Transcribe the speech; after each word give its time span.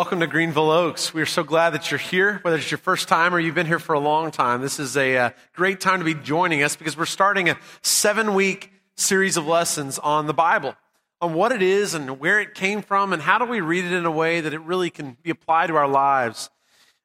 Welcome 0.00 0.20
to 0.20 0.26
Greenville 0.26 0.70
Oaks. 0.70 1.12
We 1.12 1.20
are 1.20 1.26
so 1.26 1.44
glad 1.44 1.74
that 1.74 1.90
you're 1.90 1.98
here, 1.98 2.38
whether 2.40 2.56
it's 2.56 2.70
your 2.70 2.78
first 2.78 3.06
time 3.06 3.34
or 3.34 3.38
you've 3.38 3.54
been 3.54 3.66
here 3.66 3.78
for 3.78 3.92
a 3.92 4.00
long 4.00 4.30
time. 4.30 4.62
This 4.62 4.80
is 4.80 4.96
a, 4.96 5.14
uh, 5.18 5.30
great 5.52 5.78
time 5.78 5.98
to 5.98 6.06
be 6.06 6.14
joining 6.14 6.62
us 6.62 6.74
because 6.74 6.96
we're 6.96 7.04
starting 7.04 7.50
a 7.50 7.58
seven 7.82 8.32
week 8.32 8.72
series 8.96 9.36
of 9.36 9.46
lessons 9.46 9.98
on 9.98 10.26
the 10.26 10.32
Bible, 10.32 10.74
on 11.20 11.34
what 11.34 11.52
it 11.52 11.60
is 11.60 11.92
and 11.92 12.18
where 12.18 12.40
it 12.40 12.54
came 12.54 12.80
from, 12.80 13.12
and 13.12 13.20
how 13.20 13.36
do 13.36 13.44
we 13.44 13.60
read 13.60 13.84
it 13.84 13.92
in 13.92 14.06
a 14.06 14.10
way 14.10 14.40
that 14.40 14.54
it 14.54 14.62
really 14.62 14.88
can 14.88 15.18
be 15.22 15.28
applied 15.28 15.66
to 15.66 15.76
our 15.76 15.86
lives 15.86 16.48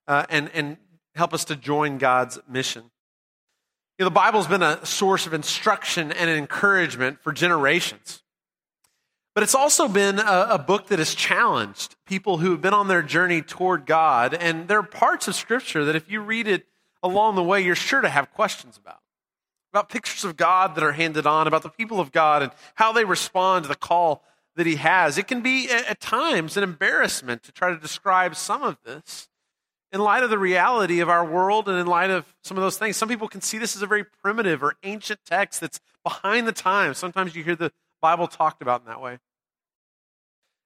uh, 0.07 0.25
and, 0.29 0.49
and 0.53 0.77
help 1.15 1.33
us 1.33 1.43
to 1.43 1.57
join 1.57 1.97
God's 1.97 2.39
mission. 2.47 2.83
You 3.99 4.03
know, 4.03 4.05
the 4.05 4.11
Bible's 4.11 4.47
been 4.47 4.63
a 4.63 4.85
source 4.85 5.27
of 5.27 5.33
instruction 5.33 6.13
and 6.13 6.29
encouragement 6.29 7.21
for 7.21 7.33
generations. 7.33 8.23
But 9.35 9.43
it's 9.43 9.53
also 9.53 9.89
been 9.89 10.17
a, 10.17 10.47
a, 10.51 10.57
book 10.57 10.87
that 10.87 10.99
has 10.99 11.13
challenged 11.13 11.97
people 12.05 12.37
who 12.37 12.51
have 12.51 12.61
been 12.61 12.73
on 12.73 12.87
their 12.87 13.01
journey 13.01 13.41
toward 13.41 13.85
God. 13.85 14.33
And 14.33 14.69
there 14.69 14.79
are 14.79 14.83
parts 14.83 15.27
of 15.27 15.35
Scripture 15.35 15.83
that 15.83 15.95
if 15.95 16.09
you 16.09 16.21
read 16.21 16.47
it 16.47 16.65
along 17.03 17.35
the 17.35 17.43
way, 17.43 17.59
you're 17.59 17.75
sure 17.75 17.99
to 17.99 18.07
have 18.07 18.31
questions 18.33 18.77
about. 18.77 19.01
About 19.73 19.89
pictures 19.89 20.23
of 20.23 20.37
God 20.37 20.75
that 20.75 20.85
are 20.85 20.93
handed 20.93 21.27
on, 21.27 21.47
about 21.47 21.63
the 21.63 21.69
people 21.69 21.99
of 21.99 22.13
God 22.13 22.43
and 22.43 22.51
how 22.75 22.93
they 22.93 23.03
respond 23.03 23.65
to 23.65 23.67
the 23.67 23.75
call 23.75 24.23
that 24.55 24.65
He 24.65 24.77
has. 24.77 25.17
It 25.17 25.27
can 25.27 25.41
be, 25.41 25.69
at 25.69 25.99
times, 25.99 26.55
an 26.55 26.63
embarrassment 26.63 27.43
to 27.43 27.51
try 27.51 27.71
to 27.71 27.77
describe 27.77 28.37
some 28.37 28.63
of 28.63 28.77
this 28.85 29.27
in 29.91 29.99
light 29.99 30.23
of 30.23 30.29
the 30.29 30.39
reality 30.39 31.01
of 31.01 31.09
our 31.09 31.25
world 31.25 31.67
and 31.67 31.77
in 31.77 31.87
light 31.87 32.09
of 32.09 32.33
some 32.41 32.55
of 32.55 32.63
those 32.63 32.77
things. 32.77 32.95
Some 32.95 33.09
people 33.09 33.27
can 33.27 33.41
see 33.41 33.57
this 33.57 33.75
as 33.75 33.81
a 33.81 33.87
very 33.87 34.05
primitive 34.05 34.63
or 34.63 34.75
ancient 34.83 35.19
text 35.25 35.59
that's 35.59 35.81
behind 36.03 36.47
the 36.47 36.53
times. 36.53 36.97
Sometimes 36.97 37.35
you 37.35 37.43
hear 37.43 37.57
the 37.57 37.73
Bible 38.01 38.27
talked 38.27 38.61
about 38.61 38.81
in 38.81 38.87
that 38.87 39.01
way. 39.01 39.19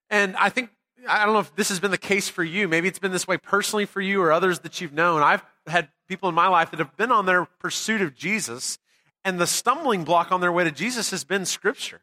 And 0.09 0.35
I 0.38 0.49
think, 0.49 0.69
I 1.07 1.25
don't 1.25 1.33
know 1.33 1.39
if 1.39 1.55
this 1.55 1.69
has 1.69 1.79
been 1.79 1.91
the 1.91 1.97
case 1.97 2.29
for 2.29 2.43
you. 2.43 2.67
Maybe 2.67 2.88
it's 2.88 2.99
been 2.99 3.11
this 3.11 3.27
way 3.27 3.38
personally 3.38 3.85
for 3.85 4.02
you 4.02 4.21
or 4.21 4.31
others 4.31 4.59
that 4.59 4.81
you've 4.81 4.93
known. 4.93 5.21
I've 5.21 5.43
had 5.67 5.89
people 6.07 6.29
in 6.29 6.35
my 6.35 6.47
life 6.47 6.71
that 6.71 6.79
have 6.79 6.95
been 6.97 7.11
on 7.11 7.25
their 7.25 7.45
pursuit 7.45 8.01
of 8.01 8.16
Jesus, 8.16 8.79
and 9.23 9.39
the 9.39 9.47
stumbling 9.47 10.03
block 10.03 10.31
on 10.31 10.41
their 10.41 10.51
way 10.51 10.63
to 10.63 10.71
Jesus 10.71 11.11
has 11.11 11.23
been 11.23 11.45
Scripture. 11.45 12.01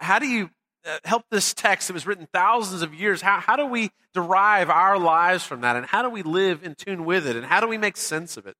How 0.00 0.18
do 0.18 0.26
you 0.26 0.50
uh, 0.86 0.98
help 1.04 1.24
this 1.30 1.54
text 1.54 1.88
that 1.88 1.94
was 1.94 2.06
written 2.06 2.28
thousands 2.32 2.82
of 2.82 2.92
years? 2.94 3.22
How, 3.22 3.40
how 3.40 3.56
do 3.56 3.66
we 3.66 3.90
derive 4.12 4.68
our 4.68 4.98
lives 4.98 5.44
from 5.44 5.62
that? 5.62 5.76
And 5.76 5.86
how 5.86 6.02
do 6.02 6.10
we 6.10 6.22
live 6.22 6.64
in 6.64 6.74
tune 6.74 7.04
with 7.04 7.26
it? 7.26 7.36
And 7.36 7.46
how 7.46 7.60
do 7.60 7.68
we 7.68 7.78
make 7.78 7.96
sense 7.96 8.36
of 8.36 8.46
it? 8.46 8.56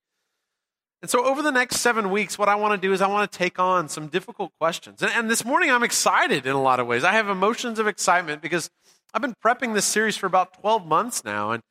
And 1.02 1.10
so, 1.10 1.24
over 1.24 1.42
the 1.42 1.50
next 1.50 1.80
seven 1.80 2.12
weeks, 2.12 2.38
what 2.38 2.48
I 2.48 2.54
want 2.54 2.80
to 2.80 2.86
do 2.86 2.92
is 2.92 3.02
I 3.02 3.08
want 3.08 3.30
to 3.30 3.36
take 3.36 3.58
on 3.58 3.88
some 3.88 4.06
difficult 4.06 4.52
questions. 4.60 5.02
And, 5.02 5.10
and, 5.10 5.28
this 5.28 5.44
morning, 5.44 5.68
I'm 5.68 5.82
excited 5.82 6.46
in 6.46 6.52
a 6.52 6.62
lot 6.62 6.78
of 6.78 6.86
ways. 6.86 7.02
I 7.02 7.10
have 7.12 7.28
emotions 7.28 7.80
of 7.80 7.88
excitement 7.88 8.40
because 8.40 8.70
I've 9.12 9.20
been 9.20 9.34
prepping 9.44 9.74
this 9.74 9.84
series 9.84 10.16
for 10.16 10.26
about 10.26 10.60
12 10.60 10.86
months 10.86 11.24
now. 11.24 11.50
And 11.50 11.64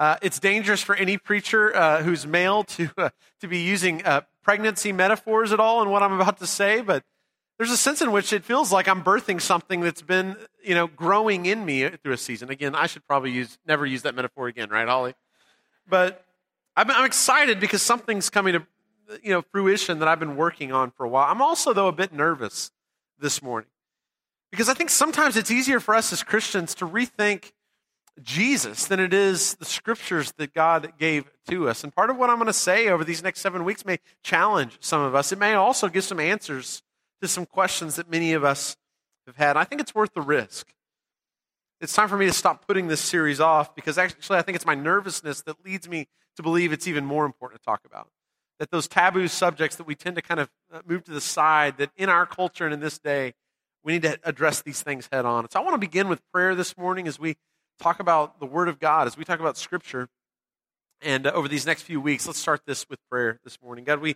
uh, 0.00 0.16
it's 0.20 0.40
dangerous 0.40 0.82
for 0.82 0.96
any 0.96 1.16
preacher 1.16 1.74
uh, 1.76 2.02
who's 2.02 2.26
male 2.26 2.64
to, 2.74 2.90
uh, 2.98 3.10
to 3.40 3.46
be 3.46 3.60
using 3.60 4.04
uh, 4.04 4.22
pregnancy 4.42 4.90
metaphors 4.92 5.52
at 5.52 5.60
all 5.60 5.80
in 5.80 5.88
what 5.88 6.02
I'm 6.02 6.14
about 6.14 6.40
to 6.40 6.46
say. 6.48 6.80
But 6.80 7.04
there's 7.58 7.70
a 7.70 7.76
sense 7.76 8.02
in 8.02 8.10
which 8.10 8.32
it 8.32 8.44
feels 8.44 8.72
like 8.72 8.88
I'm 8.88 9.04
birthing 9.04 9.40
something 9.40 9.82
that's 9.82 10.02
been 10.02 10.34
you 10.64 10.74
know, 10.74 10.88
growing 10.88 11.46
in 11.46 11.64
me 11.64 11.88
through 11.88 12.14
a 12.14 12.18
season. 12.18 12.50
Again, 12.50 12.74
I 12.74 12.88
should 12.88 13.06
probably 13.06 13.30
use, 13.30 13.58
never 13.64 13.86
use 13.86 14.02
that 14.02 14.16
metaphor 14.16 14.48
again, 14.48 14.70
right, 14.70 14.88
Holly? 14.88 15.14
But 15.88 16.24
I'm, 16.76 16.90
I'm 16.90 17.04
excited 17.04 17.60
because 17.60 17.82
something's 17.82 18.30
coming 18.30 18.54
to 18.54 18.66
you 19.22 19.30
know, 19.30 19.42
fruition 19.42 19.98
that 19.98 20.08
I've 20.08 20.20
been 20.20 20.36
working 20.36 20.72
on 20.72 20.90
for 20.90 21.04
a 21.04 21.08
while. 21.08 21.30
I'm 21.30 21.42
also, 21.42 21.72
though, 21.72 21.88
a 21.88 21.92
bit 21.92 22.12
nervous 22.12 22.70
this 23.18 23.42
morning 23.42 23.70
because 24.50 24.68
I 24.68 24.74
think 24.74 24.90
sometimes 24.90 25.36
it's 25.36 25.50
easier 25.50 25.80
for 25.80 25.94
us 25.94 26.12
as 26.12 26.22
Christians 26.22 26.74
to 26.76 26.86
rethink 26.86 27.52
Jesus 28.20 28.86
than 28.86 29.00
it 29.00 29.14
is 29.14 29.54
the 29.54 29.64
scriptures 29.64 30.32
that 30.32 30.52
God 30.52 30.92
gave 30.98 31.30
to 31.48 31.68
us. 31.68 31.82
And 31.82 31.94
part 31.94 32.10
of 32.10 32.18
what 32.18 32.28
I'm 32.28 32.36
going 32.36 32.46
to 32.46 32.52
say 32.52 32.88
over 32.88 33.04
these 33.04 33.22
next 33.22 33.40
seven 33.40 33.64
weeks 33.64 33.84
may 33.86 33.98
challenge 34.22 34.76
some 34.80 35.00
of 35.00 35.14
us. 35.14 35.32
It 35.32 35.38
may 35.38 35.54
also 35.54 35.88
give 35.88 36.04
some 36.04 36.20
answers 36.20 36.82
to 37.22 37.28
some 37.28 37.46
questions 37.46 37.96
that 37.96 38.10
many 38.10 38.34
of 38.34 38.44
us 38.44 38.76
have 39.26 39.36
had. 39.36 39.56
I 39.56 39.64
think 39.64 39.80
it's 39.80 39.94
worth 39.94 40.12
the 40.12 40.20
risk. 40.20 40.68
It's 41.80 41.94
time 41.94 42.08
for 42.08 42.16
me 42.16 42.26
to 42.26 42.32
stop 42.32 42.66
putting 42.66 42.88
this 42.88 43.00
series 43.00 43.40
off 43.40 43.74
because 43.74 43.96
actually 43.96 44.38
I 44.38 44.42
think 44.42 44.56
it's 44.56 44.66
my 44.66 44.74
nervousness 44.74 45.40
that 45.42 45.64
leads 45.64 45.88
me 45.88 46.08
to 46.36 46.42
believe 46.42 46.72
it's 46.72 46.86
even 46.86 47.04
more 47.04 47.24
important 47.24 47.60
to 47.60 47.64
talk 47.64 47.80
about 47.86 48.08
that 48.62 48.70
those 48.70 48.86
taboo 48.86 49.26
subjects 49.26 49.74
that 49.74 49.88
we 49.88 49.96
tend 49.96 50.14
to 50.14 50.22
kind 50.22 50.38
of 50.38 50.48
uh, 50.72 50.78
move 50.86 51.02
to 51.02 51.10
the 51.10 51.20
side, 51.20 51.78
that 51.78 51.90
in 51.96 52.08
our 52.08 52.24
culture 52.24 52.64
and 52.64 52.72
in 52.72 52.78
this 52.78 52.96
day, 52.96 53.34
we 53.82 53.92
need 53.92 54.02
to 54.02 54.16
address 54.22 54.62
these 54.62 54.80
things 54.80 55.08
head 55.10 55.24
on. 55.24 55.50
So 55.50 55.58
I 55.58 55.64
want 55.64 55.74
to 55.74 55.78
begin 55.78 56.06
with 56.06 56.20
prayer 56.32 56.54
this 56.54 56.78
morning 56.78 57.08
as 57.08 57.18
we 57.18 57.34
talk 57.80 57.98
about 57.98 58.38
the 58.38 58.46
Word 58.46 58.68
of 58.68 58.78
God, 58.78 59.08
as 59.08 59.16
we 59.16 59.24
talk 59.24 59.40
about 59.40 59.58
Scripture. 59.58 60.08
And 61.00 61.26
uh, 61.26 61.32
over 61.32 61.48
these 61.48 61.66
next 61.66 61.82
few 61.82 62.00
weeks, 62.00 62.24
let's 62.24 62.38
start 62.38 62.60
this 62.64 62.88
with 62.88 63.00
prayer 63.10 63.40
this 63.42 63.60
morning. 63.60 63.82
God, 63.82 63.98
we, 63.98 64.14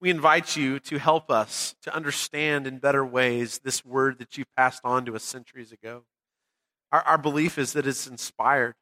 we 0.00 0.10
invite 0.10 0.56
you 0.56 0.80
to 0.80 0.98
help 0.98 1.30
us 1.30 1.76
to 1.82 1.94
understand 1.94 2.66
in 2.66 2.78
better 2.78 3.06
ways 3.06 3.60
this 3.62 3.84
Word 3.84 4.18
that 4.18 4.36
you 4.36 4.44
passed 4.56 4.80
on 4.82 5.04
to 5.04 5.14
us 5.14 5.22
centuries 5.22 5.70
ago. 5.70 6.02
Our, 6.90 7.02
our 7.02 7.18
belief 7.18 7.58
is 7.58 7.74
that 7.74 7.86
it's 7.86 8.08
inspired, 8.08 8.74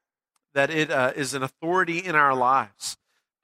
that 0.54 0.70
it 0.70 0.90
uh, 0.90 1.12
is 1.14 1.34
an 1.34 1.42
authority 1.42 1.98
in 1.98 2.14
our 2.14 2.34
lives 2.34 2.96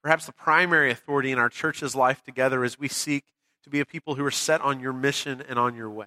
perhaps 0.02 0.26
the 0.26 0.32
primary 0.32 0.90
authority 0.90 1.32
in 1.32 1.38
our 1.38 1.48
church's 1.48 1.94
life 1.94 2.22
together 2.22 2.64
as 2.64 2.78
we 2.78 2.88
seek 2.88 3.24
to 3.64 3.70
be 3.70 3.80
a 3.80 3.86
people 3.86 4.14
who 4.14 4.24
are 4.24 4.30
set 4.30 4.60
on 4.60 4.80
your 4.80 4.92
mission 4.92 5.42
and 5.48 5.58
on 5.58 5.74
your 5.74 5.90
way. 5.90 6.06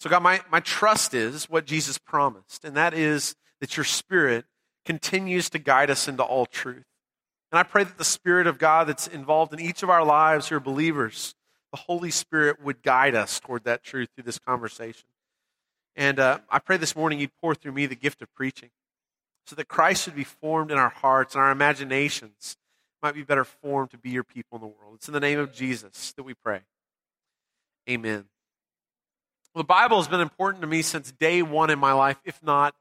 So, 0.00 0.10
God, 0.10 0.22
my, 0.22 0.40
my 0.50 0.60
trust 0.60 1.14
is 1.14 1.48
what 1.48 1.64
Jesus 1.64 1.96
promised, 1.98 2.64
and 2.64 2.76
that 2.76 2.92
is 2.92 3.34
that 3.60 3.76
your 3.76 3.84
Spirit 3.84 4.44
continues 4.84 5.48
to 5.50 5.58
guide 5.58 5.90
us 5.90 6.06
into 6.06 6.22
all 6.22 6.46
truth. 6.46 6.84
And 7.50 7.58
I 7.58 7.62
pray 7.62 7.84
that 7.84 7.96
the 7.96 8.04
Spirit 8.04 8.46
of 8.46 8.58
God 8.58 8.88
that's 8.88 9.06
involved 9.06 9.52
in 9.52 9.60
each 9.60 9.82
of 9.82 9.90
our 9.90 10.04
lives 10.04 10.48
who 10.48 10.56
are 10.56 10.60
believers, 10.60 11.34
the 11.70 11.78
Holy 11.78 12.10
Spirit 12.10 12.62
would 12.62 12.82
guide 12.82 13.14
us 13.14 13.40
toward 13.40 13.64
that 13.64 13.82
truth 13.82 14.10
through 14.14 14.24
this 14.24 14.38
conversation. 14.38 15.08
And 15.94 16.18
uh, 16.18 16.40
I 16.50 16.58
pray 16.58 16.76
this 16.76 16.94
morning 16.94 17.18
you'd 17.18 17.36
pour 17.40 17.54
through 17.54 17.72
me 17.72 17.86
the 17.86 17.96
gift 17.96 18.20
of 18.20 18.32
preaching 18.34 18.70
so 19.46 19.56
that 19.56 19.68
Christ 19.68 20.06
would 20.06 20.16
be 20.16 20.24
formed 20.24 20.70
in 20.70 20.78
our 20.78 20.88
hearts 20.88 21.34
and 21.34 21.42
our 21.42 21.50
imaginations 21.50 22.56
might 23.02 23.14
be 23.14 23.22
better 23.22 23.44
formed 23.44 23.90
to 23.92 23.98
be 23.98 24.10
your 24.10 24.24
people 24.24 24.56
in 24.56 24.62
the 24.62 24.66
world. 24.66 24.94
It's 24.96 25.08
in 25.08 25.14
the 25.14 25.20
name 25.20 25.38
of 25.38 25.52
Jesus 25.52 26.12
that 26.12 26.24
we 26.24 26.34
pray. 26.34 26.60
Amen. 27.88 28.24
Well, 29.54 29.62
the 29.62 29.66
Bible 29.66 29.98
has 29.98 30.08
been 30.08 30.20
important 30.20 30.62
to 30.62 30.66
me 30.66 30.82
since 30.82 31.12
day 31.12 31.42
one 31.42 31.70
in 31.70 31.78
my 31.78 31.92
life, 31.92 32.18
if 32.24 32.42
not 32.42 32.74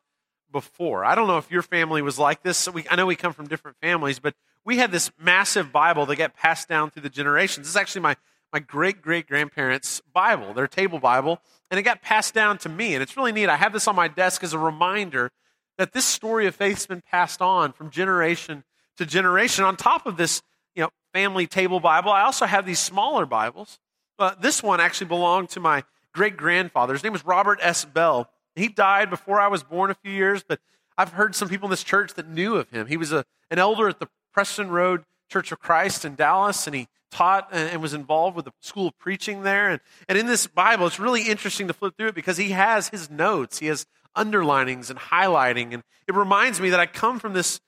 before. 0.52 1.06
I 1.06 1.16
don't 1.16 1.28
know 1.28 1.38
if 1.38 1.52
your 1.52 1.62
family 1.62 2.02
was 2.02 2.18
like 2.18 2.42
this. 2.42 2.68
We, 2.68 2.86
I 2.90 2.96
know 2.96 3.06
we 3.06 3.16
come 3.16 3.34
from 3.34 3.48
different 3.48 3.78
families, 3.82 4.20
but 4.20 4.34
we 4.64 4.78
had 4.78 4.92
this 4.92 5.12
massive 5.20 5.72
Bible 5.72 6.06
that 6.08 6.16
got 6.16 6.34
passed 6.34 6.68
down 6.68 6.90
through 6.90 7.04
the 7.04 7.10
generations. 7.10 7.68
This 7.68 7.74
is 7.74 7.78
actually 7.78 8.02
my, 8.02 8.16
my 8.52 8.60
great 8.60 9.02
great 9.02 9.28
grandparents' 9.28 10.02
Bible, 10.12 10.54
their 10.54 10.68
table 10.68 11.00
Bible, 11.00 11.40
and 11.70 11.80
it 11.80 11.84
got 11.84 12.02
passed 12.02 12.34
down 12.34 12.58
to 12.60 12.70
me. 12.70 12.96
And 12.96 13.04
it's 13.04 13.16
really 13.16 13.32
neat. 13.32 13.50
I 13.50 13.58
have 13.58 13.74
this 13.74 13.88
on 13.88 13.96
my 13.96 14.08
desk 14.08 14.44
as 14.44 14.54
a 14.54 14.60
reminder 14.60 15.32
that 15.78 15.94
this 15.94 16.06
story 16.06 16.48
of 16.48 16.56
faith 16.56 16.76
has 16.76 16.86
been 16.86 17.02
passed 17.02 17.42
on 17.42 17.74
from 17.74 17.90
generation 17.90 18.64
to 18.98 19.06
generation. 19.06 19.66
On 19.66 19.76
top 19.76 20.06
of 20.06 20.18
this, 20.18 20.42
you 20.76 20.84
know, 20.84 20.90
family 21.14 21.48
table 21.48 21.80
Bible, 21.80 22.12
I 22.12 22.22
also 22.22 22.46
have 22.46 22.66
these 22.66 22.80
smaller 22.80 23.26
Bibles. 23.26 23.80
Uh, 24.18 24.36
this 24.40 24.64
one 24.64 24.80
actually 24.80 25.08
belonged 25.08 25.50
to 25.50 25.60
my 25.60 25.84
great 26.14 26.38
grandfather. 26.38 26.94
His 26.94 27.04
name 27.04 27.14
was 27.14 27.26
Robert 27.26 27.60
S. 27.62 27.84
Bell. 27.86 28.30
He 28.56 28.70
died 28.70 29.10
before 29.10 29.40
I 29.40 29.48
was 29.50 29.64
born 29.64 29.92
a 29.92 29.96
few 29.96 30.12
years, 30.12 30.44
but 30.48 30.60
I've 30.98 31.12
heard 31.12 31.36
some 31.36 31.50
people 31.50 31.68
in 31.68 31.72
this 31.72 31.84
church 31.84 32.14
that 32.14 32.30
knew 32.30 32.56
of 32.56 32.70
him. 32.70 32.88
He 32.88 32.96
was 32.96 33.12
a, 33.12 33.26
an 33.52 33.60
elder 33.60 33.90
at 33.90 34.00
the 34.00 34.08
Preston 34.34 34.70
Road 34.70 35.04
Church 35.30 35.52
of 35.52 35.60
Christ 35.60 36.06
in 36.06 36.16
Dallas, 36.16 36.68
and 36.68 36.76
he 36.76 36.88
taught 37.12 37.50
and 37.52 37.82
was 37.82 37.94
involved 37.94 38.36
with 38.36 38.46
the 38.46 38.52
school 38.62 38.88
of 38.88 38.98
preaching 38.98 39.44
there. 39.44 39.70
And, 39.70 39.82
and 40.08 40.18
in 40.18 40.26
this 40.26 40.48
Bible, 40.48 40.88
it's 40.88 41.00
really 41.00 41.24
interesting 41.24 41.68
to 41.68 41.74
flip 41.74 41.96
through 41.98 42.10
it 42.10 42.16
because 42.16 42.38
he 42.38 42.50
has 42.50 42.90
his 42.90 43.10
notes. 43.10 43.60
He 43.60 43.68
has 43.68 43.86
underlinings 44.16 44.90
and 44.90 45.00
highlighting. 45.00 45.74
And 45.74 45.84
it 46.08 46.16
reminds 46.16 46.60
me 46.60 46.70
that 46.70 46.80
I 46.80 46.86
come 46.86 47.20
from 47.20 47.34
this 47.34 47.60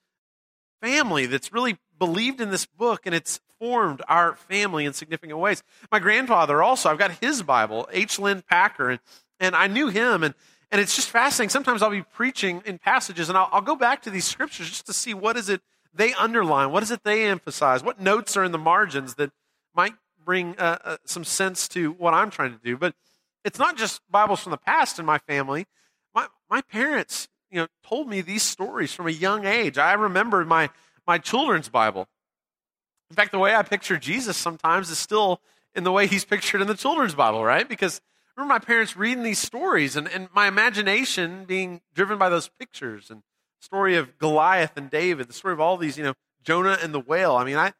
family 0.81 1.25
that's 1.25 1.51
really 1.51 1.77
believed 1.97 2.41
in 2.41 2.51
this 2.51 2.65
book 2.65 3.05
and 3.05 3.15
it's 3.15 3.39
formed 3.59 4.01
our 4.07 4.35
family 4.35 4.85
in 4.85 4.94
significant 4.94 5.39
ways. 5.39 5.63
My 5.91 5.99
grandfather 5.99 6.61
also, 6.61 6.89
I've 6.89 6.99
got 6.99 7.11
his 7.21 7.41
Bible, 7.41 7.88
H. 7.91 8.19
Lynn 8.19 8.44
Packer, 8.47 8.91
and, 8.91 8.99
and 9.39 9.55
I 9.55 9.67
knew 9.67 9.88
him. 9.88 10.23
And, 10.23 10.35
and 10.71 10.79
it's 10.79 10.95
just 10.95 11.09
fascinating. 11.09 11.49
Sometimes 11.49 11.81
I'll 11.81 11.89
be 11.89 12.03
preaching 12.03 12.61
in 12.65 12.77
passages 12.77 13.29
and 13.29 13.38
I'll, 13.38 13.49
I'll 13.51 13.61
go 13.61 13.75
back 13.75 14.03
to 14.03 14.09
these 14.09 14.25
scriptures 14.25 14.69
just 14.69 14.85
to 14.85 14.94
see 14.94 15.13
what 15.13 15.38
is 15.38 15.49
it 15.49 15.61
they 15.94 16.13
underline, 16.13 16.71
what 16.71 16.83
is 16.83 16.91
it 16.91 17.03
they 17.03 17.25
emphasize, 17.25 17.83
what 17.83 17.99
notes 17.99 18.38
are 18.38 18.44
in 18.44 18.51
the 18.51 18.57
margins 18.57 19.15
that 19.15 19.31
might 19.75 19.94
bring 20.23 20.55
uh, 20.59 20.77
uh, 20.83 20.97
some 21.05 21.23
sense 21.23 21.67
to 21.69 21.91
what 21.94 22.13
I'm 22.13 22.29
trying 22.29 22.51
to 22.51 22.59
do. 22.63 22.77
But 22.77 22.94
it's 23.44 23.57
not 23.57 23.77
just 23.77 24.01
Bibles 24.11 24.41
from 24.41 24.51
the 24.51 24.57
past 24.57 24.99
in 24.99 25.05
my 25.05 25.17
family 25.19 25.65
my, 26.49 26.61
parents, 26.61 27.27
you 27.51 27.59
know, 27.59 27.67
told 27.83 28.07
me 28.09 28.21
these 28.21 28.44
stories 28.44 28.94
from 28.94 29.07
a 29.07 29.11
young 29.11 29.45
age. 29.45 29.77
I 29.77 29.94
remember 29.94 30.44
my, 30.45 30.69
my 31.05 31.17
children's 31.17 31.69
Bible. 31.69 32.07
In 33.09 33.15
fact, 33.15 33.31
the 33.31 33.39
way 33.39 33.55
I 33.55 33.63
picture 33.63 33.97
Jesus 33.97 34.38
sometimes 34.38 34.89
is 34.89 34.97
still 34.97 35.41
in 35.75 35.83
the 35.83 35.91
way 35.91 36.07
he's 36.07 36.25
pictured 36.25 36.61
in 36.61 36.67
the 36.67 36.75
children's 36.75 37.15
Bible, 37.15 37.44
right? 37.44 37.67
Because 37.67 38.01
I 38.35 38.41
remember 38.41 38.55
my 38.55 38.59
parents 38.59 38.97
reading 38.97 39.23
these 39.23 39.39
stories 39.39 39.95
and, 39.95 40.07
and 40.07 40.27
my 40.33 40.47
imagination 40.47 41.45
being 41.45 41.81
driven 41.94 42.17
by 42.17 42.29
those 42.29 42.49
pictures 42.59 43.09
and 43.09 43.23
story 43.61 43.95
of 43.95 44.17
Goliath 44.17 44.73
and 44.75 44.89
David, 44.89 45.27
the 45.27 45.33
story 45.33 45.53
of 45.53 45.59
all 45.59 45.77
these, 45.77 45.97
you 45.97 46.03
know, 46.03 46.13
Jonah 46.44 46.77
and 46.81 46.94
the 46.94 46.99
whale. 46.99 47.35
I 47.35 47.44
mean, 47.44 47.57
I, 47.57 47.73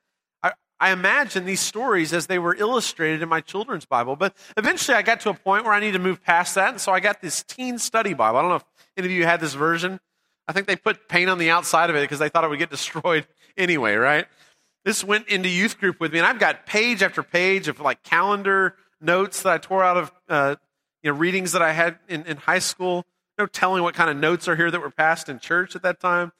I, 0.80 0.92
imagine 0.92 1.46
these 1.46 1.60
stories 1.60 2.14
as 2.14 2.28
they 2.28 2.40
were 2.40 2.56
illustrated 2.56 3.22
in 3.22 3.30
my 3.30 3.42
children's 3.42 3.86
Bible. 3.86 4.16
But 4.16 4.36
eventually 4.56 4.96
I 4.96 5.02
got 5.02 5.22
to 5.22 5.30
a 5.30 5.34
point 5.34 5.64
where 5.66 5.74
I 5.74 5.80
need 5.80 5.94
to 5.94 6.00
move 6.00 6.24
past 6.24 6.56
that. 6.56 6.70
And 6.70 6.82
so 6.82 6.92
I 6.92 7.00
got 7.00 7.22
this 7.22 7.44
teen 7.44 7.80
study 7.80 8.14
Bible. 8.14 8.40
I 8.40 8.42
don't 8.42 8.50
know 8.50 8.58
if 8.58 8.66
any 8.96 9.08
of 9.08 9.12
you 9.12 9.26
had 9.26 9.40
this 9.40 9.54
version. 9.54 10.00
I 10.48 10.54
think 10.54 10.68
they 10.68 10.76
put 10.76 11.10
paint 11.10 11.30
on 11.30 11.38
the 11.38 11.50
outside 11.50 11.90
of 11.90 11.96
it 11.96 12.02
because 12.02 12.20
they 12.20 12.30
thought 12.30 12.44
it 12.44 12.50
would 12.50 12.60
get 12.60 12.70
destroyed 12.72 13.28
anyway, 13.58 13.96
right? 13.96 14.28
This 14.86 15.04
went 15.04 15.28
into 15.28 15.50
youth 15.50 15.80
group 15.80 16.00
with 16.00 16.14
me, 16.14 16.20
and 16.20 16.26
I've 16.26 16.40
got 16.40 16.66
page 16.66 17.04
after 17.04 17.22
page 17.22 17.68
of 17.68 17.82
like 17.82 18.04
calendar 18.04 18.76
notes 19.02 19.42
that 19.42 19.52
I 19.54 19.58
tore 19.58 19.84
out 19.84 19.98
of 19.98 20.12
uh, 20.30 20.56
you 21.04 21.12
know 21.12 21.18
readings 21.18 21.52
that 21.52 21.62
I 21.62 21.74
had 21.74 22.00
in, 22.08 22.26
in 22.26 22.38
high 22.38 22.60
school. 22.60 23.06
No 23.38 23.46
telling 23.46 23.84
what 23.84 23.94
kind 23.94 24.10
of 24.10 24.16
notes 24.16 24.48
are 24.48 24.56
here 24.56 24.72
that 24.72 24.80
were 24.80 24.90
passed 24.90 25.28
in 25.30 25.40
church 25.40 25.76
at 25.76 25.84
that 25.84 26.00
time. 26.00 26.32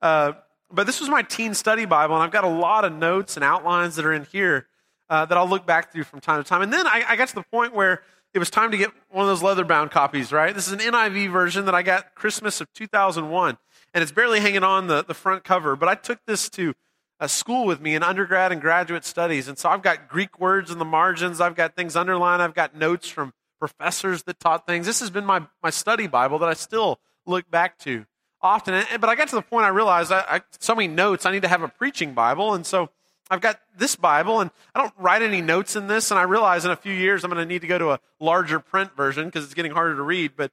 Uh, 0.00 0.32
but 0.72 0.86
this 0.86 1.00
was 1.00 1.08
my 1.08 1.22
teen 1.22 1.54
study 1.54 1.84
Bible, 1.84 2.14
and 2.14 2.22
I've 2.22 2.30
got 2.30 2.44
a 2.44 2.48
lot 2.48 2.84
of 2.84 2.92
notes 2.92 3.36
and 3.36 3.44
outlines 3.44 3.96
that 3.96 4.04
are 4.04 4.12
in 4.12 4.24
here 4.24 4.66
uh, 5.08 5.24
that 5.26 5.36
I'll 5.36 5.48
look 5.48 5.66
back 5.66 5.92
through 5.92 6.04
from 6.04 6.20
time 6.20 6.42
to 6.42 6.48
time. 6.48 6.62
And 6.62 6.72
then 6.72 6.86
I, 6.86 7.04
I 7.08 7.16
got 7.16 7.28
to 7.28 7.34
the 7.34 7.42
point 7.42 7.74
where 7.74 8.02
it 8.32 8.38
was 8.38 8.48
time 8.48 8.70
to 8.70 8.76
get 8.76 8.90
one 9.10 9.24
of 9.24 9.28
those 9.28 9.42
leather 9.42 9.64
bound 9.64 9.90
copies, 9.90 10.32
right? 10.32 10.54
This 10.54 10.68
is 10.68 10.72
an 10.72 10.78
NIV 10.78 11.32
version 11.32 11.64
that 11.64 11.74
I 11.74 11.82
got 11.82 12.14
Christmas 12.14 12.60
of 12.60 12.72
2001, 12.72 13.58
and 13.92 14.02
it's 14.02 14.12
barely 14.12 14.40
hanging 14.40 14.62
on 14.62 14.86
the, 14.86 15.02
the 15.02 15.14
front 15.14 15.42
cover. 15.42 15.74
But 15.74 15.88
I 15.88 15.96
took 15.96 16.24
this 16.26 16.48
to 16.50 16.74
a 17.18 17.28
school 17.28 17.66
with 17.66 17.80
me 17.80 17.94
in 17.94 18.02
undergrad 18.02 18.52
and 18.52 18.60
graduate 18.60 19.04
studies. 19.04 19.48
And 19.48 19.58
so 19.58 19.68
I've 19.68 19.82
got 19.82 20.08
Greek 20.08 20.40
words 20.40 20.70
in 20.70 20.78
the 20.78 20.84
margins, 20.84 21.40
I've 21.40 21.56
got 21.56 21.76
things 21.76 21.96
underlined, 21.96 22.40
I've 22.40 22.54
got 22.54 22.74
notes 22.74 23.08
from 23.08 23.34
professors 23.58 24.22
that 24.22 24.40
taught 24.40 24.66
things. 24.66 24.86
This 24.86 25.00
has 25.00 25.10
been 25.10 25.26
my, 25.26 25.42
my 25.62 25.70
study 25.70 26.06
Bible 26.06 26.38
that 26.38 26.48
I 26.48 26.54
still 26.54 26.98
look 27.26 27.50
back 27.50 27.78
to 27.80 28.06
often. 28.42 28.84
But 29.00 29.08
I 29.08 29.14
got 29.14 29.28
to 29.28 29.36
the 29.36 29.42
point 29.42 29.64
I 29.64 29.68
realized 29.68 30.12
I, 30.12 30.24
I, 30.28 30.40
so 30.58 30.74
many 30.74 30.88
notes, 30.88 31.26
I 31.26 31.32
need 31.32 31.42
to 31.42 31.48
have 31.48 31.62
a 31.62 31.68
preaching 31.68 32.14
Bible. 32.14 32.54
And 32.54 32.66
so 32.66 32.90
I've 33.30 33.40
got 33.40 33.60
this 33.76 33.94
Bible, 33.94 34.40
and 34.40 34.50
I 34.74 34.80
don't 34.80 34.94
write 34.98 35.22
any 35.22 35.40
notes 35.40 35.76
in 35.76 35.86
this. 35.86 36.10
And 36.10 36.18
I 36.18 36.24
realize 36.24 36.64
in 36.64 36.70
a 36.70 36.76
few 36.76 36.92
years 36.92 37.22
I'm 37.22 37.30
going 37.30 37.42
to 37.42 37.46
need 37.46 37.60
to 37.60 37.68
go 37.68 37.78
to 37.78 37.92
a 37.92 38.00
larger 38.18 38.58
print 38.58 38.96
version 38.96 39.26
because 39.26 39.44
it's 39.44 39.54
getting 39.54 39.72
harder 39.72 39.94
to 39.96 40.02
read. 40.02 40.32
But 40.36 40.50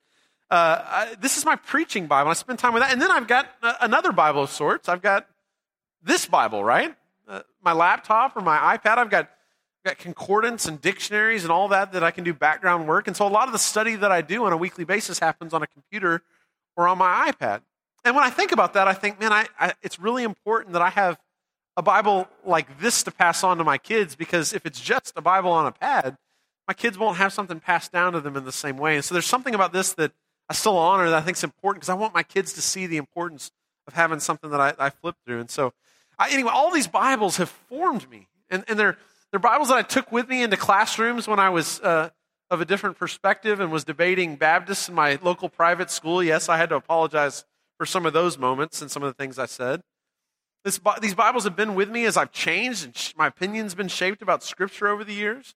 uh, 0.50 0.82
I, 0.86 1.16
this 1.20 1.38
is 1.38 1.46
my 1.46 1.56
preaching 1.56 2.08
Bible. 2.08 2.30
I 2.30 2.34
spend 2.34 2.60
time 2.60 2.74
with 2.74 2.84
that. 2.84 2.92
And 2.92 3.02
then 3.02 3.12
I've 3.12 3.28
got 3.28 3.50
uh, 3.64 3.74
another 3.82 4.12
Bible 4.12 4.44
of 4.44 4.50
sorts. 4.50 4.88
I've 4.88 5.02
got 5.02 5.28
this 6.04 6.26
Bible, 6.26 6.64
right? 6.64 6.96
Uh, 7.28 7.42
my 7.64 7.74
laptop 7.74 8.38
or 8.38 8.42
my 8.42 8.78
iPad, 8.78 8.98
I've 8.98 9.10
got, 9.10 9.30
got 9.84 9.98
concordance 9.98 10.68
and 10.68 10.80
dictionaries 10.80 11.44
and 11.44 11.52
all 11.52 11.68
that 11.70 11.94
that 11.94 12.04
I 12.04 12.12
can 12.12 12.24
do 12.24 12.34
background 12.34 12.88
work. 12.88 13.08
And 13.08 13.18
so 13.18 13.28
a 13.28 13.30
lot 13.30 13.48
of 13.48 13.54
the 13.54 13.60
study 13.60 13.96
that 13.96 14.12
I 14.12 14.22
do 14.22 14.46
on 14.46 14.54
a 14.54 14.58
weekly 14.58 14.86
basis 14.86 15.20
happens 15.20 15.54
on 15.54 15.64
a 15.64 15.68
computer 15.68 16.22
or 16.78 16.88
on 16.88 16.98
my 16.98 17.32
iPad. 17.32 17.62
And 18.06 18.16
when 18.16 18.24
I 18.24 18.30
think 18.30 18.52
about 18.52 18.74
that, 18.74 18.88
I 18.88 18.94
think, 18.94 19.20
man, 19.20 19.34
I, 19.34 19.48
I, 19.60 19.74
it's 19.82 20.00
really 20.00 20.24
important 20.24 20.74
that 20.74 20.82
I 20.82 20.90
have 20.90 21.20
a 21.76 21.82
Bible 21.82 22.28
like 22.46 22.80
this 22.80 23.04
to 23.04 23.12
pass 23.12 23.44
on 23.44 23.58
to 23.58 23.64
my 23.64 23.78
kids 23.78 24.16
because 24.16 24.54
if 24.54 24.66
it's 24.66 24.80
just 24.80 25.14
a 25.16 25.22
Bible 25.22 25.52
on 25.52 25.68
a 25.68 25.72
pad, 25.72 26.18
my 26.68 26.74
kids 26.74 26.98
won't 26.98 27.18
have 27.18 27.32
something 27.32 27.60
passed 27.60 27.92
down 27.92 28.14
to 28.14 28.22
them 28.22 28.36
in 28.36 28.46
the 28.46 28.52
same 28.52 28.78
way. 28.78 28.96
And 28.96 29.06
so 29.06 29.14
there's 29.14 29.26
something 29.26 29.56
about 29.56 29.74
this 29.74 29.94
that 29.94 30.12
I 30.50 30.54
still 30.54 30.78
honor 30.78 31.10
that 31.10 31.18
I 31.18 31.22
think 31.22 31.38
is 31.38 31.44
important 31.44 31.82
because 31.82 31.90
I 31.90 31.94
want 31.94 32.14
my 32.14 32.24
kids 32.24 32.54
to 32.54 32.62
see 32.62 32.88
the 32.88 32.98
importance 32.98 33.52
of 33.88 33.94
having 33.94 34.20
something 34.20 34.50
that 34.50 34.60
I, 34.60 34.74
I 34.80 34.90
flip 34.90 35.16
through. 35.26 35.40
And 35.40 35.50
so 35.50 35.74
I, 36.18 36.30
anyway, 36.32 36.52
all 36.54 36.72
these 36.72 36.88
Bibles 36.88 37.38
have 37.38 37.50
formed 37.50 38.10
me. 38.10 38.28
And, 38.50 38.64
and 38.68 38.80
they're, 38.80 38.98
they're 39.32 39.40
Bibles 39.40 39.70
that 39.70 39.78
I 39.78 39.82
took 39.82 40.12
with 40.12 40.28
me 40.28 40.44
into 40.44 40.58
classrooms 40.58 41.28
when 41.28 41.40
I 41.40 41.50
was 41.50 41.80
uh, 41.82 42.10
of 42.50 42.62
a 42.62 42.66
different 42.66 42.98
perspective 42.98 43.60
and 43.60 43.72
was 43.72 43.84
debating 43.84 44.36
Baptists 44.36 44.90
in 44.90 44.96
my 44.96 45.20
local 45.22 45.50
private 45.50 45.92
school. 45.92 46.24
Yes, 46.24 46.50
I 46.50 46.58
had 46.58 46.70
to 46.70 46.76
apologize 46.76 47.46
for 47.78 47.86
some 47.86 48.06
of 48.06 48.14
those 48.14 48.38
moments 48.38 48.82
and 48.82 48.90
some 48.90 49.04
of 49.04 49.08
the 49.08 49.14
things 49.14 49.38
I 49.38 49.46
said. 49.46 49.82
This, 50.64 50.80
these 51.02 51.16
Bibles 51.16 51.44
have 51.44 51.56
been 51.56 51.76
with 51.76 51.90
me 51.90 52.06
as 52.06 52.18
I've 52.18 52.32
changed 52.32 52.86
and 52.86 53.14
my 53.16 53.28
opinion's 53.28 53.76
been 53.76 53.88
shaped 53.88 54.22
about 54.22 54.44
Scripture 54.44 54.88
over 54.88 55.04
the 55.04 55.14
years. 55.14 55.56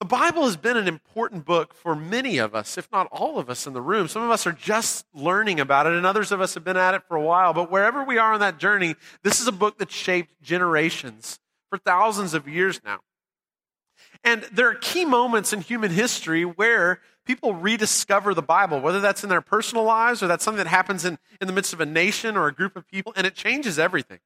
The 0.00 0.06
Bible 0.06 0.44
has 0.44 0.56
been 0.56 0.76
an 0.76 0.88
important 0.88 1.46
book 1.46 1.72
for 1.72 1.94
many 1.94 2.38
of 2.38 2.54
us, 2.54 2.76
if 2.76 2.90
not 2.92 3.08
all 3.10 3.38
of 3.38 3.48
us 3.48 3.66
in 3.66 3.72
the 3.72 3.80
room. 3.80 4.08
Some 4.08 4.22
of 4.22 4.30
us 4.30 4.46
are 4.46 4.52
just 4.52 5.06
learning 5.14 5.60
about 5.60 5.86
it, 5.86 5.94
and 5.94 6.04
others 6.04 6.32
of 6.32 6.40
us 6.40 6.54
have 6.54 6.64
been 6.64 6.76
at 6.76 6.94
it 6.94 7.02
for 7.08 7.16
a 7.16 7.22
while. 7.22 7.54
But 7.54 7.70
wherever 7.70 8.04
we 8.04 8.18
are 8.18 8.34
on 8.34 8.40
that 8.40 8.58
journey, 8.58 8.96
this 9.22 9.40
is 9.40 9.46
a 9.46 9.52
book 9.52 9.78
that 9.78 9.90
shaped 9.90 10.42
generations 10.42 11.38
for 11.70 11.78
thousands 11.78 12.34
of 12.34 12.48
years 12.48 12.80
now. 12.84 13.00
And 14.24 14.42
there 14.52 14.68
are 14.68 14.74
key 14.74 15.04
moments 15.04 15.52
in 15.52 15.60
human 15.60 15.90
history 15.90 16.44
where 16.44 17.00
people 17.24 17.54
rediscover 17.54 18.34
the 18.34 18.42
Bible, 18.42 18.80
whether 18.80 19.00
that's 19.00 19.22
in 19.22 19.30
their 19.30 19.40
personal 19.40 19.84
lives 19.84 20.22
or 20.22 20.26
that's 20.26 20.44
something 20.44 20.62
that 20.62 20.68
happens 20.68 21.04
in, 21.04 21.18
in 21.40 21.46
the 21.46 21.52
midst 21.52 21.72
of 21.72 21.80
a 21.80 21.86
nation 21.86 22.36
or 22.36 22.46
a 22.46 22.52
group 22.52 22.76
of 22.76 22.86
people, 22.86 23.12
and 23.16 23.26
it 23.26 23.34
changes 23.34 23.78
everything. 23.78 24.20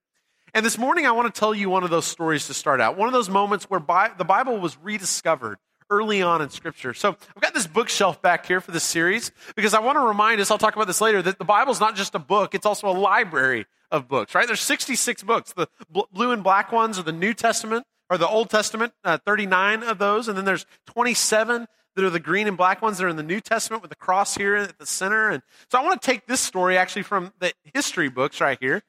And 0.54 0.64
this 0.64 0.78
morning, 0.78 1.06
I 1.06 1.12
want 1.12 1.32
to 1.32 1.38
tell 1.38 1.54
you 1.54 1.68
one 1.68 1.84
of 1.84 1.90
those 1.90 2.06
stories 2.06 2.46
to 2.46 2.54
start 2.54 2.80
out. 2.80 2.96
One 2.96 3.06
of 3.06 3.12
those 3.12 3.28
moments 3.28 3.66
where 3.66 3.80
Bi- 3.80 4.12
the 4.16 4.24
Bible 4.24 4.58
was 4.58 4.78
rediscovered 4.78 5.58
early 5.90 6.22
on 6.22 6.42
in 6.42 6.50
Scripture. 6.50 6.94
So 6.94 7.16
I've 7.36 7.42
got 7.42 7.54
this 7.54 7.66
bookshelf 7.66 8.20
back 8.20 8.46
here 8.46 8.60
for 8.60 8.72
this 8.72 8.84
series 8.84 9.30
because 9.56 9.74
I 9.74 9.80
want 9.80 9.96
to 9.96 10.02
remind 10.02 10.40
us, 10.40 10.50
I'll 10.50 10.58
talk 10.58 10.74
about 10.74 10.86
this 10.86 11.00
later, 11.00 11.22
that 11.22 11.38
the 11.38 11.44
Bible's 11.44 11.80
not 11.80 11.96
just 11.96 12.14
a 12.14 12.18
book, 12.18 12.54
it's 12.54 12.66
also 12.66 12.88
a 12.88 12.96
library 12.96 13.66
of 13.90 14.08
books, 14.08 14.34
right? 14.34 14.46
There's 14.46 14.60
66 14.60 15.22
books. 15.22 15.52
The 15.52 15.68
blue 15.90 16.30
and 16.32 16.42
black 16.42 16.72
ones 16.72 16.98
are 16.98 17.02
the 17.02 17.12
New 17.12 17.32
Testament, 17.32 17.86
or 18.10 18.18
the 18.18 18.28
Old 18.28 18.50
Testament, 18.50 18.92
uh, 19.04 19.18
39 19.18 19.82
of 19.82 19.98
those, 19.98 20.28
and 20.28 20.36
then 20.36 20.44
there's 20.44 20.66
27 20.86 21.68
that 21.98 22.04
are 22.04 22.10
the 22.10 22.20
green 22.20 22.46
and 22.46 22.56
black 22.56 22.80
ones 22.80 22.98
that 22.98 23.06
are 23.06 23.08
in 23.08 23.16
the 23.16 23.24
New 23.24 23.40
Testament 23.40 23.82
with 23.82 23.88
the 23.88 23.96
cross 23.96 24.36
here 24.36 24.54
at 24.54 24.78
the 24.78 24.86
center. 24.86 25.30
And 25.30 25.42
so 25.68 25.80
I 25.80 25.82
want 25.82 26.00
to 26.00 26.06
take 26.06 26.28
this 26.28 26.40
story 26.40 26.78
actually 26.78 27.02
from 27.02 27.32
the 27.40 27.52
history 27.74 28.08
books 28.08 28.40
right 28.40 28.56
here. 28.60 28.84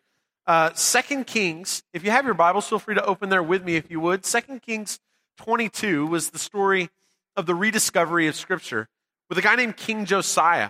Uh, 0.46 0.72
Second 0.74 1.26
Kings, 1.26 1.82
if 1.92 2.04
you 2.04 2.12
have 2.12 2.26
your 2.26 2.36
Bibles, 2.36 2.70
feel 2.70 2.78
free 2.78 2.94
to 2.94 3.04
open 3.04 3.30
there 3.30 3.42
with 3.42 3.66
me 3.66 3.78
if 3.78 3.90
you 3.90 4.00
would. 4.00 4.28
Second 4.28 4.62
Kings 4.62 5.00
22 5.38 6.06
was 6.06 6.30
the 6.30 6.38
story 6.38 6.92
of 7.36 7.48
the 7.48 7.56
rediscovery 7.56 8.28
of 8.28 8.36
Scripture 8.36 8.88
with 9.28 9.40
a 9.40 9.42
guy 9.42 9.56
named 9.56 9.76
King 9.76 10.06
Josiah. 10.06 10.70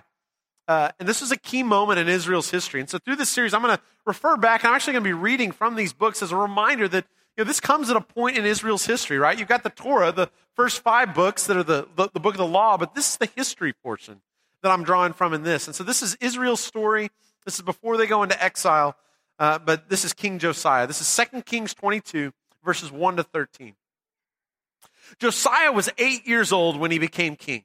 Uh, 0.65 0.91
and 0.97 1.09
this 1.09 1.19
was 1.19 1.33
a 1.33 1.37
key 1.37 1.61
moment 1.61 1.99
in 1.99 2.07
Israel's 2.07 2.51
history. 2.51 2.79
And 2.79 2.89
so 2.89 2.99
through 2.99 3.17
this 3.17 3.29
series, 3.29 3.53
I'm 3.53 3.61
going 3.61 3.75
to 3.75 3.83
refer 4.05 4.37
back. 4.37 4.63
I'm 4.63 4.73
actually 4.73 4.93
going 4.93 5.03
to 5.03 5.09
be 5.09 5.13
reading 5.13 5.51
from 5.51 5.75
these 5.75 5.91
books 5.91 6.21
as 6.21 6.31
a 6.31 6.37
reminder 6.37 6.87
that 6.87 7.05
know, 7.39 7.45
this 7.45 7.59
comes 7.59 7.89
at 7.89 7.95
a 7.95 8.01
point 8.01 8.37
in 8.37 8.45
Israel's 8.45 8.85
history, 8.85 9.17
right? 9.17 9.37
You've 9.37 9.47
got 9.47 9.63
the 9.63 9.69
Torah, 9.69 10.11
the 10.11 10.29
first 10.55 10.81
five 10.81 11.13
books 11.13 11.47
that 11.47 11.57
are 11.57 11.63
the, 11.63 11.87
the, 11.95 12.09
the 12.13 12.19
book 12.19 12.33
of 12.33 12.39
the 12.39 12.45
law, 12.45 12.77
but 12.77 12.95
this 12.95 13.11
is 13.11 13.17
the 13.17 13.29
history 13.35 13.73
portion 13.73 14.21
that 14.61 14.71
I'm 14.71 14.83
drawing 14.83 15.13
from 15.13 15.33
in 15.33 15.43
this. 15.43 15.67
And 15.67 15.75
so 15.75 15.83
this 15.83 16.01
is 16.01 16.15
Israel's 16.19 16.59
story. 16.59 17.09
This 17.45 17.55
is 17.55 17.61
before 17.61 17.97
they 17.97 18.07
go 18.07 18.23
into 18.23 18.41
exile, 18.43 18.95
uh, 19.39 19.59
but 19.59 19.89
this 19.89 20.03
is 20.03 20.13
King 20.13 20.39
Josiah. 20.39 20.85
This 20.85 21.01
is 21.01 21.27
2 21.31 21.43
Kings 21.43 21.73
22, 21.73 22.33
verses 22.63 22.91
1 22.91 23.17
to 23.17 23.23
13. 23.23 23.75
Josiah 25.17 25.71
was 25.71 25.89
eight 25.97 26.27
years 26.27 26.51
old 26.51 26.77
when 26.77 26.91
he 26.91 26.99
became 26.99 27.35
king, 27.35 27.63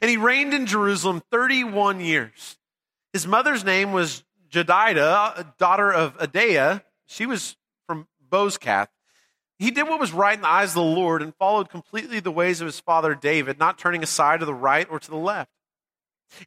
and 0.00 0.10
he 0.10 0.16
reigned 0.16 0.54
in 0.54 0.66
Jerusalem 0.66 1.22
31 1.30 2.00
years. 2.00 2.58
His 3.12 3.26
mother's 3.26 3.62
name 3.62 3.92
was 3.92 4.24
Jedidah, 4.50 5.56
daughter 5.58 5.92
of 5.92 6.16
Adaiah. 6.18 6.82
She 7.06 7.26
was 7.26 7.56
from 7.86 8.08
Bozkath. 8.30 8.88
He 9.62 9.70
did 9.70 9.88
what 9.88 10.00
was 10.00 10.12
right 10.12 10.34
in 10.34 10.42
the 10.42 10.48
eyes 10.48 10.70
of 10.70 10.74
the 10.74 10.82
Lord 10.82 11.22
and 11.22 11.34
followed 11.36 11.70
completely 11.70 12.20
the 12.20 12.30
ways 12.30 12.60
of 12.60 12.66
his 12.66 12.80
father 12.80 13.14
David, 13.14 13.58
not 13.58 13.78
turning 13.78 14.02
aside 14.02 14.40
to 14.40 14.46
the 14.46 14.54
right 14.54 14.86
or 14.90 14.98
to 14.98 15.10
the 15.10 15.16
left. 15.16 15.50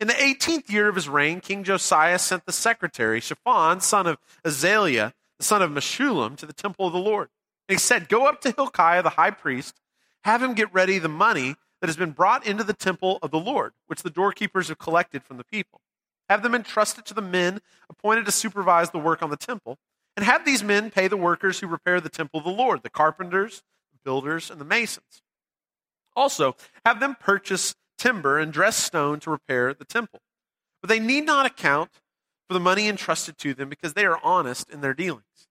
In 0.02 0.08
the 0.08 0.14
18th 0.14 0.70
year 0.70 0.90
of 0.90 0.96
his 0.96 1.08
reign, 1.08 1.40
King 1.40 1.64
Josiah 1.64 2.20
sent 2.20 2.46
the 2.46 2.52
secretary, 2.52 3.22
Shaphan, 3.22 3.80
son 3.82 4.08
of 4.08 4.18
Azaliah, 4.44 5.14
the 5.38 5.46
son 5.46 5.62
of 5.62 5.72
Meshullam, 5.72 6.36
to 6.38 6.46
the 6.46 6.54
temple 6.54 6.88
of 6.88 6.94
the 6.94 7.00
Lord. 7.00 7.30
And 7.70 7.76
he 7.76 7.80
said, 7.80 8.10
Go 8.10 8.26
up 8.26 8.42
to 8.42 8.52
Hilkiah 8.52 9.04
the 9.04 9.12
high 9.12 9.32
priest 9.32 9.80
have 10.26 10.42
him 10.42 10.56
get 10.56 10.74
ready 10.74 10.98
the 10.98 11.08
money 11.08 11.56
that 11.80 11.88
has 11.88 11.98
been 11.98 12.12
brought 12.12 12.48
into 12.48 12.64
the 12.64 12.74
temple 12.74 13.20
of 13.22 13.30
the 13.30 13.40
Lord, 13.40 13.74
which 13.86 14.02
the 14.02 14.10
doorkeepers 14.10 14.70
have 14.70 14.80
collected 14.80 15.24
from 15.24 15.38
the 15.38 15.44
people. 15.44 15.82
Have 16.30 16.42
them 16.42 16.56
entrusted 16.56 17.06
to 17.06 17.14
the 17.14 17.22
men 17.22 17.62
appointed 17.88 18.26
to 18.26 18.32
supervise 18.32 18.90
the 18.90 18.98
work 18.98 19.22
on 19.22 19.30
the 19.30 19.38
temple, 19.38 19.78
and 20.16 20.26
have 20.26 20.46
these 20.46 20.64
men 20.64 20.92
pay 20.92 21.08
the 21.08 21.18
workers 21.18 21.60
who 21.60 21.68
repair 21.68 22.00
the 22.00 22.10
temple 22.10 22.40
of 22.40 22.46
the 22.46 22.52
Lord, 22.52 22.84
the 22.84 22.90
carpenters, 22.90 23.64
the 23.92 24.00
builders, 24.04 24.50
and 24.50 24.60
the 24.60 24.66
masons. 24.66 25.22
Also, 26.16 26.56
have 26.86 27.00
them 27.00 27.16
purchase 27.20 27.76
timber 27.98 28.40
and 28.40 28.54
dress 28.54 28.78
stone 28.78 29.20
to 29.22 29.30
repair 29.30 29.74
the 29.74 29.86
temple. 29.86 30.22
But 30.82 30.90
they 30.90 31.00
need 31.00 31.26
not 31.26 31.46
account 31.46 31.92
for 32.48 32.54
the 32.54 32.60
money 32.60 32.88
entrusted 32.88 33.38
to 33.40 33.54
them 33.54 33.70
because 33.70 33.94
they 33.94 34.06
are 34.06 34.20
honest 34.24 34.70
in 34.70 34.82
their 34.82 34.94
dealings. 34.94 35.48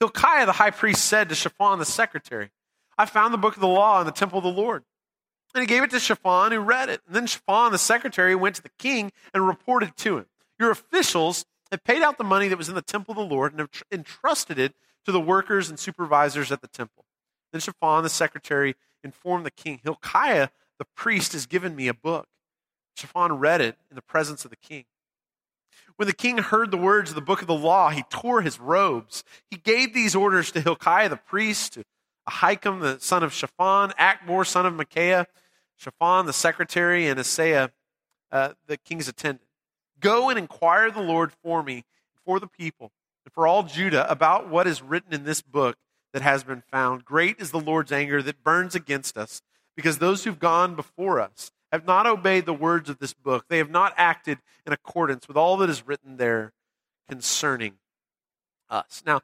Hilkiah 0.00 0.46
the 0.46 0.52
high 0.52 0.70
priest 0.70 1.04
said 1.04 1.28
to 1.28 1.34
Shaphan 1.34 1.78
the 1.78 1.84
secretary, 1.84 2.50
I 2.98 3.06
found 3.06 3.34
the 3.34 3.38
book 3.38 3.54
of 3.54 3.60
the 3.60 3.68
law 3.68 4.00
in 4.00 4.06
the 4.06 4.12
temple 4.12 4.38
of 4.38 4.44
the 4.44 4.50
Lord. 4.50 4.84
And 5.54 5.62
he 5.62 5.66
gave 5.66 5.82
it 5.82 5.90
to 5.90 6.00
Shaphan, 6.00 6.52
who 6.52 6.60
read 6.60 6.88
it. 6.88 7.00
And 7.06 7.16
then 7.16 7.26
Shaphan, 7.26 7.72
the 7.72 7.78
secretary, 7.78 8.34
went 8.34 8.56
to 8.56 8.62
the 8.62 8.70
king 8.78 9.10
and 9.32 9.46
reported 9.46 9.96
to 9.98 10.18
him 10.18 10.26
Your 10.58 10.70
officials 10.70 11.44
have 11.70 11.84
paid 11.84 12.02
out 12.02 12.18
the 12.18 12.24
money 12.24 12.48
that 12.48 12.58
was 12.58 12.68
in 12.68 12.74
the 12.74 12.82
temple 12.82 13.12
of 13.12 13.28
the 13.28 13.34
Lord 13.34 13.52
and 13.52 13.60
have 13.60 13.70
tr- 13.70 13.84
entrusted 13.90 14.58
it 14.58 14.74
to 15.04 15.12
the 15.12 15.20
workers 15.20 15.68
and 15.68 15.78
supervisors 15.78 16.52
at 16.52 16.60
the 16.60 16.68
temple. 16.68 17.04
Then 17.52 17.60
Shaphan, 17.60 18.02
the 18.02 18.08
secretary, 18.08 18.76
informed 19.02 19.46
the 19.46 19.50
king 19.50 19.80
Hilkiah, 19.82 20.48
the 20.78 20.86
priest, 20.94 21.32
has 21.32 21.46
given 21.46 21.74
me 21.74 21.88
a 21.88 21.94
book. 21.94 22.26
Shaphan 22.96 23.38
read 23.38 23.60
it 23.60 23.76
in 23.90 23.96
the 23.96 24.02
presence 24.02 24.44
of 24.44 24.50
the 24.50 24.56
king. 24.56 24.84
When 25.96 26.08
the 26.08 26.14
king 26.14 26.38
heard 26.38 26.70
the 26.70 26.76
words 26.76 27.10
of 27.10 27.14
the 27.14 27.22
book 27.22 27.40
of 27.40 27.46
the 27.46 27.54
law, 27.54 27.90
he 27.90 28.02
tore 28.10 28.42
his 28.42 28.60
robes. 28.60 29.24
He 29.50 29.56
gave 29.56 29.94
these 29.94 30.14
orders 30.14 30.50
to 30.52 30.60
Hilkiah 30.60 31.08
the 31.08 31.16
priest, 31.16 31.74
to 31.74 31.84
Ahikam 32.28 32.80
the 32.80 32.98
son 33.00 33.22
of 33.22 33.32
Shaphan, 33.32 33.92
Achbor 33.98 34.46
son 34.46 34.66
of 34.66 34.74
Micaiah, 34.74 35.26
Shaphan 35.76 36.26
the 36.26 36.32
secretary, 36.32 37.06
and 37.06 37.18
Asaiah 37.18 37.70
uh, 38.32 38.52
the 38.66 38.76
king's 38.76 39.08
attendant. 39.08 39.45
Go 40.00 40.28
and 40.28 40.38
inquire 40.38 40.90
the 40.90 41.00
Lord 41.00 41.32
for 41.42 41.62
me, 41.62 41.84
for 42.24 42.40
the 42.40 42.46
people, 42.46 42.92
and 43.24 43.32
for 43.32 43.46
all 43.46 43.62
Judah 43.62 44.10
about 44.10 44.48
what 44.48 44.66
is 44.66 44.82
written 44.82 45.12
in 45.12 45.24
this 45.24 45.42
book 45.42 45.76
that 46.12 46.22
has 46.22 46.44
been 46.44 46.62
found. 46.70 47.04
Great 47.04 47.36
is 47.38 47.50
the 47.50 47.60
Lord's 47.60 47.92
anger 47.92 48.22
that 48.22 48.42
burns 48.42 48.74
against 48.74 49.16
us, 49.16 49.42
because 49.76 49.98
those 49.98 50.24
who've 50.24 50.38
gone 50.38 50.74
before 50.74 51.20
us 51.20 51.52
have 51.72 51.86
not 51.86 52.06
obeyed 52.06 52.46
the 52.46 52.54
words 52.54 52.88
of 52.88 52.98
this 52.98 53.12
book. 53.12 53.46
They 53.48 53.58
have 53.58 53.70
not 53.70 53.92
acted 53.96 54.38
in 54.66 54.72
accordance 54.72 55.28
with 55.28 55.36
all 55.36 55.56
that 55.58 55.68
is 55.70 55.86
written 55.86 56.16
there 56.16 56.52
concerning 57.08 57.74
us. 58.70 59.02
Now, 59.04 59.20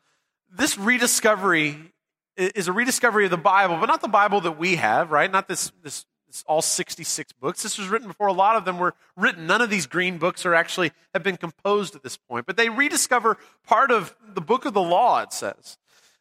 this 0.50 0.76
rediscovery 0.76 1.92
is 2.36 2.68
a 2.68 2.72
rediscovery 2.72 3.24
of 3.24 3.30
the 3.30 3.36
Bible, 3.36 3.76
but 3.78 3.86
not 3.86 4.00
the 4.00 4.08
Bible 4.08 4.40
that 4.42 4.58
we 4.58 4.76
have, 4.76 5.10
right? 5.10 5.30
Not 5.30 5.48
this, 5.48 5.72
this, 5.82 6.04
this, 6.32 6.44
all 6.46 6.62
66 6.62 7.32
books. 7.34 7.62
This 7.62 7.78
was 7.78 7.88
written 7.88 8.08
before 8.08 8.26
a 8.26 8.32
lot 8.32 8.56
of 8.56 8.64
them 8.64 8.78
were 8.78 8.94
written. 9.16 9.46
None 9.46 9.60
of 9.60 9.70
these 9.70 9.86
green 9.86 10.18
books 10.18 10.44
are 10.44 10.54
actually 10.54 10.92
have 11.14 11.22
been 11.22 11.36
composed 11.36 11.94
at 11.94 12.02
this 12.02 12.16
point, 12.16 12.46
but 12.46 12.56
they 12.56 12.68
rediscover 12.68 13.38
part 13.66 13.90
of 13.90 14.14
the 14.34 14.40
book 14.40 14.64
of 14.64 14.74
the 14.74 14.82
law, 14.82 15.22
it 15.22 15.32
says. 15.32 15.78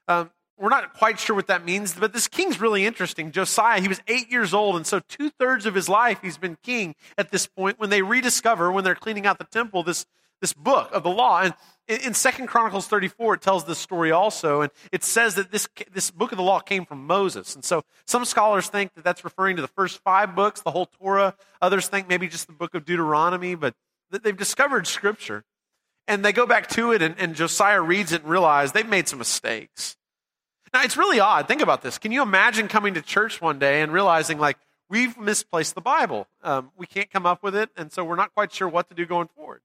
Um, 0.07 0.31
we're 0.57 0.69
not 0.69 0.93
quite 0.93 1.19
sure 1.19 1.35
what 1.35 1.47
that 1.47 1.65
means, 1.65 1.95
but 1.95 2.13
this 2.13 2.27
king's 2.27 2.61
really 2.61 2.85
interesting. 2.85 3.31
Josiah, 3.31 3.81
he 3.81 3.87
was 3.87 3.99
eight 4.07 4.31
years 4.31 4.53
old, 4.53 4.75
and 4.75 4.85
so 4.85 4.99
two 4.99 5.31
thirds 5.31 5.65
of 5.65 5.73
his 5.73 5.89
life 5.89 6.19
he's 6.21 6.37
been 6.37 6.57
king 6.61 6.93
at 7.17 7.31
this 7.31 7.47
point 7.47 7.79
when 7.79 7.89
they 7.89 8.03
rediscover, 8.03 8.71
when 8.71 8.83
they're 8.83 8.93
cleaning 8.93 9.25
out 9.25 9.39
the 9.39 9.45
temple, 9.45 9.81
this, 9.81 10.05
this 10.41 10.53
book 10.53 10.89
of 10.91 11.03
the 11.03 11.09
law. 11.09 11.41
And 11.41 11.53
in 11.87 12.13
Second 12.13 12.47
Chronicles 12.47 12.87
34, 12.87 13.35
it 13.35 13.41
tells 13.41 13.65
this 13.65 13.77
story 13.77 14.11
also, 14.11 14.61
and 14.61 14.71
it 14.91 15.03
says 15.03 15.35
that 15.35 15.51
this, 15.51 15.67
this 15.91 16.11
book 16.11 16.31
of 16.31 16.37
the 16.37 16.43
law 16.43 16.59
came 16.59 16.85
from 16.85 17.05
Moses. 17.05 17.55
And 17.55 17.63
so 17.63 17.83
some 18.05 18.25
scholars 18.25 18.67
think 18.67 18.93
that 18.95 19.03
that's 19.03 19.23
referring 19.23 19.55
to 19.57 19.61
the 19.61 19.67
first 19.67 19.99
five 19.99 20.35
books, 20.35 20.61
the 20.61 20.71
whole 20.71 20.87
Torah. 20.87 21.35
Others 21.61 21.87
think 21.87 22.09
maybe 22.09 22.27
just 22.27 22.47
the 22.47 22.53
book 22.53 22.75
of 22.75 22.85
Deuteronomy, 22.85 23.55
but 23.55 23.75
they've 24.09 24.35
discovered 24.35 24.87
scripture. 24.87 25.43
And 26.07 26.25
they 26.25 26.33
go 26.33 26.45
back 26.45 26.67
to 26.69 26.91
it, 26.91 27.01
and, 27.01 27.15
and 27.19 27.35
Josiah 27.35 27.79
reads 27.79 28.11
it 28.11 28.23
and 28.23 28.29
realizes 28.29 28.71
they've 28.73 28.87
made 28.87 29.07
some 29.07 29.19
mistakes. 29.19 29.95
Now, 30.73 30.83
it's 30.83 30.97
really 30.97 31.19
odd. 31.19 31.47
Think 31.47 31.61
about 31.61 31.81
this. 31.81 31.97
Can 31.97 32.11
you 32.11 32.21
imagine 32.21 32.67
coming 32.67 32.93
to 32.95 33.01
church 33.01 33.41
one 33.41 33.59
day 33.59 33.81
and 33.81 33.91
realizing, 33.93 34.39
like, 34.39 34.57
we've 34.89 35.17
misplaced 35.17 35.75
the 35.75 35.81
Bible? 35.81 36.27
Um, 36.43 36.71
we 36.77 36.87
can't 36.87 37.09
come 37.11 37.25
up 37.25 37.43
with 37.43 37.55
it, 37.55 37.69
and 37.77 37.91
so 37.91 38.03
we're 38.03 38.15
not 38.15 38.33
quite 38.33 38.51
sure 38.51 38.67
what 38.67 38.89
to 38.89 38.95
do 38.95 39.05
going 39.05 39.27
forward. 39.27 39.61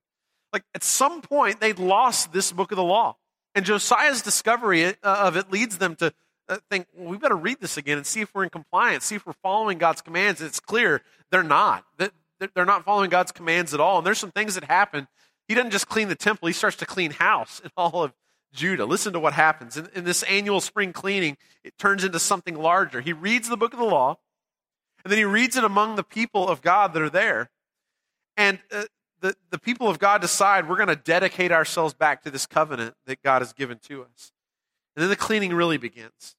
Like, 0.57 0.65
at 0.73 0.83
some 0.83 1.21
point, 1.21 1.59
they'd 1.59 1.77
lost 1.77 2.33
this 2.33 2.51
book 2.51 2.71
of 2.71 2.77
the 2.77 2.83
law. 2.83 3.15
And 3.53 3.63
Josiah's 3.63 4.23
discovery 4.23 4.85
uh, 4.85 4.91
of 5.03 5.37
it 5.37 5.51
leads 5.51 5.77
them 5.77 5.95
to 5.97 6.11
uh, 6.49 6.57
think, 6.71 6.87
well, 6.95 7.11
we 7.11 7.17
better 7.19 7.35
read 7.35 7.59
this 7.61 7.77
again 7.77 7.97
and 7.97 8.07
see 8.07 8.21
if 8.21 8.33
we're 8.33 8.43
in 8.43 8.49
compliance, 8.49 9.05
see 9.05 9.13
if 9.13 9.27
we're 9.27 9.33
following 9.43 9.77
God's 9.77 10.01
commands. 10.01 10.41
And 10.41 10.47
it's 10.47 10.59
clear 10.59 11.03
they're 11.29 11.43
not. 11.43 11.85
They're 11.99 12.65
not 12.65 12.85
following 12.85 13.11
God's 13.11 13.31
commands 13.31 13.75
at 13.75 13.79
all. 13.79 13.99
And 13.99 14.07
there's 14.07 14.17
some 14.17 14.31
things 14.31 14.55
that 14.55 14.63
happen. 14.63 15.07
He 15.47 15.53
doesn't 15.53 15.69
just 15.69 15.87
clean 15.87 16.07
the 16.07 16.15
temple, 16.15 16.47
he 16.47 16.53
starts 16.53 16.77
to 16.77 16.87
clean 16.87 17.11
house 17.11 17.61
in 17.63 17.69
all 17.77 18.01
of 18.01 18.13
Judah. 18.51 18.85
Listen 18.85 19.13
to 19.13 19.19
what 19.19 19.33
happens. 19.33 19.77
In, 19.77 19.87
in, 19.93 20.05
this 20.05 20.23
annual 20.23 20.59
spring 20.59 20.91
cleaning, 20.91 21.37
it 21.63 21.77
turns 21.77 22.03
into 22.03 22.17
something 22.17 22.55
larger. 22.55 22.99
He 22.99 23.13
reads 23.13 23.47
the 23.47 23.57
book 23.57 23.73
of 23.73 23.79
the 23.79 23.85
law, 23.85 24.17
and 25.03 25.11
then 25.11 25.19
he 25.19 25.23
reads 25.23 25.55
it 25.55 25.63
among 25.63 25.97
the 25.97 26.03
people 26.03 26.47
of 26.47 26.63
God 26.63 26.93
that 26.93 27.01
are 27.03 27.11
there. 27.11 27.51
And 28.35 28.57
uh, 28.71 28.85
the, 29.21 29.35
the 29.49 29.59
people 29.59 29.87
of 29.87 29.99
God 29.99 30.21
decide 30.21 30.69
we're 30.69 30.75
going 30.75 30.87
to 30.87 30.95
dedicate 30.95 31.51
ourselves 31.51 31.93
back 31.93 32.23
to 32.23 32.31
this 32.31 32.45
covenant 32.45 32.95
that 33.05 33.21
God 33.21 33.41
has 33.41 33.53
given 33.53 33.79
to 33.83 34.03
us. 34.03 34.31
And 34.95 35.03
then 35.03 35.09
the 35.09 35.15
cleaning 35.15 35.53
really 35.53 35.77
begins. 35.77 36.35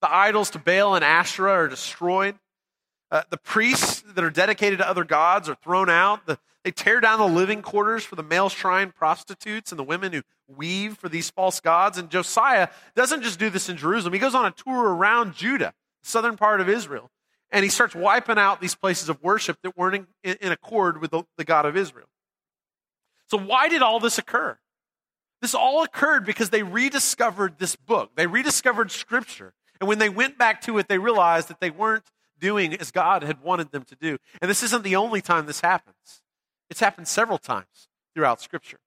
The 0.00 0.12
idols 0.12 0.50
to 0.50 0.58
Baal 0.58 0.94
and 0.94 1.04
Asherah 1.04 1.52
are 1.52 1.68
destroyed. 1.68 2.36
Uh, 3.10 3.22
the 3.30 3.36
priests 3.36 4.02
that 4.02 4.22
are 4.22 4.30
dedicated 4.30 4.78
to 4.78 4.88
other 4.88 5.04
gods 5.04 5.48
are 5.48 5.56
thrown 5.56 5.90
out. 5.90 6.26
The, 6.26 6.38
they 6.64 6.70
tear 6.70 7.00
down 7.00 7.18
the 7.18 7.26
living 7.26 7.62
quarters 7.62 8.04
for 8.04 8.16
the 8.16 8.22
male 8.22 8.48
shrine 8.48 8.92
prostitutes 8.92 9.72
and 9.72 9.78
the 9.78 9.84
women 9.84 10.12
who 10.12 10.22
weave 10.46 10.96
for 10.96 11.08
these 11.08 11.30
false 11.30 11.60
gods. 11.60 11.98
And 11.98 12.10
Josiah 12.10 12.68
doesn't 12.94 13.22
just 13.22 13.38
do 13.38 13.50
this 13.50 13.68
in 13.68 13.76
Jerusalem, 13.76 14.12
he 14.12 14.18
goes 14.18 14.34
on 14.34 14.46
a 14.46 14.50
tour 14.50 14.94
around 14.94 15.34
Judah, 15.34 15.74
southern 16.02 16.36
part 16.36 16.60
of 16.60 16.68
Israel. 16.68 17.10
And 17.52 17.64
he 17.64 17.68
starts 17.68 17.94
wiping 17.94 18.38
out 18.38 18.60
these 18.60 18.74
places 18.74 19.08
of 19.08 19.22
worship 19.22 19.58
that 19.62 19.76
weren't 19.76 20.06
in, 20.22 20.36
in 20.40 20.52
accord 20.52 21.00
with 21.00 21.10
the, 21.10 21.24
the 21.36 21.44
God 21.44 21.66
of 21.66 21.76
Israel. 21.76 22.06
So, 23.28 23.38
why 23.38 23.68
did 23.68 23.82
all 23.82 24.00
this 24.00 24.18
occur? 24.18 24.58
This 25.40 25.54
all 25.54 25.82
occurred 25.82 26.26
because 26.26 26.50
they 26.50 26.62
rediscovered 26.62 27.58
this 27.58 27.76
book. 27.76 28.10
They 28.14 28.26
rediscovered 28.26 28.90
Scripture. 28.90 29.54
And 29.80 29.88
when 29.88 29.98
they 29.98 30.08
went 30.08 30.36
back 30.36 30.60
to 30.62 30.78
it, 30.78 30.88
they 30.88 30.98
realized 30.98 31.48
that 31.48 31.60
they 31.60 31.70
weren't 31.70 32.04
doing 32.38 32.74
as 32.74 32.90
God 32.90 33.22
had 33.22 33.42
wanted 33.42 33.70
them 33.70 33.84
to 33.84 33.96
do. 33.96 34.18
And 34.40 34.50
this 34.50 34.62
isn't 34.62 34.84
the 34.84 34.96
only 34.96 35.20
time 35.20 35.46
this 35.46 35.60
happens, 35.60 36.22
it's 36.68 36.80
happened 36.80 37.08
several 37.08 37.38
times 37.38 37.88
throughout 38.14 38.40
Scripture. 38.40 38.78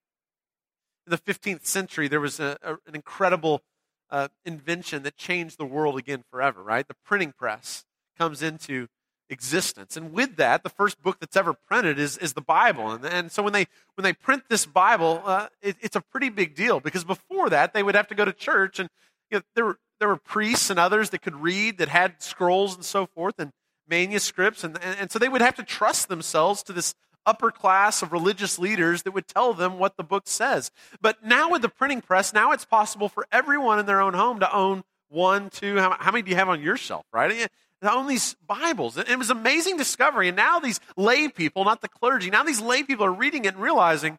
In 1.06 1.10
the 1.10 1.18
15th 1.18 1.66
century, 1.66 2.08
there 2.08 2.20
was 2.20 2.40
a, 2.40 2.56
a, 2.62 2.72
an 2.86 2.94
incredible 2.94 3.62
uh, 4.10 4.28
invention 4.44 5.02
that 5.02 5.16
changed 5.16 5.58
the 5.58 5.66
world 5.66 5.98
again 5.98 6.24
forever, 6.30 6.62
right? 6.62 6.86
The 6.86 6.96
printing 7.04 7.32
press 7.32 7.84
comes 8.16 8.42
into 8.42 8.88
existence. 9.30 9.96
And 9.96 10.12
with 10.12 10.36
that, 10.36 10.62
the 10.62 10.68
first 10.68 11.02
book 11.02 11.18
that's 11.20 11.36
ever 11.36 11.54
printed 11.54 11.98
is, 11.98 12.16
is 12.18 12.34
the 12.34 12.40
Bible. 12.40 12.90
And, 12.90 13.04
and 13.04 13.32
so 13.32 13.42
when 13.42 13.52
they, 13.52 13.66
when 13.94 14.02
they 14.04 14.12
print 14.12 14.44
this 14.48 14.66
Bible, 14.66 15.22
uh, 15.24 15.48
it, 15.62 15.76
it's 15.80 15.96
a 15.96 16.00
pretty 16.00 16.28
big 16.28 16.54
deal 16.54 16.80
because 16.80 17.04
before 17.04 17.50
that, 17.50 17.72
they 17.72 17.82
would 17.82 17.94
have 17.94 18.08
to 18.08 18.14
go 18.14 18.24
to 18.24 18.32
church 18.32 18.78
and 18.78 18.88
you 19.30 19.38
know, 19.38 19.42
there, 19.54 19.64
were, 19.64 19.78
there 19.98 20.08
were 20.08 20.16
priests 20.16 20.70
and 20.70 20.78
others 20.78 21.10
that 21.10 21.22
could 21.22 21.36
read, 21.36 21.78
that 21.78 21.88
had 21.88 22.22
scrolls 22.22 22.74
and 22.74 22.84
so 22.84 23.06
forth, 23.06 23.34
and 23.38 23.50
manuscripts. 23.88 24.62
And, 24.64 24.78
and, 24.82 24.98
and 25.00 25.10
so 25.10 25.18
they 25.18 25.28
would 25.28 25.40
have 25.40 25.56
to 25.56 25.62
trust 25.62 26.08
themselves 26.08 26.62
to 26.64 26.72
this 26.72 26.94
upper 27.26 27.50
class 27.50 28.02
of 28.02 28.12
religious 28.12 28.58
leaders 28.58 29.02
that 29.02 29.12
would 29.12 29.26
tell 29.26 29.54
them 29.54 29.78
what 29.78 29.96
the 29.96 30.04
book 30.04 30.24
says. 30.26 30.70
But 31.00 31.24
now 31.24 31.50
with 31.50 31.62
the 31.62 31.70
printing 31.70 32.02
press, 32.02 32.34
now 32.34 32.52
it's 32.52 32.66
possible 32.66 33.08
for 33.08 33.26
everyone 33.32 33.78
in 33.78 33.86
their 33.86 34.00
own 34.00 34.14
home 34.14 34.40
to 34.40 34.54
own 34.54 34.84
one, 35.08 35.48
two, 35.48 35.78
how, 35.78 35.96
how 35.98 36.10
many 36.10 36.22
do 36.22 36.30
you 36.30 36.36
have 36.36 36.48
on 36.48 36.60
your 36.60 36.76
shelf, 36.76 37.06
right? 37.12 37.48
Own 37.82 38.06
these 38.06 38.34
Bibles. 38.46 38.96
And 38.96 39.08
it 39.08 39.18
was 39.18 39.30
an 39.30 39.36
amazing 39.36 39.76
discovery. 39.76 40.28
And 40.28 40.36
now 40.36 40.58
these 40.58 40.80
lay 40.96 41.28
people, 41.28 41.64
not 41.64 41.80
the 41.80 41.88
clergy, 41.88 42.30
now 42.30 42.42
these 42.42 42.60
lay 42.60 42.82
people 42.82 43.04
are 43.04 43.12
reading 43.12 43.44
it 43.44 43.54
and 43.54 43.62
realizing 43.62 44.18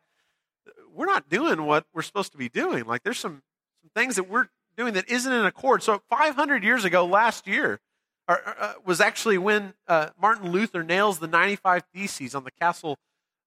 we're 0.93 1.07
not 1.07 1.29
doing 1.29 1.63
what 1.65 1.85
we're 1.93 2.01
supposed 2.01 2.31
to 2.33 2.37
be 2.37 2.49
doing. 2.49 2.85
Like 2.85 3.03
there's 3.03 3.19
some, 3.19 3.41
some 3.81 3.89
things 3.93 4.15
that 4.15 4.29
we're 4.29 4.47
doing 4.77 4.93
that 4.93 5.09
isn't 5.09 5.31
in 5.31 5.45
accord. 5.45 5.83
So 5.83 6.01
500 6.09 6.63
years 6.63 6.85
ago, 6.85 7.05
last 7.05 7.47
year, 7.47 7.79
uh, 8.27 8.73
was 8.83 9.01
actually 9.01 9.37
when 9.37 9.73
uh, 9.87 10.09
Martin 10.19 10.51
Luther 10.51 10.83
nails 10.83 11.19
the 11.19 11.27
95 11.27 11.83
Theses 11.93 12.33
on 12.33 12.43
the 12.43 12.51
castle 12.51 12.97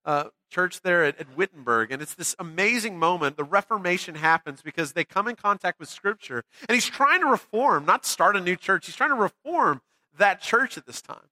uh, 0.05 0.25
church 0.49 0.81
there 0.81 1.03
at, 1.03 1.19
at, 1.19 1.35
Wittenberg. 1.35 1.91
And 1.91 2.01
it's 2.01 2.15
this 2.15 2.35
amazing 2.39 2.97
moment. 2.97 3.35
The 3.35 3.43
Reformation 3.43 4.15
happens 4.15 4.61
because 4.61 4.93
they 4.93 5.03
come 5.03 5.27
in 5.27 5.35
contact 5.35 5.79
with 5.79 5.89
Scripture. 5.89 6.43
And 6.67 6.75
he's 6.75 6.87
trying 6.87 7.19
to 7.21 7.27
reform, 7.27 7.85
not 7.85 8.05
start 8.05 8.37
a 8.37 8.41
new 8.41 8.55
church, 8.55 8.85
he's 8.85 8.95
trying 8.95 9.09
to 9.09 9.15
reform 9.15 9.81
that 10.19 10.41
church 10.41 10.77
at 10.77 10.85
this 10.85 11.01
time. 11.01 11.27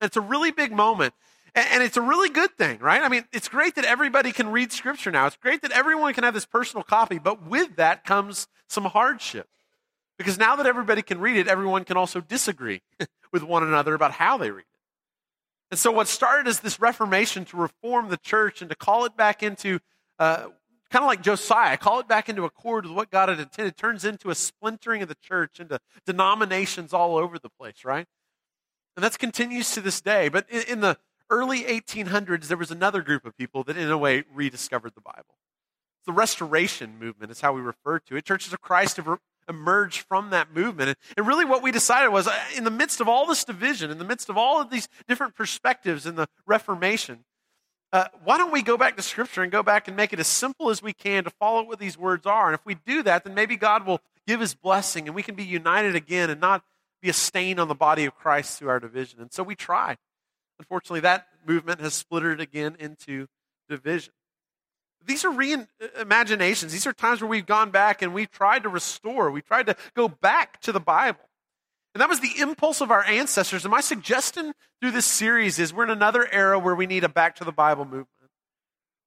It's 0.00 0.16
a 0.16 0.20
really 0.20 0.50
big 0.50 0.70
moment. 0.70 1.14
And, 1.54 1.66
and 1.72 1.82
it's 1.82 1.96
a 1.96 2.02
really 2.02 2.28
good 2.28 2.56
thing, 2.56 2.78
right? 2.78 3.02
I 3.02 3.08
mean, 3.08 3.24
it's 3.32 3.48
great 3.48 3.74
that 3.76 3.84
everybody 3.84 4.32
can 4.32 4.50
read 4.50 4.72
Scripture 4.72 5.10
now. 5.10 5.26
It's 5.26 5.36
great 5.36 5.62
that 5.62 5.72
everyone 5.72 6.12
can 6.14 6.24
have 6.24 6.34
this 6.34 6.46
personal 6.46 6.84
copy. 6.84 7.18
But 7.18 7.46
with 7.46 7.76
that 7.76 8.04
comes 8.04 8.46
some 8.68 8.84
hardship. 8.84 9.48
Because 10.18 10.38
now 10.38 10.56
that 10.56 10.66
everybody 10.66 11.02
can 11.02 11.18
read 11.18 11.36
it, 11.36 11.48
everyone 11.48 11.84
can 11.84 11.96
also 11.96 12.20
disagree 12.20 12.82
with 13.32 13.42
one 13.42 13.62
another 13.64 13.94
about 13.94 14.12
how 14.12 14.36
they 14.36 14.50
read 14.50 14.60
it. 14.60 14.66
And 15.70 15.78
so, 15.78 15.90
what 15.90 16.06
started 16.06 16.46
as 16.46 16.60
this 16.60 16.78
Reformation 16.78 17.44
to 17.46 17.56
reform 17.56 18.08
the 18.08 18.16
church 18.16 18.60
and 18.60 18.70
to 18.70 18.76
call 18.76 19.06
it 19.06 19.16
back 19.16 19.42
into, 19.42 19.80
uh, 20.20 20.44
kind 20.90 21.02
of 21.02 21.06
like 21.06 21.20
Josiah, 21.20 21.76
call 21.76 21.98
it 21.98 22.06
back 22.06 22.28
into 22.28 22.44
accord 22.44 22.86
with 22.86 22.94
what 22.94 23.10
God 23.10 23.28
had 23.28 23.40
intended, 23.40 23.76
turns 23.76 24.04
into 24.04 24.30
a 24.30 24.36
splintering 24.36 25.02
of 25.02 25.08
the 25.08 25.16
church 25.16 25.58
into 25.58 25.80
denominations 26.06 26.92
all 26.92 27.16
over 27.16 27.40
the 27.40 27.48
place, 27.48 27.84
right? 27.84 28.06
And 28.96 29.04
that 29.04 29.18
continues 29.18 29.72
to 29.72 29.80
this 29.80 30.00
day. 30.00 30.28
But 30.28 30.48
in, 30.48 30.62
in 30.62 30.80
the 30.80 30.98
early 31.30 31.64
1800s, 31.64 32.48
there 32.48 32.56
was 32.56 32.70
another 32.70 33.02
group 33.02 33.24
of 33.24 33.36
people 33.36 33.64
that, 33.64 33.76
in 33.76 33.90
a 33.90 33.98
way, 33.98 34.24
rediscovered 34.32 34.94
the 34.94 35.00
Bible. 35.00 35.38
The 36.06 36.12
Restoration 36.12 36.98
movement 36.98 37.32
is 37.32 37.40
how 37.40 37.52
we 37.52 37.60
refer 37.60 37.98
to 38.00 38.16
it. 38.16 38.24
Churches 38.24 38.52
of 38.52 38.60
Christ 38.60 38.98
have 38.98 39.18
emerged 39.48 40.00
from 40.00 40.30
that 40.30 40.54
movement. 40.54 40.96
And 41.16 41.26
really, 41.26 41.44
what 41.44 41.62
we 41.62 41.72
decided 41.72 42.10
was 42.10 42.26
uh, 42.28 42.38
in 42.56 42.64
the 42.64 42.70
midst 42.70 43.00
of 43.00 43.08
all 43.08 43.26
this 43.26 43.44
division, 43.44 43.90
in 43.90 43.98
the 43.98 44.04
midst 44.04 44.28
of 44.28 44.36
all 44.36 44.60
of 44.60 44.70
these 44.70 44.88
different 45.08 45.34
perspectives 45.34 46.06
in 46.06 46.16
the 46.16 46.28
Reformation, 46.46 47.24
uh, 47.92 48.08
why 48.24 48.36
don't 48.36 48.52
we 48.52 48.62
go 48.62 48.76
back 48.76 48.96
to 48.96 49.02
Scripture 49.02 49.42
and 49.42 49.52
go 49.52 49.62
back 49.62 49.86
and 49.86 49.96
make 49.96 50.12
it 50.12 50.18
as 50.18 50.26
simple 50.26 50.68
as 50.68 50.82
we 50.82 50.92
can 50.92 51.22
to 51.24 51.30
follow 51.30 51.62
what 51.62 51.78
these 51.78 51.96
words 51.96 52.26
are? 52.26 52.48
And 52.48 52.54
if 52.54 52.66
we 52.66 52.74
do 52.74 53.02
that, 53.04 53.24
then 53.24 53.34
maybe 53.34 53.56
God 53.56 53.86
will 53.86 54.00
give 54.26 54.40
his 54.40 54.54
blessing 54.54 55.06
and 55.06 55.14
we 55.14 55.22
can 55.22 55.36
be 55.36 55.44
united 55.44 55.94
again 55.94 56.28
and 56.28 56.40
not 56.40 56.64
be 57.04 57.10
a 57.10 57.12
stain 57.12 57.58
on 57.58 57.68
the 57.68 57.74
body 57.74 58.06
of 58.06 58.14
Christ 58.14 58.58
through 58.58 58.70
our 58.70 58.80
division. 58.80 59.20
And 59.20 59.30
so 59.30 59.42
we 59.42 59.54
tried. 59.54 59.98
Unfortunately, 60.58 61.00
that 61.00 61.26
movement 61.46 61.80
has 61.80 61.92
splittered 61.92 62.40
again 62.40 62.76
into 62.78 63.26
division. 63.68 64.14
These 65.06 65.22
are 65.26 65.30
reimaginations. 65.30 66.70
These 66.70 66.86
are 66.86 66.94
times 66.94 67.20
where 67.20 67.28
we've 67.28 67.44
gone 67.44 67.70
back 67.70 68.00
and 68.00 68.14
we've 68.14 68.30
tried 68.30 68.62
to 68.62 68.70
restore, 68.70 69.30
we've 69.30 69.44
tried 69.44 69.66
to 69.66 69.76
go 69.94 70.08
back 70.08 70.62
to 70.62 70.72
the 70.72 70.80
Bible. 70.80 71.20
And 71.94 72.00
that 72.00 72.08
was 72.08 72.20
the 72.20 72.32
impulse 72.38 72.80
of 72.80 72.90
our 72.90 73.04
ancestors. 73.04 73.64
And 73.64 73.70
my 73.70 73.82
suggestion 73.82 74.54
through 74.80 74.92
this 74.92 75.04
series 75.04 75.58
is 75.58 75.74
we're 75.74 75.84
in 75.84 75.90
another 75.90 76.26
era 76.32 76.58
where 76.58 76.74
we 76.74 76.86
need 76.86 77.04
a 77.04 77.08
back 77.08 77.36
to 77.36 77.44
the 77.44 77.52
Bible 77.52 77.84
movement. 77.84 78.08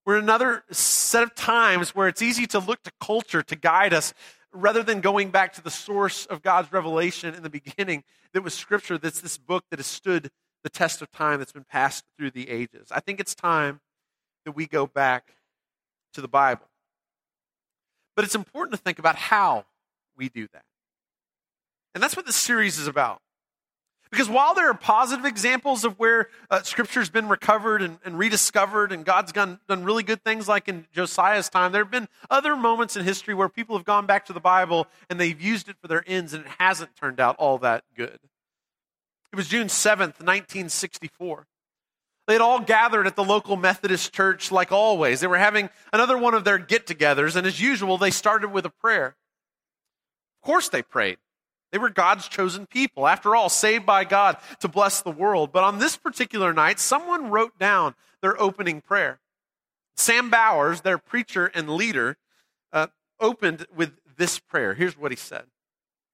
We're 0.05 0.17
in 0.17 0.23
another 0.23 0.63
set 0.71 1.23
of 1.23 1.33
times 1.33 1.95
where 1.95 2.07
it's 2.07 2.21
easy 2.21 2.45
to 2.47 2.59
look 2.59 2.83
to 2.83 2.91
culture 3.01 3.41
to 3.41 3.55
guide 3.55 3.93
us 3.93 4.13
rather 4.53 4.83
than 4.83 5.01
going 5.01 5.29
back 5.29 5.53
to 5.53 5.61
the 5.61 5.71
source 5.71 6.25
of 6.25 6.41
God's 6.41 6.71
revelation 6.71 7.35
in 7.35 7.43
the 7.43 7.49
beginning 7.49 8.03
that 8.33 8.43
was 8.43 8.53
Scripture, 8.53 8.97
that's 8.97 9.21
this 9.21 9.37
book 9.37 9.65
that 9.69 9.79
has 9.79 9.87
stood 9.87 10.29
the 10.63 10.69
test 10.69 11.01
of 11.01 11.11
time, 11.11 11.39
that's 11.39 11.51
been 11.51 11.63
passed 11.63 12.05
through 12.17 12.31
the 12.31 12.49
ages. 12.49 12.87
I 12.91 12.99
think 12.99 13.19
it's 13.19 13.35
time 13.35 13.79
that 14.45 14.53
we 14.53 14.65
go 14.65 14.87
back 14.87 15.35
to 16.13 16.21
the 16.21 16.27
Bible. 16.27 16.67
But 18.15 18.25
it's 18.25 18.35
important 18.35 18.75
to 18.75 18.81
think 18.81 18.99
about 18.99 19.15
how 19.15 19.65
we 20.17 20.29
do 20.29 20.47
that. 20.53 20.63
And 21.93 22.03
that's 22.03 22.15
what 22.15 22.25
this 22.25 22.35
series 22.35 22.79
is 22.79 22.87
about. 22.87 23.21
Because 24.09 24.29
while 24.29 24.53
there 24.53 24.69
are 24.69 24.73
positive 24.73 25.25
examples 25.25 25.83
of 25.83 25.99
where 25.99 26.29
uh, 26.49 26.61
Scripture's 26.61 27.09
been 27.09 27.27
recovered 27.27 27.81
and, 27.81 27.99
and 28.05 28.17
rediscovered, 28.17 28.91
and 28.91 29.03
God's 29.05 29.31
done, 29.31 29.59
done 29.67 29.83
really 29.83 30.03
good 30.03 30.23
things 30.23 30.47
like 30.47 30.67
in 30.67 30.85
Josiah's 30.93 31.49
time, 31.49 31.71
there 31.71 31.83
have 31.83 31.91
been 31.91 32.07
other 32.29 32.55
moments 32.55 32.95
in 32.95 33.03
history 33.03 33.33
where 33.33 33.49
people 33.49 33.75
have 33.77 33.85
gone 33.85 34.05
back 34.05 34.25
to 34.27 34.33
the 34.33 34.39
Bible 34.39 34.87
and 35.09 35.19
they've 35.19 35.41
used 35.41 35.67
it 35.69 35.75
for 35.81 35.87
their 35.87 36.03
ends, 36.07 36.33
and 36.33 36.45
it 36.45 36.51
hasn't 36.59 36.95
turned 36.95 37.19
out 37.19 37.35
all 37.37 37.57
that 37.59 37.83
good. 37.95 38.19
It 39.31 39.35
was 39.35 39.47
June 39.47 39.67
7th, 39.67 40.19
1964. 40.23 41.47
They 42.27 42.33
had 42.33 42.41
all 42.41 42.59
gathered 42.59 43.07
at 43.07 43.15
the 43.15 43.23
local 43.23 43.55
Methodist 43.55 44.13
church 44.13 44.51
like 44.51 44.71
always. 44.71 45.21
They 45.21 45.27
were 45.27 45.37
having 45.37 45.69
another 45.93 46.17
one 46.17 46.33
of 46.33 46.43
their 46.43 46.57
get 46.57 46.85
togethers, 46.85 47.35
and 47.35 47.47
as 47.47 47.61
usual, 47.61 47.97
they 47.97 48.11
started 48.11 48.51
with 48.51 48.65
a 48.65 48.69
prayer. 48.69 49.15
Of 50.41 50.45
course, 50.45 50.69
they 50.69 50.81
prayed. 50.81 51.17
They 51.71 51.77
were 51.77 51.89
God's 51.89 52.27
chosen 52.27 52.65
people. 52.65 53.07
After 53.07 53.35
all, 53.35 53.49
saved 53.49 53.85
by 53.85 54.03
God 54.03 54.37
to 54.59 54.67
bless 54.67 55.01
the 55.01 55.11
world. 55.11 55.51
But 55.51 55.63
on 55.63 55.79
this 55.79 55.97
particular 55.97 56.53
night, 56.53 56.79
someone 56.79 57.29
wrote 57.29 57.59
down 57.59 57.95
their 58.21 58.39
opening 58.41 58.81
prayer. 58.81 59.19
Sam 59.95 60.29
Bowers, 60.29 60.81
their 60.81 60.97
preacher 60.97 61.47
and 61.53 61.69
leader, 61.69 62.17
uh, 62.71 62.87
opened 63.19 63.65
with 63.75 63.93
this 64.17 64.39
prayer. 64.39 64.73
Here's 64.73 64.97
what 64.97 65.11
he 65.11 65.17
said 65.17 65.45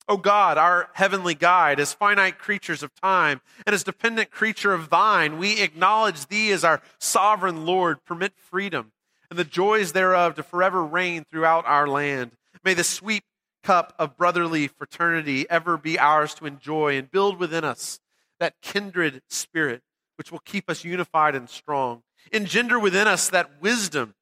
O 0.07 0.17
God, 0.17 0.57
our 0.57 0.89
heavenly 0.93 1.35
guide, 1.35 1.79
as 1.79 1.93
finite 1.93 2.37
creatures 2.37 2.83
of 2.83 2.93
time 2.95 3.41
and 3.65 3.73
as 3.73 3.83
dependent 3.83 4.31
creature 4.31 4.73
of 4.73 4.89
thine, 4.89 5.37
we 5.37 5.61
acknowledge 5.61 6.27
thee 6.27 6.51
as 6.51 6.63
our 6.63 6.81
sovereign 6.99 7.65
Lord. 7.65 8.03
Permit 8.05 8.33
freedom 8.35 8.91
and 9.29 9.39
the 9.39 9.45
joys 9.45 9.93
thereof 9.93 10.35
to 10.35 10.43
forever 10.43 10.83
reign 10.83 11.25
throughout 11.31 11.65
our 11.65 11.87
land. 11.87 12.31
May 12.63 12.73
the 12.73 12.83
sweet 12.83 13.23
cup 13.63 13.93
of 13.97 14.17
brotherly 14.17 14.67
fraternity 14.67 15.49
ever 15.49 15.77
be 15.77 15.97
ours 15.97 16.33
to 16.35 16.45
enjoy 16.45 16.97
and 16.97 17.09
build 17.09 17.39
within 17.39 17.63
us 17.63 17.99
that 18.39 18.61
kindred 18.61 19.21
spirit 19.29 19.81
which 20.17 20.31
will 20.31 20.39
keep 20.39 20.69
us 20.69 20.83
unified 20.83 21.35
and 21.35 21.49
strong. 21.49 22.03
Engender 22.31 22.79
within 22.79 23.07
us 23.07 23.29
that 23.29 23.61
wisdom, 23.61 24.15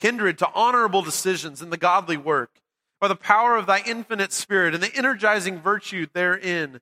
kindred 0.00 0.38
to 0.38 0.48
honorable 0.52 1.02
decisions 1.02 1.62
and 1.62 1.72
the 1.72 1.76
godly 1.76 2.16
work, 2.16 2.60
by 3.00 3.08
the 3.08 3.16
power 3.16 3.56
of 3.56 3.66
thy 3.66 3.82
infinite 3.86 4.32
spirit 4.32 4.74
and 4.74 4.82
the 4.82 4.94
energizing 4.94 5.60
virtue 5.60 6.06
therein. 6.12 6.80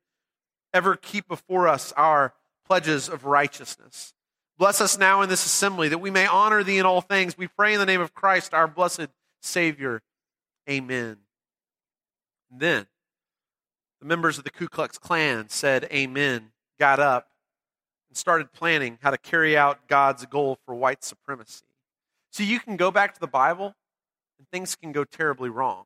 Ever 0.73 0.97
keep 0.97 1.29
before 1.29 1.69
us 1.69 1.93
our 1.97 2.35
pledges 2.67 3.09
of 3.09 3.25
righteousness. 3.25 4.13
Bless 4.59 4.81
us 4.81 4.99
now 4.99 5.23
in 5.23 5.29
this 5.29 5.45
assembly 5.45 5.89
that 5.89 5.99
we 5.99 6.11
may 6.11 6.27
honor 6.27 6.63
thee 6.63 6.79
in 6.79 6.87
all 6.87 7.01
things. 7.01 7.37
We 7.37 7.49
pray 7.49 7.75
in 7.75 7.81
the 7.81 7.87
name 7.87 8.01
of 8.01 8.15
Christ, 8.15 8.55
our 8.55 8.67
blessed 8.67 9.09
Savior. 9.43 10.03
Amen. 10.69 11.19
Then 12.51 12.87
the 14.01 14.07
members 14.07 14.39
of 14.39 14.45
the 14.45 14.51
Ku 14.51 14.69
Klux 14.69 14.99
Klan 14.99 15.49
said 15.49 15.85
amen, 15.93 16.53
got 16.79 17.01
up, 17.01 17.29
and 18.09 18.17
started 18.17 18.53
planning 18.53 18.99
how 19.03 19.11
to 19.11 19.19
carry 19.19 19.57
out 19.57 19.89
God's 19.89 20.27
goal 20.27 20.59
for 20.65 20.75
white 20.75 21.03
supremacy. 21.05 21.67
So 22.31 22.43
you 22.43 22.61
can 22.61 22.77
go 22.77 22.91
back 22.91 23.15
to 23.15 23.21
the 23.21 23.27
Bible 23.27 23.75
and 24.39 24.49
things 24.51 24.77
can 24.77 24.93
go 24.93 25.05
terribly 25.05 25.49
wrong. 25.49 25.85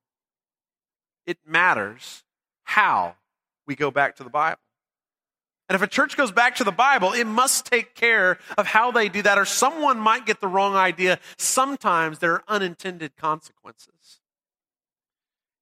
It 1.27 1.39
matters 1.47 2.25
how 2.65 3.17
we 3.67 3.77
go 3.77 3.91
back 3.91 4.17
to 4.17 4.25
the 4.25 4.31
Bible. 4.31 4.61
And 5.69 5.77
if 5.77 5.83
a 5.83 5.87
church 5.87 6.17
goes 6.17 6.33
back 6.33 6.57
to 6.57 6.65
the 6.65 6.73
Bible, 6.73 7.13
it 7.13 7.27
must 7.27 7.67
take 7.67 7.95
care 7.95 8.39
of 8.59 8.67
how 8.67 8.91
they 8.91 9.09
do 9.09 9.23
that, 9.23 9.39
or 9.39 9.45
someone 9.45 10.01
might 10.01 10.27
get 10.27 10.41
the 10.41 10.49
wrong 10.49 10.75
idea. 10.75 11.21
Sometimes 11.39 12.19
there 12.19 12.33
are 12.33 12.45
unintended 12.49 13.17
consequences. 13.17 14.20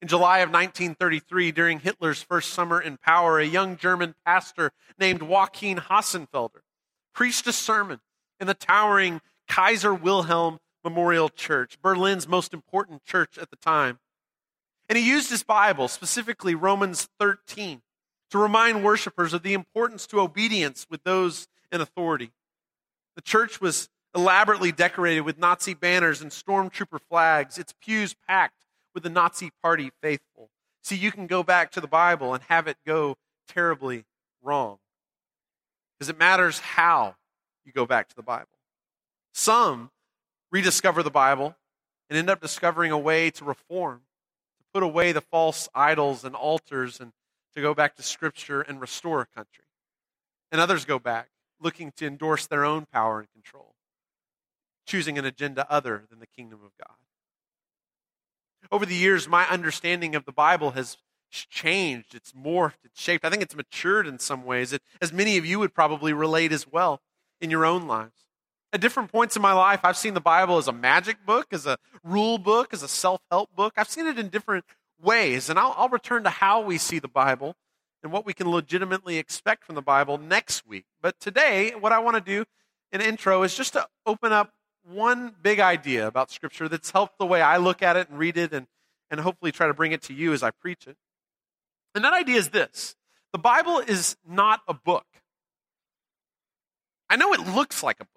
In 0.00 0.06
July 0.06 0.38
of 0.38 0.50
1933, 0.50 1.50
during 1.50 1.80
Hitler's 1.80 2.22
first 2.22 2.52
summer 2.52 2.80
in 2.80 2.98
power, 2.98 3.40
a 3.40 3.44
young 3.44 3.76
German 3.76 4.14
pastor 4.24 4.70
named 4.96 5.22
Joachim 5.22 5.78
Hossenfelder 5.78 6.60
preached 7.12 7.48
a 7.48 7.52
sermon 7.52 8.00
in 8.38 8.46
the 8.46 8.54
towering 8.54 9.20
Kaiser 9.48 9.92
Wilhelm 9.92 10.60
Memorial 10.84 11.28
Church, 11.28 11.80
Berlin's 11.82 12.28
most 12.28 12.54
important 12.54 13.04
church 13.04 13.36
at 13.38 13.50
the 13.50 13.56
time. 13.56 13.98
And 14.88 14.96
he 14.96 15.06
used 15.06 15.30
his 15.30 15.42
Bible, 15.42 15.88
specifically 15.88 16.54
Romans 16.54 17.08
13, 17.18 17.82
to 18.30 18.38
remind 18.38 18.84
worshipers 18.84 19.34
of 19.34 19.42
the 19.42 19.52
importance 19.52 20.06
to 20.06 20.20
obedience 20.20 20.86
with 20.88 21.02
those 21.02 21.48
in 21.72 21.80
authority. 21.80 22.30
The 23.16 23.22
church 23.22 23.60
was 23.60 23.88
elaborately 24.14 24.70
decorated 24.70 25.22
with 25.22 25.38
Nazi 25.38 25.74
banners 25.74 26.22
and 26.22 26.30
stormtrooper 26.30 27.00
flags, 27.10 27.58
its 27.58 27.74
pews 27.80 28.14
packed 28.14 28.57
with 28.98 29.04
the 29.04 29.10
Nazi 29.10 29.52
Party 29.62 29.92
faithful. 30.02 30.50
See, 30.82 30.96
you 30.96 31.12
can 31.12 31.28
go 31.28 31.44
back 31.44 31.70
to 31.70 31.80
the 31.80 31.86
Bible 31.86 32.34
and 32.34 32.42
have 32.48 32.66
it 32.66 32.76
go 32.84 33.14
terribly 33.46 34.06
wrong. 34.42 34.78
Because 35.94 36.08
it 36.08 36.18
matters 36.18 36.58
how 36.58 37.14
you 37.64 37.70
go 37.70 37.86
back 37.86 38.08
to 38.08 38.16
the 38.16 38.24
Bible. 38.24 38.58
Some 39.32 39.92
rediscover 40.50 41.04
the 41.04 41.12
Bible 41.12 41.54
and 42.10 42.18
end 42.18 42.28
up 42.28 42.40
discovering 42.40 42.90
a 42.90 42.98
way 42.98 43.30
to 43.30 43.44
reform, 43.44 44.00
to 44.58 44.64
put 44.74 44.82
away 44.82 45.12
the 45.12 45.20
false 45.20 45.68
idols 45.76 46.24
and 46.24 46.34
altars 46.34 46.98
and 46.98 47.12
to 47.54 47.62
go 47.62 47.74
back 47.74 47.94
to 47.94 48.02
Scripture 48.02 48.62
and 48.62 48.80
restore 48.80 49.20
a 49.20 49.26
country. 49.26 49.66
And 50.50 50.60
others 50.60 50.84
go 50.84 50.98
back 50.98 51.28
looking 51.60 51.92
to 51.98 52.06
endorse 52.08 52.48
their 52.48 52.64
own 52.64 52.84
power 52.92 53.20
and 53.20 53.30
control, 53.30 53.76
choosing 54.88 55.18
an 55.18 55.24
agenda 55.24 55.70
other 55.70 56.02
than 56.10 56.18
the 56.18 56.26
kingdom 56.26 56.58
of 56.64 56.72
God. 56.84 56.96
Over 58.70 58.86
the 58.86 58.94
years, 58.94 59.28
my 59.28 59.46
understanding 59.48 60.14
of 60.14 60.24
the 60.24 60.32
Bible 60.32 60.72
has 60.72 60.96
changed. 61.30 62.14
It's 62.14 62.32
morphed, 62.32 62.84
it's 62.84 63.00
shaped. 63.00 63.24
I 63.24 63.30
think 63.30 63.42
it's 63.42 63.56
matured 63.56 64.06
in 64.06 64.18
some 64.18 64.44
ways, 64.44 64.72
it, 64.72 64.82
as 65.00 65.12
many 65.12 65.36
of 65.36 65.46
you 65.46 65.58
would 65.58 65.74
probably 65.74 66.12
relate 66.12 66.52
as 66.52 66.66
well 66.66 67.00
in 67.40 67.50
your 67.50 67.64
own 67.64 67.86
lives. 67.86 68.26
At 68.72 68.80
different 68.80 69.10
points 69.10 69.34
in 69.34 69.42
my 69.42 69.52
life, 69.52 69.80
I've 69.82 69.96
seen 69.96 70.14
the 70.14 70.20
Bible 70.20 70.58
as 70.58 70.68
a 70.68 70.72
magic 70.72 71.24
book, 71.24 71.46
as 71.52 71.66
a 71.66 71.78
rule 72.04 72.36
book, 72.36 72.74
as 72.74 72.82
a 72.82 72.88
self 72.88 73.22
help 73.30 73.54
book. 73.54 73.74
I've 73.76 73.88
seen 73.88 74.06
it 74.06 74.18
in 74.18 74.28
different 74.28 74.64
ways. 75.00 75.48
And 75.48 75.58
I'll, 75.58 75.74
I'll 75.76 75.88
return 75.88 76.24
to 76.24 76.30
how 76.30 76.60
we 76.60 76.78
see 76.78 76.98
the 76.98 77.08
Bible 77.08 77.56
and 78.02 78.12
what 78.12 78.26
we 78.26 78.34
can 78.34 78.50
legitimately 78.50 79.16
expect 79.16 79.64
from 79.64 79.74
the 79.74 79.82
Bible 79.82 80.18
next 80.18 80.66
week. 80.66 80.84
But 81.00 81.18
today, 81.18 81.72
what 81.78 81.92
I 81.92 81.98
want 81.98 82.16
to 82.16 82.20
do 82.20 82.44
in 82.92 83.00
intro 83.00 83.42
is 83.42 83.56
just 83.56 83.72
to 83.72 83.86
open 84.06 84.32
up 84.32 84.52
one 84.88 85.34
big 85.42 85.60
idea 85.60 86.06
about 86.06 86.30
Scripture 86.30 86.68
that's 86.68 86.90
helped 86.90 87.18
the 87.18 87.26
way 87.26 87.42
I 87.42 87.58
look 87.58 87.82
at 87.82 87.96
it 87.96 88.08
and 88.08 88.18
read 88.18 88.36
it 88.36 88.52
and, 88.52 88.66
and 89.10 89.20
hopefully 89.20 89.52
try 89.52 89.66
to 89.66 89.74
bring 89.74 89.92
it 89.92 90.02
to 90.02 90.14
you 90.14 90.32
as 90.32 90.42
I 90.42 90.50
preach 90.50 90.86
it. 90.86 90.96
And 91.94 92.04
that 92.04 92.12
idea 92.12 92.36
is 92.36 92.50
this 92.50 92.96
the 93.32 93.38
Bible 93.38 93.78
is 93.78 94.16
not 94.26 94.60
a 94.68 94.74
book. 94.74 95.06
I 97.10 97.16
know 97.16 97.32
it 97.32 97.40
looks 97.40 97.82
like 97.82 98.00
a 98.00 98.04
book. 98.04 98.12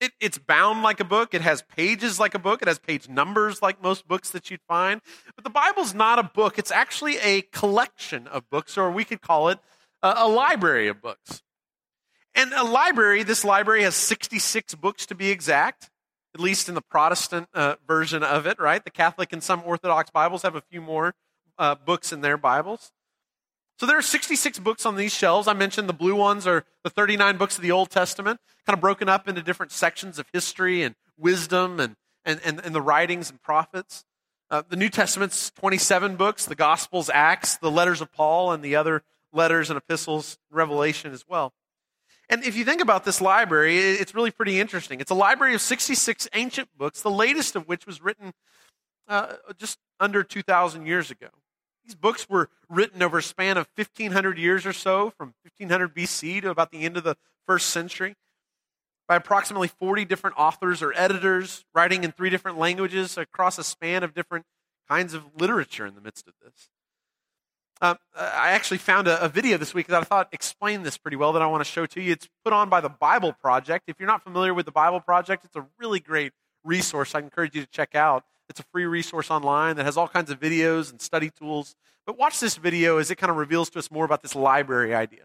It, 0.00 0.12
it's 0.20 0.36
bound 0.36 0.82
like 0.82 1.00
a 1.00 1.04
book. 1.04 1.32
It 1.32 1.40
has 1.40 1.62
pages 1.62 2.20
like 2.20 2.34
a 2.34 2.38
book. 2.38 2.60
It 2.60 2.68
has 2.68 2.78
page 2.78 3.08
numbers 3.08 3.62
like 3.62 3.82
most 3.82 4.06
books 4.06 4.30
that 4.30 4.50
you'd 4.50 4.60
find. 4.68 5.00
But 5.34 5.44
the 5.44 5.50
Bible's 5.50 5.94
not 5.94 6.18
a 6.18 6.22
book. 6.22 6.58
It's 6.58 6.70
actually 6.70 7.16
a 7.18 7.42
collection 7.42 8.26
of 8.26 8.48
books, 8.50 8.76
or 8.76 8.90
we 8.90 9.04
could 9.04 9.22
call 9.22 9.48
it 9.48 9.58
a, 10.02 10.14
a 10.18 10.28
library 10.28 10.88
of 10.88 11.00
books. 11.00 11.42
And 12.36 12.52
a 12.52 12.64
library, 12.64 13.22
this 13.22 13.44
library 13.44 13.82
has 13.84 13.96
66 13.96 14.74
books 14.74 15.06
to 15.06 15.14
be 15.14 15.30
exact, 15.30 15.88
at 16.34 16.40
least 16.40 16.68
in 16.68 16.74
the 16.74 16.82
Protestant 16.82 17.48
uh, 17.54 17.76
version 17.88 18.22
of 18.22 18.46
it, 18.46 18.60
right? 18.60 18.84
The 18.84 18.90
Catholic 18.90 19.32
and 19.32 19.42
some 19.42 19.62
Orthodox 19.64 20.10
Bibles 20.10 20.42
have 20.42 20.54
a 20.54 20.60
few 20.60 20.82
more 20.82 21.14
uh, 21.58 21.74
books 21.74 22.12
in 22.12 22.20
their 22.20 22.36
Bibles. 22.36 22.92
So 23.80 23.86
there 23.86 23.96
are 23.96 24.02
66 24.02 24.58
books 24.58 24.84
on 24.84 24.96
these 24.96 25.14
shelves. 25.14 25.48
I 25.48 25.54
mentioned 25.54 25.88
the 25.88 25.94
blue 25.94 26.14
ones 26.14 26.46
are 26.46 26.66
the 26.84 26.90
39 26.90 27.38
books 27.38 27.56
of 27.56 27.62
the 27.62 27.70
Old 27.72 27.88
Testament, 27.88 28.38
kind 28.66 28.74
of 28.74 28.82
broken 28.82 29.08
up 29.08 29.28
into 29.28 29.40
different 29.40 29.72
sections 29.72 30.18
of 30.18 30.26
history 30.34 30.82
and 30.82 30.94
wisdom 31.16 31.80
and, 31.80 31.96
and, 32.26 32.38
and, 32.44 32.60
and 32.62 32.74
the 32.74 32.82
writings 32.82 33.30
and 33.30 33.40
prophets. 33.40 34.04
Uh, 34.50 34.62
the 34.68 34.76
New 34.76 34.90
Testament's 34.90 35.50
27 35.52 36.16
books, 36.16 36.44
the 36.44 36.54
Gospels, 36.54 37.10
Acts, 37.12 37.56
the 37.56 37.70
letters 37.70 38.02
of 38.02 38.12
Paul, 38.12 38.52
and 38.52 38.62
the 38.62 38.76
other 38.76 39.02
letters 39.32 39.70
and 39.70 39.78
epistles, 39.78 40.36
Revelation 40.50 41.12
as 41.12 41.24
well. 41.26 41.54
And 42.28 42.44
if 42.44 42.56
you 42.56 42.64
think 42.64 42.80
about 42.80 43.04
this 43.04 43.20
library, 43.20 43.78
it's 43.78 44.14
really 44.14 44.32
pretty 44.32 44.58
interesting. 44.58 45.00
It's 45.00 45.10
a 45.10 45.14
library 45.14 45.54
of 45.54 45.60
66 45.60 46.28
ancient 46.34 46.68
books, 46.76 47.00
the 47.00 47.10
latest 47.10 47.54
of 47.54 47.68
which 47.68 47.86
was 47.86 48.02
written 48.02 48.32
uh, 49.08 49.34
just 49.56 49.78
under 50.00 50.24
2,000 50.24 50.86
years 50.86 51.10
ago. 51.10 51.28
These 51.84 51.94
books 51.94 52.28
were 52.28 52.50
written 52.68 53.00
over 53.00 53.18
a 53.18 53.22
span 53.22 53.56
of 53.56 53.68
1,500 53.76 54.38
years 54.38 54.66
or 54.66 54.72
so, 54.72 55.10
from 55.10 55.34
1500 55.42 55.94
BC 55.94 56.42
to 56.42 56.50
about 56.50 56.72
the 56.72 56.82
end 56.82 56.96
of 56.96 57.04
the 57.04 57.16
first 57.46 57.70
century, 57.70 58.16
by 59.06 59.14
approximately 59.14 59.68
40 59.68 60.04
different 60.04 60.36
authors 60.36 60.82
or 60.82 60.92
editors, 60.96 61.64
writing 61.72 62.02
in 62.02 62.10
three 62.10 62.28
different 62.28 62.58
languages 62.58 63.16
across 63.16 63.56
a 63.56 63.62
span 63.62 64.02
of 64.02 64.14
different 64.14 64.46
kinds 64.88 65.14
of 65.14 65.24
literature 65.38 65.86
in 65.86 65.94
the 65.94 66.00
midst 66.00 66.26
of 66.26 66.34
this. 66.42 66.70
Um, 67.82 67.98
I 68.14 68.52
actually 68.52 68.78
found 68.78 69.06
a, 69.06 69.22
a, 69.22 69.28
video 69.28 69.58
this 69.58 69.74
week 69.74 69.88
that 69.88 70.00
I 70.00 70.04
thought 70.04 70.28
explained 70.32 70.86
this 70.86 70.96
pretty 70.96 71.18
well 71.18 71.34
that 71.34 71.42
I 71.42 71.46
want 71.46 71.62
to 71.62 71.70
show 71.70 71.84
to 71.84 72.00
you. 72.00 72.12
It's 72.12 72.26
put 72.42 72.54
on 72.54 72.70
by 72.70 72.80
the 72.80 72.88
Bible 72.88 73.34
Project. 73.34 73.84
If 73.86 74.00
you're 74.00 74.06
not 74.06 74.22
familiar 74.24 74.54
with 74.54 74.64
the 74.64 74.72
Bible 74.72 75.00
Project, 75.00 75.44
it's 75.44 75.56
a 75.56 75.66
really 75.78 76.00
great 76.00 76.32
resource 76.64 77.14
I 77.14 77.18
encourage 77.18 77.54
you 77.54 77.60
to 77.60 77.68
check 77.68 77.94
out. 77.94 78.24
It's 78.48 78.60
a 78.60 78.64
free 78.72 78.86
resource 78.86 79.30
online 79.30 79.76
that 79.76 79.84
has 79.84 79.98
all 79.98 80.08
kinds 80.08 80.30
of 80.30 80.40
videos 80.40 80.90
and 80.90 81.02
study 81.02 81.30
tools. 81.30 81.76
But 82.06 82.16
watch 82.16 82.40
this 82.40 82.56
video 82.56 82.96
as 82.96 83.10
it 83.10 83.16
kind 83.16 83.30
of 83.30 83.36
reveals 83.36 83.68
to 83.70 83.78
us 83.78 83.90
more 83.90 84.06
about 84.06 84.22
this 84.22 84.34
library 84.34 84.94
idea. 84.94 85.24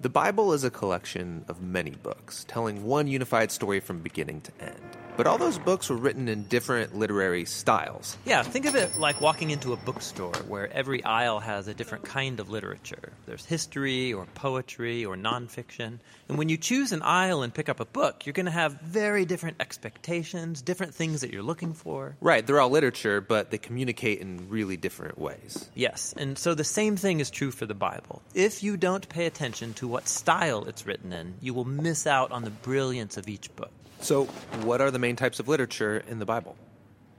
The 0.00 0.08
Bible 0.08 0.54
is 0.54 0.64
a 0.64 0.70
collection 0.70 1.44
of 1.46 1.60
many 1.60 1.90
books, 1.90 2.46
telling 2.48 2.84
one 2.84 3.06
unified 3.06 3.50
story 3.50 3.80
from 3.80 3.98
beginning 3.98 4.40
to 4.42 4.52
end. 4.58 4.96
But 5.20 5.26
all 5.26 5.36
those 5.36 5.58
books 5.58 5.90
were 5.90 5.98
written 5.98 6.28
in 6.28 6.44
different 6.44 6.96
literary 6.96 7.44
styles. 7.44 8.16
Yeah, 8.24 8.42
think 8.42 8.64
of 8.64 8.74
it 8.74 8.98
like 8.98 9.20
walking 9.20 9.50
into 9.50 9.74
a 9.74 9.76
bookstore 9.76 10.32
where 10.48 10.72
every 10.72 11.04
aisle 11.04 11.40
has 11.40 11.68
a 11.68 11.74
different 11.74 12.06
kind 12.06 12.40
of 12.40 12.48
literature. 12.48 13.12
There's 13.26 13.44
history 13.44 14.14
or 14.14 14.24
poetry 14.34 15.04
or 15.04 15.16
nonfiction. 15.16 15.98
And 16.30 16.38
when 16.38 16.48
you 16.48 16.56
choose 16.56 16.92
an 16.92 17.02
aisle 17.02 17.42
and 17.42 17.52
pick 17.52 17.68
up 17.68 17.80
a 17.80 17.84
book, 17.84 18.24
you're 18.24 18.32
going 18.32 18.46
to 18.46 18.50
have 18.50 18.80
very 18.80 19.26
different 19.26 19.58
expectations, 19.60 20.62
different 20.62 20.94
things 20.94 21.20
that 21.20 21.30
you're 21.30 21.42
looking 21.42 21.74
for. 21.74 22.16
Right, 22.22 22.46
they're 22.46 22.58
all 22.58 22.70
literature, 22.70 23.20
but 23.20 23.50
they 23.50 23.58
communicate 23.58 24.20
in 24.20 24.48
really 24.48 24.78
different 24.78 25.18
ways. 25.18 25.68
Yes, 25.74 26.14
and 26.16 26.38
so 26.38 26.54
the 26.54 26.64
same 26.64 26.96
thing 26.96 27.20
is 27.20 27.28
true 27.28 27.50
for 27.50 27.66
the 27.66 27.74
Bible. 27.74 28.22
If 28.32 28.62
you 28.62 28.78
don't 28.78 29.06
pay 29.10 29.26
attention 29.26 29.74
to 29.74 29.86
what 29.86 30.08
style 30.08 30.64
it's 30.64 30.86
written 30.86 31.12
in, 31.12 31.34
you 31.42 31.52
will 31.52 31.66
miss 31.66 32.06
out 32.06 32.32
on 32.32 32.42
the 32.42 32.48
brilliance 32.48 33.18
of 33.18 33.28
each 33.28 33.54
book. 33.54 33.70
So, 34.00 34.24
what 34.64 34.80
are 34.80 34.90
the 34.90 34.98
main 34.98 35.16
types 35.16 35.40
of 35.40 35.48
literature 35.48 36.02
in 36.08 36.18
the 36.18 36.24
Bible? 36.24 36.56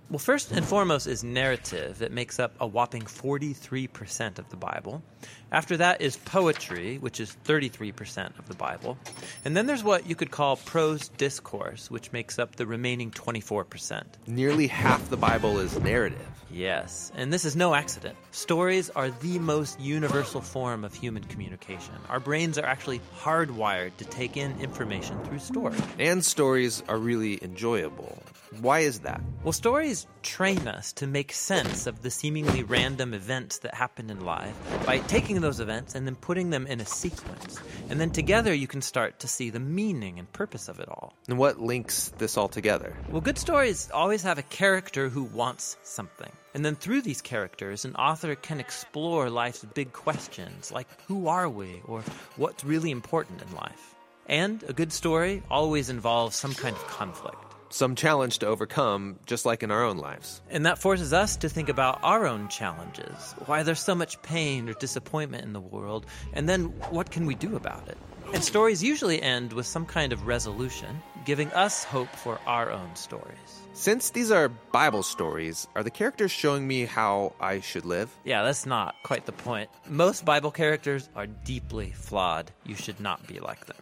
Well, 0.10 0.20
first 0.20 0.52
and 0.52 0.66
foremost 0.66 1.08
is 1.08 1.24
narrative. 1.24 2.00
That 2.00 2.12
makes 2.12 2.40
up 2.40 2.56
a 2.60 2.68
whopping 2.68 3.04
43% 3.04 4.40
of 4.40 4.50
the 4.50 4.58
Bible. 4.58 5.04
After 5.52 5.76
that 5.78 6.02
is 6.02 6.16
poetry, 6.16 6.98
which 6.98 7.20
is 7.20 7.36
33% 7.46 8.40
of 8.40 8.48
the 8.48 8.56
Bible. 8.56 8.98
And 9.44 9.56
then 9.56 9.66
there's 9.66 9.84
what 9.84 10.08
you 10.08 10.16
could 10.16 10.32
call 10.32 10.56
prose 10.56 11.10
discourse, 11.10 11.92
which 11.92 12.14
makes 12.14 12.40
up 12.40 12.56
the 12.56 12.66
remaining 12.66 13.12
24%. 13.12 14.04
Nearly 14.28 14.68
half 14.68 15.10
the 15.10 15.18
Bible 15.18 15.60
is 15.60 15.78
narrative. 15.80 16.26
Yes, 16.50 17.12
and 17.16 17.32
this 17.32 17.46
is 17.46 17.56
no 17.56 17.74
accident. 17.74 18.18
Stories 18.32 18.90
are 18.92 19.10
the 19.10 19.40
most 19.40 19.80
universal 19.80 20.42
form 20.42 20.84
of 20.84 20.94
human 20.94 21.24
communication. 21.26 21.96
Our 22.10 22.20
brains 22.20 22.58
are 22.58 22.66
actually 22.66 23.02
hardwired 23.20 23.98
to 23.98 24.06
take 24.06 24.38
in 24.38 24.60
information 24.60 25.22
through 25.24 25.40
stories. 25.40 25.82
And 26.00 26.24
stories 26.24 26.84
are 26.88 26.98
really 26.98 27.42
enjoyable. 27.44 28.22
Why 28.60 28.80
is 28.80 29.00
that? 29.00 29.22
Well, 29.44 29.54
stories 29.54 30.08
train 30.24 30.68
us 30.68 30.92
to 30.94 31.08
make 31.08 31.32
sense 31.32 31.88
of 31.88 32.02
the 32.02 32.12
seemingly 32.12 32.64
random 32.64 33.14
events 33.14 33.60
that 33.60 33.74
happen 33.74 34.10
in 34.10 34.26
life 34.26 34.54
by 34.86 34.98
taking 35.12 35.42
those 35.42 35.60
events 35.60 35.94
and 35.94 36.08
then 36.08 36.16
putting 36.16 36.52
them 36.52 36.66
in 36.66 36.80
a 36.80 36.86
sequence. 36.86 37.60
And 37.90 38.00
then 38.00 38.12
together 38.12 38.54
you 38.54 38.66
can 38.66 38.82
start 38.82 39.20
to 39.20 39.28
see 39.28 39.50
the 39.50 39.60
meaning 39.60 40.20
and 40.20 40.32
purpose 40.32 40.70
of 40.70 40.80
it 40.80 40.88
all. 40.88 41.14
And 41.28 41.38
what 41.38 41.60
links 41.60 42.14
this 42.18 42.38
all 42.38 42.48
together? 42.48 42.96
Well, 43.10 43.20
good 43.20 43.38
stories 43.38 43.90
always 43.94 44.24
have 44.24 44.38
a 44.38 44.44
character 44.44 45.10
who 45.10 45.24
wants 45.24 45.76
something. 45.84 46.32
And 46.54 46.64
then 46.64 46.76
through 46.76 47.02
these 47.02 47.22
characters, 47.22 47.84
an 47.84 47.94
author 47.96 48.36
can 48.36 48.62
explore 48.62 49.30
life's 49.30 49.66
big 49.74 49.92
questions 49.92 50.72
like 50.72 50.88
who 51.08 51.28
are 51.28 51.50
we 51.50 51.82
or 51.84 52.04
what's 52.38 52.64
really 52.64 52.92
important 52.92 53.42
in 53.42 53.54
life. 53.54 53.96
And 54.28 54.64
a 54.64 54.72
good 54.72 54.94
story 54.94 55.44
always 55.52 55.90
involves 55.90 56.38
some 56.38 56.54
kind 56.54 56.74
of 56.74 56.88
conflict 56.88 57.51
some 57.72 57.96
challenge 57.96 58.40
to 58.40 58.48
overcome, 58.48 59.20
just 59.26 59.46
like 59.46 59.64
in 59.64 59.72
our 59.72 59.84
own 59.84 59.98
lives. 59.98 60.42
And 60.50 60.66
that 60.66 60.78
forces 60.80 61.14
us 61.14 61.36
to 61.38 61.50
think 61.50 61.70
about 61.70 62.00
our 62.04 62.28
own 62.28 62.48
challenges, 62.48 63.34
why 63.46 63.64
there's 63.64 63.80
so 63.80 63.96
much 63.96 64.22
pain 64.22 64.70
or 64.70 64.74
disappointment 64.74 65.44
in 65.44 65.54
the 65.54 65.60
world, 65.60 66.06
and 66.34 66.48
then 66.48 66.66
what 66.90 67.12
can 67.12 67.26
we 67.26 67.36
do 67.36 67.56
about 67.56 67.88
it? 67.88 67.98
And 68.34 68.44
stories 68.44 68.82
usually 68.82 69.22
end 69.22 69.52
with 69.52 69.66
some 69.66 69.86
kind 69.86 70.14
of 70.14 70.26
resolution, 70.26 71.02
giving 71.26 71.52
us 71.52 71.84
hope 71.84 72.08
for 72.10 72.40
our 72.46 72.72
own 72.72 72.96
stories. 72.96 73.62
Since 73.74 74.12
these 74.12 74.32
are 74.32 74.50
Bible 74.50 75.04
stories, 75.04 75.68
are 75.76 75.84
the 75.84 75.90
characters 75.90 76.32
showing 76.32 76.68
me 76.68 76.86
how 76.86 77.34
I 77.40 77.60
should 77.60 77.86
live? 77.86 78.10
Yeah, 78.24 78.44
that's 78.44 78.66
not 78.66 78.96
quite 79.04 79.26
the 79.26 79.32
point. 79.32 79.70
Most 79.88 80.24
Bible 80.24 80.52
characters 80.52 81.10
are 81.16 81.28
deeply 81.28 81.92
flawed. 81.92 82.52
You 82.66 82.76
should 82.76 83.00
not 83.00 83.28
be 83.28 83.40
like 83.40 83.66
them. 83.66 83.81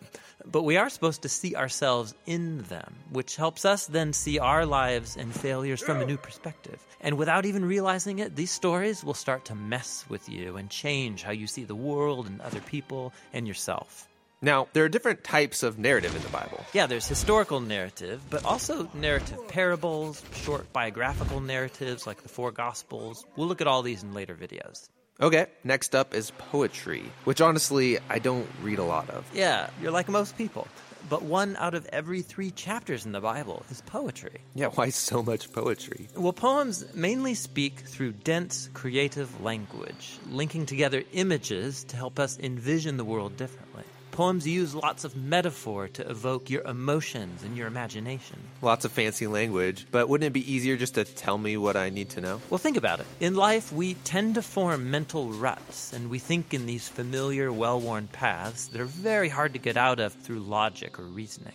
But 0.52 0.64
we 0.64 0.78
are 0.78 0.90
supposed 0.90 1.22
to 1.22 1.30
see 1.30 1.56
ourselves 1.56 2.16
in 2.26 2.64
them, 2.64 2.96
which 3.12 3.36
helps 3.36 3.66
us 3.66 3.86
then 3.86 4.14
see 4.14 4.40
our 4.40 4.66
lives 4.66 5.16
and 5.16 5.34
failures 5.34 5.82
from 5.82 6.02
a 6.02 6.06
new 6.06 6.18
perspective. 6.18 6.84
And 7.02 7.18
without 7.18 7.46
even 7.46 7.64
realizing 7.64 8.20
it, 8.20 8.36
these 8.36 8.52
stories 8.52 9.04
will 9.04 9.14
start 9.14 9.46
to 9.46 9.56
mess 9.56 10.06
with 10.10 10.28
you 10.28 10.58
and 10.58 10.70
change 10.70 11.22
how 11.22 11.32
you 11.32 11.46
see 11.46 11.66
the 11.66 11.76
world 11.76 12.26
and 12.26 12.42
other 12.42 12.62
people 12.62 13.14
and 13.32 13.48
yourself. 13.48 14.08
Now, 14.42 14.70
there 14.74 14.86
are 14.86 14.90
different 14.90 15.24
types 15.24 15.64
of 15.64 15.78
narrative 15.78 16.16
in 16.16 16.24
the 16.24 16.30
Bible. 16.30 16.66
Yeah, 16.74 16.88
there's 16.88 17.08
historical 17.08 17.60
narrative, 17.60 18.22
but 18.30 18.46
also 18.46 18.90
narrative 18.94 19.48
parables, 19.50 20.24
short 20.34 20.72
biographical 20.72 21.42
narratives 21.42 22.08
like 22.08 22.24
the 22.24 22.30
four 22.30 22.52
Gospels. 22.52 23.26
We'll 23.36 23.48
look 23.48 23.62
at 23.62 23.68
all 23.68 23.82
these 23.82 24.02
in 24.02 24.14
later 24.14 24.36
videos. 24.36 24.88
Okay, 25.22 25.48
next 25.66 25.96
up 25.96 26.14
is 26.14 26.32
poetry, 26.38 27.04
which 27.26 27.42
honestly 27.42 28.00
I 28.10 28.20
don't 28.20 28.48
read 28.64 28.80
a 28.80 28.86
lot 28.86 29.10
of. 29.10 29.26
Yeah, 29.34 29.70
you're 29.82 29.92
like 29.92 30.08
most 30.08 30.38
people. 30.38 30.66
But 31.10 31.24
one 31.24 31.58
out 31.58 31.74
of 31.74 31.86
every 31.88 32.22
three 32.22 32.52
chapters 32.52 33.06
in 33.06 33.12
the 33.12 33.20
Bible 33.20 33.66
is 33.70 33.82
poetry. 33.82 34.40
Yeah, 34.56 34.68
why 34.68 34.90
so 34.90 35.22
much 35.22 35.52
poetry? 35.52 36.08
Well, 36.16 36.34
poems 36.34 36.86
mainly 36.94 37.34
speak 37.34 37.80
through 37.80 38.14
dense, 38.14 38.70
creative 38.74 39.42
language, 39.42 40.20
linking 40.30 40.66
together 40.66 41.04
images 41.12 41.84
to 41.86 41.98
help 41.98 42.20
us 42.20 42.40
envision 42.40 42.96
the 42.96 43.06
world 43.06 43.36
differently. 43.36 43.84
Poems 44.20 44.46
use 44.46 44.76
lots 44.76 45.06
of 45.06 45.16
metaphor 45.16 45.88
to 45.88 46.10
evoke 46.10 46.50
your 46.50 46.62
emotions 46.64 47.42
and 47.42 47.56
your 47.56 47.68
imagination. 47.68 48.38
Lots 48.62 48.84
of 48.84 48.92
fancy 48.92 49.28
language, 49.28 49.88
but 49.92 50.10
wouldn't 50.10 50.28
it 50.28 50.34
be 50.34 50.54
easier 50.54 50.76
just 50.76 50.96
to 50.96 51.06
tell 51.06 51.38
me 51.38 51.56
what 51.56 51.78
I 51.78 51.90
need 51.90 52.10
to 52.10 52.20
know? 52.20 52.42
Well, 52.50 52.58
think 52.58 52.76
about 52.76 53.00
it. 53.00 53.06
In 53.22 53.36
life, 53.36 53.72
we 53.72 53.94
tend 53.94 54.36
to 54.36 54.42
form 54.42 54.92
mental 54.92 55.30
ruts, 55.30 55.94
and 55.94 56.10
we 56.10 56.20
think 56.20 56.54
in 56.54 56.66
these 56.66 56.90
familiar, 56.90 57.50
well 57.50 57.80
worn 57.80 58.08
paths 58.08 58.68
that 58.68 58.82
are 58.82 58.86
very 58.86 59.30
hard 59.30 59.54
to 59.54 59.60
get 59.60 59.78
out 59.78 60.02
of 60.02 60.12
through 60.12 60.40
logic 60.42 61.00
or 61.00 61.04
reasoning. 61.04 61.54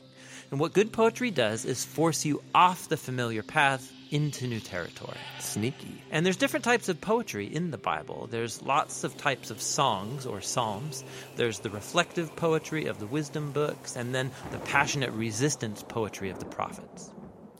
And 0.50 0.58
what 0.58 0.72
good 0.72 0.90
poetry 0.90 1.30
does 1.30 1.66
is 1.66 1.84
force 1.84 2.24
you 2.24 2.42
off 2.54 2.88
the 2.88 2.96
familiar 2.96 3.42
path 3.42 3.92
into 4.14 4.46
new 4.46 4.60
territory. 4.60 5.18
Sneaky. 5.40 6.00
And 6.12 6.24
there's 6.24 6.36
different 6.36 6.64
types 6.64 6.88
of 6.88 7.00
poetry 7.00 7.46
in 7.46 7.72
the 7.72 7.78
Bible. 7.78 8.28
There's 8.30 8.62
lots 8.62 9.02
of 9.02 9.16
types 9.16 9.50
of 9.50 9.60
songs 9.60 10.24
or 10.24 10.40
psalms. 10.40 11.02
There's 11.34 11.58
the 11.58 11.70
reflective 11.70 12.36
poetry 12.36 12.86
of 12.86 13.00
the 13.00 13.06
wisdom 13.06 13.50
books, 13.50 13.96
and 13.96 14.14
then 14.14 14.30
the 14.52 14.58
passionate 14.58 15.10
resistance 15.10 15.82
poetry 15.82 16.30
of 16.30 16.38
the 16.38 16.44
prophets. 16.44 17.10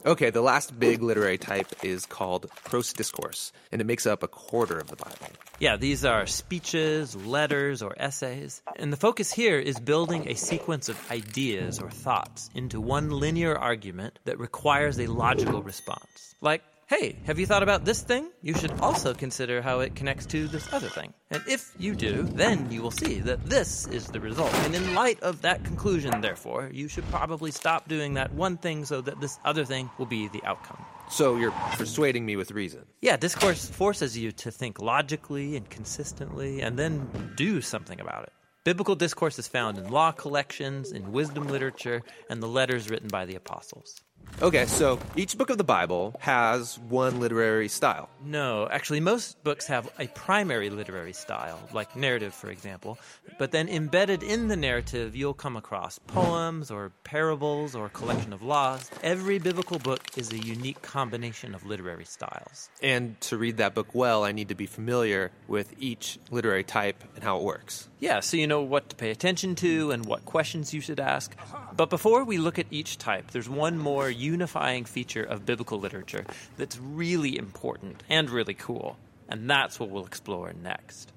Okay, 0.05 0.29
the 0.29 0.41
last 0.41 0.79
big 0.79 1.01
literary 1.01 1.37
type 1.37 1.67
is 1.83 2.05
called 2.05 2.49
prose 2.63 2.93
discourse, 2.93 3.51
and 3.73 3.81
it 3.81 3.85
makes 3.85 4.05
up 4.05 4.23
a 4.23 4.27
quarter 4.29 4.79
of 4.79 4.87
the 4.87 4.95
Bible. 4.95 5.27
Yeah, 5.59 5.77
these 5.77 6.03
are 6.03 6.25
speeches, 6.25 7.15
letters, 7.15 7.81
or 7.81 7.95
essays. 7.97 8.61
And 8.75 8.91
the 8.91 8.97
focus 8.97 9.31
here 9.31 9.57
is 9.57 9.79
building 9.79 10.27
a 10.27 10.35
sequence 10.35 10.89
of 10.89 11.11
ideas 11.11 11.79
or 11.79 11.89
thoughts 11.89 12.49
into 12.53 12.81
one 12.81 13.09
linear 13.09 13.57
argument 13.57 14.19
that 14.25 14.37
requires 14.37 14.99
a 14.99 15.07
logical 15.07 15.63
response. 15.63 16.35
Like, 16.41 16.61
hey, 16.87 17.15
have 17.23 17.39
you 17.39 17.45
thought 17.45 17.63
about 17.63 17.85
this 17.85 18.01
thing? 18.01 18.29
You 18.41 18.53
should 18.53 18.71
also 18.81 19.13
consider 19.13 19.61
how 19.61 19.79
it 19.79 19.95
connects 19.95 20.25
to 20.27 20.47
this 20.47 20.71
other 20.73 20.89
thing. 20.89 21.13
And 21.31 21.41
if 21.47 21.71
you 21.79 21.95
do, 21.95 22.23
then 22.23 22.69
you 22.69 22.81
will 22.81 22.91
see 22.91 23.21
that 23.21 23.45
this 23.45 23.87
is 23.87 24.07
the 24.07 24.19
result. 24.19 24.53
And 24.65 24.75
in 24.75 24.93
light 24.93 25.21
of 25.21 25.41
that 25.43 25.63
conclusion, 25.63 26.19
therefore, 26.19 26.69
you 26.73 26.89
should 26.89 27.09
probably 27.09 27.51
stop 27.51 27.87
doing 27.87 28.15
that 28.15 28.33
one 28.33 28.57
thing 28.57 28.83
so 28.83 28.99
that 28.99 29.21
this 29.21 29.39
other 29.45 29.63
thing 29.63 29.89
will 29.97 30.05
be 30.05 30.27
the 30.27 30.43
outcome. 30.43 30.83
So 31.09 31.35
you're 31.37 31.51
persuading 31.73 32.25
me 32.25 32.35
with 32.35 32.51
reason. 32.51 32.85
Yeah, 33.01 33.17
discourse 33.17 33.69
forces 33.69 34.17
you 34.17 34.31
to 34.33 34.51
think 34.51 34.81
logically 34.81 35.55
and 35.55 35.69
consistently 35.69 36.61
and 36.61 36.77
then 36.77 37.33
do 37.35 37.61
something 37.61 37.99
about 37.99 38.23
it. 38.23 38.33
Biblical 38.63 38.95
discourse 38.95 39.37
is 39.37 39.47
found 39.47 39.77
in 39.77 39.89
law 39.91 40.11
collections, 40.11 40.91
in 40.91 41.11
wisdom 41.11 41.47
literature, 41.47 42.01
and 42.31 42.41
the 42.41 42.47
letters 42.47 42.89
written 42.89 43.09
by 43.09 43.25
the 43.25 43.35
apostles. 43.35 44.01
Okay, 44.41 44.65
so 44.65 44.99
each 45.15 45.37
book 45.37 45.49
of 45.49 45.57
the 45.57 45.63
Bible 45.63 46.13
has 46.19 46.77
one 46.79 47.21
literary 47.21 47.69
style. 47.69 48.09
No, 48.23 48.67
actually, 48.69 48.99
most 48.99 49.41
books 49.45 49.65
have 49.67 49.89
a 49.97 50.07
primary 50.07 50.69
literary 50.69 51.13
style, 51.13 51.57
like 51.71 51.95
narrative, 51.95 52.33
for 52.33 52.49
example. 52.49 52.97
But 53.39 53.51
then 53.51 53.69
embedded 53.69 54.23
in 54.23 54.49
the 54.49 54.57
narrative, 54.57 55.15
you'll 55.15 55.33
come 55.33 55.55
across 55.55 55.99
poems 55.99 56.69
or 56.69 56.91
parables 57.05 57.75
or 57.75 57.87
collection 57.89 58.33
of 58.33 58.41
laws. 58.41 58.91
Every 59.03 59.39
biblical 59.39 59.79
book 59.79 60.01
is 60.17 60.31
a 60.33 60.37
unique 60.37 60.81
combination 60.81 61.55
of 61.55 61.65
literary 61.65 62.05
styles. 62.05 62.69
And 62.83 63.19
to 63.21 63.37
read 63.37 63.57
that 63.57 63.73
book 63.73 63.95
well, 63.95 64.25
I 64.25 64.33
need 64.33 64.49
to 64.49 64.55
be 64.55 64.65
familiar 64.65 65.31
with 65.47 65.73
each 65.79 66.19
literary 66.29 66.63
type 66.65 67.01
and 67.15 67.23
how 67.23 67.37
it 67.37 67.43
works. 67.43 67.87
Yeah, 67.99 68.19
so 68.19 68.35
you 68.35 68.47
know 68.47 68.61
what 68.61 68.89
to 68.89 68.95
pay 68.97 69.11
attention 69.11 69.55
to 69.55 69.91
and 69.91 70.05
what 70.05 70.25
questions 70.25 70.73
you 70.73 70.81
should 70.81 70.99
ask. 70.99 71.35
But 71.77 71.89
before 71.89 72.23
we 72.23 72.37
look 72.37 72.57
at 72.57 72.67
each 72.71 72.97
type, 72.97 73.31
there's 73.31 73.49
one 73.49 73.77
more 73.77 74.09
unifying 74.09 74.85
feature 74.85 75.23
of 75.23 75.45
biblical 75.45 75.77
literature 75.77 76.25
that's 76.57 76.79
really 76.79 77.37
important 77.37 78.03
and 78.09 78.29
really 78.29 78.53
cool. 78.53 78.97
And 79.27 79.49
that's 79.49 79.77
what 79.79 79.89
we'll 79.89 80.05
explore 80.05 80.53
next. 80.53 81.11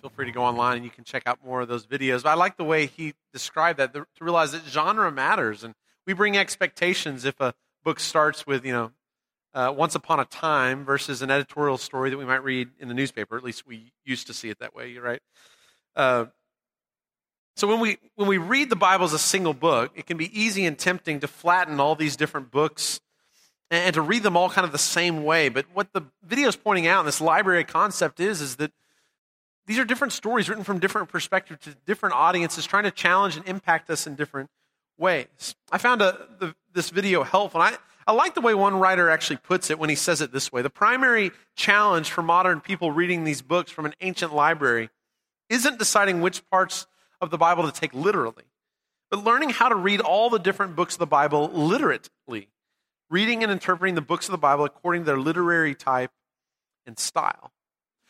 Feel 0.00 0.10
free 0.10 0.26
to 0.26 0.32
go 0.32 0.44
online 0.44 0.76
and 0.76 0.84
you 0.84 0.90
can 0.90 1.02
check 1.02 1.24
out 1.26 1.44
more 1.44 1.62
of 1.62 1.68
those 1.68 1.84
videos. 1.84 2.22
But 2.22 2.30
I 2.30 2.34
like 2.34 2.56
the 2.56 2.64
way 2.64 2.86
he 2.86 3.14
described 3.32 3.80
that 3.80 3.92
to 3.92 4.06
realize 4.20 4.52
that 4.52 4.62
genre 4.68 5.10
matters. 5.10 5.64
And 5.64 5.74
we 6.06 6.12
bring 6.12 6.36
expectations 6.36 7.24
if 7.24 7.40
a 7.40 7.54
book 7.82 7.98
starts 7.98 8.46
with, 8.46 8.64
you 8.64 8.72
know, 8.72 8.92
uh, 9.52 9.72
once 9.76 9.96
upon 9.96 10.20
a 10.20 10.26
time 10.26 10.84
versus 10.84 11.22
an 11.22 11.30
editorial 11.30 11.78
story 11.78 12.10
that 12.10 12.18
we 12.18 12.24
might 12.24 12.44
read 12.44 12.68
in 12.78 12.86
the 12.86 12.94
newspaper. 12.94 13.36
At 13.36 13.42
least 13.42 13.66
we 13.66 13.92
used 14.04 14.28
to 14.28 14.34
see 14.34 14.48
it 14.48 14.60
that 14.60 14.74
way, 14.76 14.90
you're 14.90 15.02
right? 15.02 15.22
Uh, 15.96 16.26
so 17.56 17.66
when 17.66 17.80
we 17.80 17.98
when 18.14 18.28
we 18.28 18.38
read 18.38 18.70
the 18.70 18.76
Bible 18.76 19.04
as 19.04 19.12
a 19.12 19.18
single 19.18 19.54
book, 19.54 19.90
it 19.94 20.06
can 20.06 20.16
be 20.16 20.30
easy 20.38 20.66
and 20.66 20.78
tempting 20.78 21.20
to 21.20 21.28
flatten 21.28 21.80
all 21.80 21.94
these 21.94 22.14
different 22.14 22.50
books 22.50 23.00
and, 23.70 23.86
and 23.86 23.94
to 23.94 24.02
read 24.02 24.22
them 24.22 24.36
all 24.36 24.50
kind 24.50 24.64
of 24.64 24.72
the 24.72 24.78
same 24.78 25.24
way. 25.24 25.48
But 25.48 25.66
what 25.72 25.92
the 25.92 26.02
video 26.22 26.48
is 26.48 26.56
pointing 26.56 26.86
out 26.86 27.00
in 27.00 27.06
this 27.06 27.20
library 27.20 27.64
concept 27.64 28.20
is 28.20 28.40
is 28.40 28.56
that 28.56 28.72
these 29.66 29.78
are 29.78 29.84
different 29.84 30.12
stories 30.12 30.48
written 30.48 30.64
from 30.64 30.78
different 30.78 31.08
perspectives 31.08 31.64
to 31.64 31.74
different 31.86 32.14
audiences, 32.14 32.66
trying 32.66 32.84
to 32.84 32.90
challenge 32.90 33.36
and 33.36 33.46
impact 33.48 33.90
us 33.90 34.06
in 34.06 34.14
different 34.14 34.48
ways. 34.98 35.56
I 35.72 35.78
found 35.78 36.02
a, 36.02 36.28
the, 36.38 36.54
this 36.72 36.90
video 36.90 37.24
helpful. 37.24 37.60
And 37.60 37.74
I, 37.74 37.78
I 38.06 38.12
like 38.12 38.34
the 38.34 38.40
way 38.40 38.54
one 38.54 38.78
writer 38.78 39.10
actually 39.10 39.38
puts 39.38 39.70
it 39.70 39.78
when 39.78 39.90
he 39.90 39.96
says 39.96 40.20
it 40.20 40.30
this 40.30 40.52
way. 40.52 40.62
The 40.62 40.70
primary 40.70 41.32
challenge 41.56 42.10
for 42.10 42.22
modern 42.22 42.60
people 42.60 42.92
reading 42.92 43.24
these 43.24 43.42
books 43.42 43.72
from 43.72 43.86
an 43.86 43.94
ancient 44.00 44.32
library 44.32 44.90
isn't 45.48 45.78
deciding 45.78 46.20
which 46.20 46.48
parts 46.48 46.86
of 47.26 47.30
the 47.30 47.38
Bible 47.38 47.70
to 47.70 47.72
take 47.72 47.92
literally, 47.92 48.44
but 49.10 49.24
learning 49.24 49.50
how 49.50 49.68
to 49.68 49.74
read 49.74 50.00
all 50.00 50.30
the 50.30 50.38
different 50.38 50.74
books 50.74 50.94
of 50.94 50.98
the 50.98 51.06
Bible 51.06 51.48
literately, 51.52 52.48
reading 53.10 53.42
and 53.42 53.52
interpreting 53.52 53.94
the 53.94 54.00
books 54.00 54.26
of 54.26 54.32
the 54.32 54.38
Bible 54.38 54.64
according 54.64 55.02
to 55.02 55.06
their 55.06 55.18
literary 55.18 55.74
type 55.74 56.10
and 56.86 56.98
style. 56.98 57.52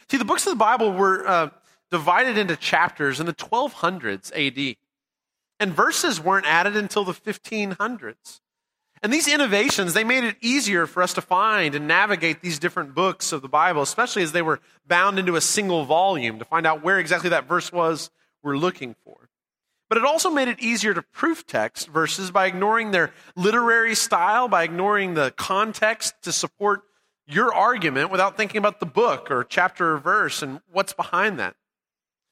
See, 0.09 0.17
the 0.17 0.25
books 0.25 0.47
of 0.47 0.53
the 0.53 0.57
Bible 0.57 0.93
were 0.93 1.27
uh, 1.27 1.51
divided 1.91 2.39
into 2.39 2.57
chapters 2.57 3.19
in 3.19 3.27
the 3.27 3.35
1200s 3.35 4.31
AD, 4.35 4.77
and 5.59 5.75
verses 5.75 6.21
weren't 6.21 6.47
added 6.47 6.77
until 6.77 7.05
the 7.05 7.13
1500s. 7.13 8.41
And 9.03 9.13
these 9.13 9.29
innovations, 9.29 9.93
they 9.95 10.05
made 10.05 10.25
it 10.25 10.37
easier 10.41 10.87
for 10.87 11.03
us 11.03 11.13
to 11.15 11.21
find 11.21 11.75
and 11.75 11.87
navigate 11.87 12.41
these 12.41 12.59
different 12.59 12.95
books 12.95 13.31
of 13.33 13.43
the 13.43 13.49
Bible, 13.49 13.83
especially 13.83 14.23
as 14.23 14.33
they 14.33 14.43
were 14.43 14.61
bound 14.87 15.19
into 15.19 15.37
a 15.37 15.41
single 15.41 15.85
volume 15.85 16.39
to 16.39 16.45
find 16.45 16.67
out 16.67 16.83
where 16.83 16.99
exactly 16.99 17.31
that 17.31 17.47
verse 17.47 17.71
was 17.71 18.11
we're 18.47 18.57
looking 18.57 18.95
for. 19.05 19.29
But 19.89 19.99
it 19.99 20.05
also 20.05 20.31
made 20.31 20.49
it 20.49 20.61
easier 20.61 20.95
to 20.95 21.03
proof 21.03 21.47
text 21.47 21.89
verses 21.89 22.31
by 22.31 22.47
ignoring 22.47 22.93
their 22.93 23.13
literary 23.35 23.95
style, 23.97 24.49
by 24.49 24.63
ignoring 24.63 25.15
the 25.15 25.33
context 25.37 26.15
to 26.23 26.33
support 26.33 26.83
your 27.27 27.53
argument 27.53 28.11
without 28.11 28.37
thinking 28.37 28.59
about 28.59 28.79
the 28.79 28.87
book 28.87 29.31
or 29.31 29.43
chapter 29.43 29.95
or 29.95 29.99
verse 29.99 30.43
and 30.43 30.61
what's 30.71 30.93
behind 30.93 31.41
that. 31.41 31.57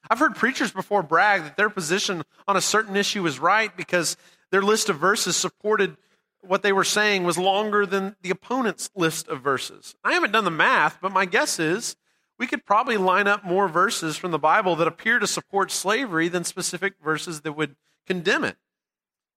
I've 0.09 0.19
heard 0.19 0.35
preachers 0.35 0.71
before 0.71 1.03
brag 1.03 1.43
that 1.43 1.57
their 1.57 1.69
position 1.69 2.23
on 2.47 2.55
a 2.55 2.61
certain 2.61 2.95
issue 2.95 3.23
was 3.23 3.39
right 3.39 3.75
because 3.75 4.15
their 4.51 4.61
list 4.61 4.87
of 4.87 4.97
verses 4.97 5.35
supported 5.35 5.97
what 6.41 6.61
they 6.61 6.71
were 6.71 6.83
saying 6.83 7.25
was 7.25 7.37
longer 7.37 7.85
than 7.85 8.15
the 8.21 8.29
opponent's 8.29 8.89
list 8.95 9.27
of 9.27 9.41
verses. 9.41 9.95
I 10.03 10.13
haven't 10.13 10.31
done 10.31 10.45
the 10.45 10.51
math, 10.51 10.99
but 11.01 11.11
my 11.11 11.25
guess 11.25 11.59
is 11.59 11.97
we 12.37 12.47
could 12.47 12.65
probably 12.65 12.97
line 12.97 13.27
up 13.27 13.43
more 13.43 13.67
verses 13.67 14.17
from 14.17 14.31
the 14.31 14.39
Bible 14.39 14.75
that 14.75 14.87
appear 14.87 15.19
to 15.19 15.27
support 15.27 15.71
slavery 15.71 16.27
than 16.27 16.43
specific 16.43 16.95
verses 17.03 17.41
that 17.41 17.53
would 17.53 17.75
condemn 18.05 18.43
it. 18.43 18.57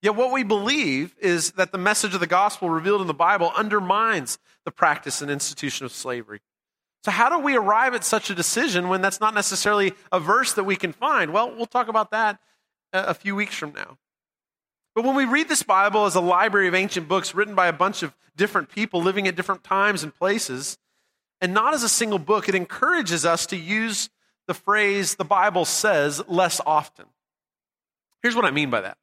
Yet, 0.00 0.14
what 0.14 0.32
we 0.32 0.44
believe 0.44 1.16
is 1.20 1.52
that 1.52 1.72
the 1.72 1.78
message 1.78 2.14
of 2.14 2.20
the 2.20 2.26
gospel 2.26 2.70
revealed 2.70 3.00
in 3.00 3.08
the 3.08 3.14
Bible 3.14 3.52
undermines 3.56 4.38
the 4.64 4.70
practice 4.70 5.20
and 5.20 5.30
institution 5.30 5.87
of 5.87 5.92
slavery. 5.92 6.40
So, 7.04 7.11
how 7.11 7.28
do 7.28 7.38
we 7.38 7.56
arrive 7.56 7.94
at 7.94 8.04
such 8.04 8.30
a 8.30 8.34
decision 8.34 8.88
when 8.88 9.00
that's 9.00 9.20
not 9.20 9.34
necessarily 9.34 9.92
a 10.12 10.20
verse 10.20 10.52
that 10.52 10.64
we 10.64 10.76
can 10.76 10.92
find? 10.92 11.32
Well, 11.32 11.52
we'll 11.54 11.66
talk 11.66 11.88
about 11.88 12.12
that 12.12 12.38
uh, 12.92 13.04
a 13.08 13.14
few 13.14 13.34
weeks 13.34 13.56
from 13.56 13.72
now. 13.72 13.98
But 14.94 15.04
when 15.04 15.14
we 15.14 15.24
read 15.24 15.48
this 15.48 15.62
Bible 15.62 16.06
as 16.06 16.14
a 16.14 16.20
library 16.20 16.68
of 16.68 16.74
ancient 16.74 17.08
books 17.08 17.34
written 17.34 17.54
by 17.54 17.68
a 17.68 17.72
bunch 17.72 18.02
of 18.02 18.16
different 18.37 18.68
people 18.68 19.02
living 19.02 19.28
at 19.28 19.37
different 19.37 19.62
times 19.64 20.02
and 20.02 20.14
places, 20.14 20.78
and 21.40 21.55
not 21.55 21.74
as 21.74 21.83
a 21.83 21.88
single 21.88 22.18
book, 22.18 22.48
it 22.48 22.55
encourages 22.55 23.24
us 23.24 23.46
to 23.46 23.57
use 23.57 24.11
the 24.46 24.55
phrase 24.55 25.14
the 25.14 25.24
Bible 25.24 25.64
says 25.64 26.22
less 26.27 26.61
often. 26.66 27.07
Here's 28.22 28.35
what 28.35 28.44
I 28.44 28.51
mean 28.51 28.70
by 28.70 28.81
that, 28.81 28.98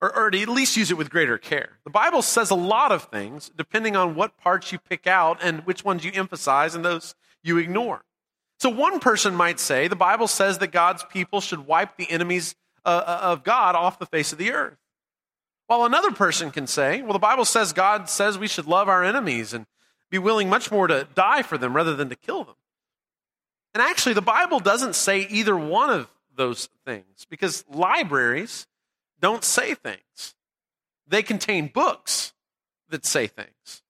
or, 0.00 0.14
or 0.14 0.30
to 0.30 0.40
at 0.40 0.48
least 0.48 0.76
use 0.76 0.90
it 0.90 0.98
with 0.98 1.08
greater 1.08 1.38
care. 1.38 1.78
The 1.84 1.90
Bible 1.90 2.20
says 2.20 2.50
a 2.50 2.54
lot 2.54 2.92
of 2.92 3.04
things 3.04 3.50
depending 3.56 3.96
on 3.96 4.14
what 4.14 4.36
parts 4.36 4.72
you 4.72 4.78
pick 4.78 5.06
out 5.06 5.38
and 5.42 5.60
which 5.60 5.84
ones 5.84 6.04
you 6.04 6.12
emphasize 6.14 6.74
and 6.74 6.84
those 6.84 7.14
you 7.42 7.58
ignore. 7.58 8.02
So, 8.60 8.68
one 8.68 9.00
person 9.00 9.34
might 9.34 9.58
say 9.58 9.88
the 9.88 9.96
Bible 9.96 10.28
says 10.28 10.58
that 10.58 10.68
God's 10.68 11.04
people 11.04 11.40
should 11.40 11.66
wipe 11.66 11.96
the 11.96 12.10
enemies 12.10 12.54
uh, 12.84 13.02
uh 13.06 13.18
of 13.22 13.44
God 13.44 13.74
off 13.74 13.98
the 13.98 14.06
face 14.06 14.32
of 14.32 14.38
the 14.38 14.52
earth. 14.52 14.76
While 15.68 15.84
another 15.84 16.10
person 16.10 16.50
can 16.50 16.66
say, 16.66 17.00
well, 17.02 17.14
the 17.14 17.18
Bible 17.18 17.44
says 17.44 17.72
God 17.72 18.08
says 18.08 18.36
we 18.36 18.48
should 18.48 18.66
love 18.66 18.88
our 18.88 19.02
enemies 19.02 19.54
and 19.54 19.66
be 20.12 20.18
willing 20.18 20.50
much 20.50 20.70
more 20.70 20.86
to 20.86 21.08
die 21.14 21.42
for 21.42 21.56
them 21.58 21.74
rather 21.74 21.96
than 21.96 22.10
to 22.10 22.14
kill 22.14 22.44
them. 22.44 22.54
And 23.74 23.82
actually, 23.82 24.12
the 24.12 24.20
Bible 24.20 24.60
doesn't 24.60 24.94
say 24.94 25.22
either 25.22 25.56
one 25.56 25.88
of 25.88 26.08
those 26.36 26.68
things 26.84 27.26
because 27.30 27.64
libraries 27.72 28.66
don't 29.20 29.42
say 29.42 29.74
things. 29.74 30.34
They 31.08 31.22
contain 31.22 31.68
books 31.68 32.34
that 32.90 33.06
say 33.06 33.26
things. 33.26 33.82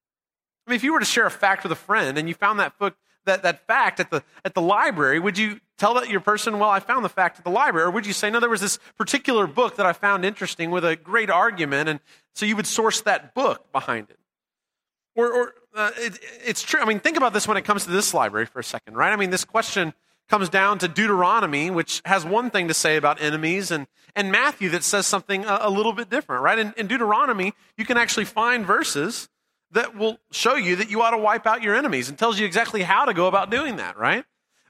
I 0.65 0.71
mean, 0.71 0.77
if 0.77 0.85
you 0.85 0.93
were 0.93 1.01
to 1.01 1.05
share 1.05 1.27
a 1.27 1.31
fact 1.31 1.65
with 1.65 1.73
a 1.73 1.77
friend 1.77 2.17
and 2.17 2.29
you 2.29 2.35
found 2.35 2.61
that 2.61 2.79
book, 2.79 2.95
that, 3.25 3.43
that 3.43 3.67
fact 3.67 3.99
at 3.99 4.11
the, 4.11 4.23
at 4.45 4.55
the 4.55 4.63
library, 4.63 5.19
would 5.19 5.37
you 5.37 5.61
tell 5.77 5.95
that 5.95 6.09
your 6.09 6.21
person, 6.21 6.61
well, 6.61 6.71
I 6.71 6.79
found 6.79 7.05
the 7.05 7.09
fact 7.09 7.39
at 7.39 7.45
the 7.45 7.51
library? 7.51 7.89
Or 7.89 7.91
would 7.91 8.07
you 8.07 8.13
say, 8.13 8.31
no, 8.31 8.39
there 8.39 8.49
was 8.49 8.61
this 8.61 8.79
particular 8.97 9.49
book 9.49 9.75
that 9.77 9.87
I 9.87 9.93
found 9.93 10.25
interesting 10.25 10.71
with 10.71 10.85
a 10.85 10.95
great 10.95 11.31
argument, 11.31 11.89
and 11.89 11.99
so 12.33 12.47
you 12.47 12.55
would 12.55 12.69
source 12.69 13.01
that 13.01 13.35
book 13.35 13.73
behind 13.73 14.11
it? 14.11 14.19
Or, 15.17 15.33
or 15.33 15.55
uh, 15.75 15.91
it, 15.97 16.19
it's 16.45 16.63
true. 16.63 16.81
I 16.81 16.85
mean, 16.85 17.01
think 17.01 17.17
about 17.17 17.33
this 17.33 17.49
when 17.49 17.57
it 17.57 17.65
comes 17.65 17.85
to 17.85 17.91
this 17.91 18.13
library 18.13 18.47
for 18.47 18.61
a 18.61 18.65
second, 18.65 18.97
right? 18.97 19.13
I 19.13 19.17
mean, 19.17 19.31
this 19.31 19.45
question 19.45 19.95
comes 20.29 20.49
down 20.49 20.79
to 20.79 20.89
Deuteronomy, 20.89 21.71
which 21.71 22.01
has 22.05 22.25
one 22.25 22.51
thing 22.51 22.69
to 22.69 22.75
say 22.75 22.97
about 22.97 23.21
enemies, 23.21 23.71
and, 23.71 23.87
and 24.15 24.33
Matthew 24.33 24.71
that 24.71 24.85
says 24.85 25.07
something 25.07 25.45
a, 25.45 25.59
a 25.63 25.71
little 25.71 25.93
bit 25.93 26.11
different, 26.11 26.43
right? 26.43 26.59
In, 26.59 26.75
in 26.77 26.87
Deuteronomy, 26.87 27.55
you 27.77 27.85
can 27.85 27.97
actually 27.97 28.25
find 28.25 28.65
verses 28.65 29.29
that 29.73 29.97
will 29.97 30.19
show 30.31 30.55
you 30.55 30.77
that 30.77 30.91
you 30.91 31.03
ought 31.03 31.11
to 31.11 31.19
wipe 31.19 31.47
out 31.47 31.63
your 31.63 31.75
enemies 31.75 32.09
and 32.09 32.19
tells 32.19 32.39
you 32.39 32.47
exactly 32.47 32.83
how 32.83 33.05
to 33.05 33.15
go 33.15 33.27
about 33.27 33.51
doing 33.51 33.77
that, 33.77 33.99
right? 33.99 34.25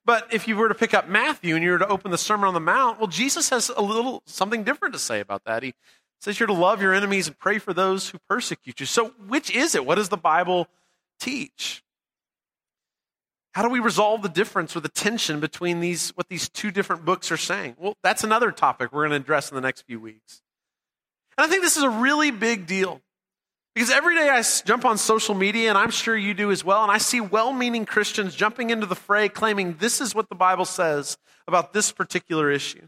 But 0.04 0.32
if 0.32 0.48
you 0.48 0.56
were 0.56 0.68
to 0.68 0.74
pick 0.74 0.94
up 0.94 1.08
Matthew 1.08 1.54
and 1.54 1.62
you 1.62 1.72
were 1.72 1.78
to 1.78 1.88
open 1.88 2.10
the 2.10 2.18
Sermon 2.18 2.48
on 2.48 2.54
the 2.54 2.60
Mount, 2.60 2.98
well, 2.98 3.06
Jesus 3.06 3.50
has 3.50 3.68
a 3.68 3.82
little 3.82 4.22
something 4.26 4.64
different 4.64 4.94
to 4.94 4.98
say 4.98 5.20
about 5.20 5.44
that. 5.44 5.62
He 5.62 5.74
says 6.20 6.40
you're 6.40 6.46
to 6.48 6.52
love 6.52 6.82
your 6.82 6.92
enemies 6.92 7.26
and 7.26 7.38
pray 7.38 7.58
for 7.58 7.72
those 7.72 8.10
who 8.10 8.18
persecute 8.28 8.80
you. 8.80 8.86
So, 8.86 9.08
which 9.28 9.50
is 9.50 9.74
it? 9.74 9.86
What 9.86 9.96
does 9.96 10.08
the 10.08 10.16
Bible 10.16 10.68
teach? 11.22 11.82
How 13.52 13.62
do 13.62 13.68
we 13.68 13.80
resolve 13.80 14.22
the 14.22 14.28
difference 14.28 14.74
or 14.74 14.80
the 14.80 14.88
tension 14.88 15.38
between 15.38 15.80
these 15.80 16.11
what 16.11 16.28
these 16.28 16.48
two 16.48 16.70
different 16.70 17.04
books 17.04 17.30
are 17.30 17.37
saying? 17.37 17.76
Well, 17.78 17.96
that's 18.02 18.24
another 18.24 18.50
topic 18.50 18.92
we're 18.92 19.02
going 19.02 19.11
to 19.11 19.24
address 19.24 19.50
in 19.50 19.54
the 19.54 19.61
next 19.61 19.82
few 19.82 20.00
weeks. 20.00 20.42
And 21.37 21.46
I 21.46 21.48
think 21.48 21.62
this 21.62 21.76
is 21.76 21.82
a 21.82 21.90
really 21.90 22.30
big 22.30 22.66
deal. 22.66 23.00
Because 23.74 23.90
every 23.90 24.14
day 24.14 24.28
I 24.28 24.42
jump 24.66 24.85
on 24.85 24.98
social 24.98 25.35
media, 25.35 25.70
and 25.70 25.78
I'm 25.78 25.90
sure 25.90 26.14
you 26.14 26.35
do 26.35 26.50
as 26.50 26.62
well, 26.62 26.82
and 26.82 26.92
I 26.92 26.98
see 26.98 27.22
well 27.22 27.54
meaning 27.54 27.87
Christians 27.87 28.35
jumping 28.35 28.68
into 28.68 28.87
the 28.87 28.94
fray 28.94 29.30
claiming 29.30 29.76
this 29.78 30.00
is 30.00 30.14
what 30.14 30.28
the 30.28 30.35
Bible 30.35 30.66
says 30.66 31.16
about 31.48 31.72
this 31.72 31.90
particular 31.90 32.50
issue. 32.50 32.87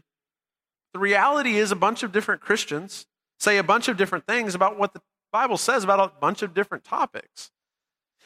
The 0.93 0.99
reality 0.99 1.57
is, 1.57 1.71
a 1.71 1.75
bunch 1.75 2.03
of 2.03 2.11
different 2.11 2.41
Christians 2.41 3.07
say 3.39 3.57
a 3.57 3.63
bunch 3.63 3.87
of 3.87 3.97
different 3.97 4.27
things 4.27 4.55
about 4.55 4.77
what 4.77 4.93
the 4.93 5.01
Bible 5.31 5.57
says 5.57 5.83
about 5.83 5.99
a 5.99 6.19
bunch 6.19 6.41
of 6.41 6.53
different 6.53 6.83
topics. 6.83 7.51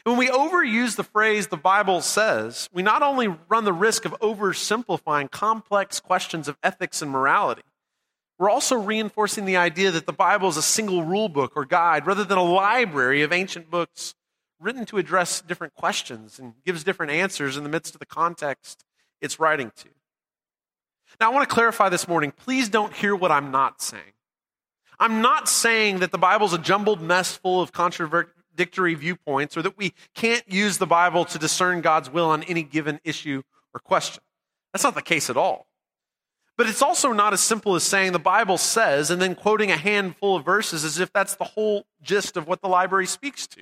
When 0.04 0.18
we 0.18 0.30
overuse 0.30 0.96
the 0.96 1.04
phrase 1.04 1.48
the 1.48 1.58
Bible 1.58 2.02
says, 2.02 2.70
we 2.72 2.82
not 2.82 3.02
only 3.02 3.28
run 3.50 3.66
the 3.66 3.74
risk 3.74 4.06
of 4.06 4.14
oversimplifying 4.20 5.30
complex 5.30 6.00
questions 6.00 6.48
of 6.48 6.58
ethics 6.64 7.02
and 7.02 7.12
morality, 7.12 7.64
we're 8.38 8.50
also 8.50 8.78
reinforcing 8.78 9.44
the 9.46 9.58
idea 9.58 9.92
that 9.92 10.06
the 10.06 10.14
Bible 10.14 10.48
is 10.48 10.56
a 10.56 10.62
single 10.62 11.04
rule 11.04 11.28
book 11.28 11.54
or 11.56 11.66
guide 11.66 12.08
rather 12.08 12.24
than 12.24 12.38
a 12.38 12.44
library 12.44 13.22
of 13.22 13.34
ancient 13.34 13.70
books 13.70 14.16
written 14.60 14.86
to 14.86 14.98
address 14.98 15.42
different 15.42 15.74
questions 15.74 16.40
and 16.40 16.54
gives 16.66 16.84
different 16.84 17.12
answers 17.12 17.58
in 17.58 17.64
the 17.64 17.70
midst 17.70 17.94
of 17.94 18.00
the 18.00 18.06
context 18.06 18.86
it's 19.22 19.40
writing 19.40 19.72
to. 19.76 19.90
Now, 21.20 21.32
I 21.32 21.34
want 21.34 21.48
to 21.48 21.54
clarify 21.54 21.90
this 21.90 22.08
morning 22.08 22.32
please 22.32 22.70
don't 22.70 22.94
hear 22.94 23.16
what 23.16 23.32
I'm 23.32 23.52
not 23.52 23.82
saying. 23.82 24.14
I'm 25.00 25.22
not 25.22 25.50
saying 25.50 26.00
that 26.00 26.12
the 26.12 26.18
Bible's 26.18 26.54
a 26.54 26.58
jumbled 26.58 27.02
mess 27.02 27.36
full 27.36 27.62
of 27.62 27.72
contradictory 28.60 28.94
viewpoints 28.94 29.56
or 29.56 29.62
that 29.62 29.78
we 29.78 29.94
can't 30.14 30.44
use 30.52 30.78
the 30.78 30.86
Bible 30.86 31.24
to 31.24 31.40
discern 31.40 31.80
God's 31.80 32.10
will 32.10 32.30
on 32.30 32.44
any 32.44 32.62
given 32.62 33.00
issue 33.06 33.42
or 33.74 33.80
question. 33.80 34.22
That's 34.74 34.84
not 34.84 34.96
the 34.96 35.02
case 35.02 35.30
at 35.30 35.38
all. 35.38 35.68
But 36.58 36.68
it's 36.68 36.82
also 36.82 37.14
not 37.14 37.32
as 37.32 37.40
simple 37.40 37.76
as 37.76 37.84
saying 37.84 38.12
the 38.12 38.20
Bible 38.20 38.58
says 38.58 39.12
and 39.12 39.22
then 39.22 39.34
quoting 39.34 39.72
a 39.72 39.78
handful 39.78 40.36
of 40.36 40.44
verses 40.44 40.84
as 40.84 41.00
if 41.00 41.14
that's 41.14 41.36
the 41.36 41.46
whole 41.46 41.86
gist 42.02 42.36
of 42.36 42.50
what 42.50 42.62
the 42.62 42.68
library 42.68 43.06
speaks 43.06 43.48
to. 43.48 43.62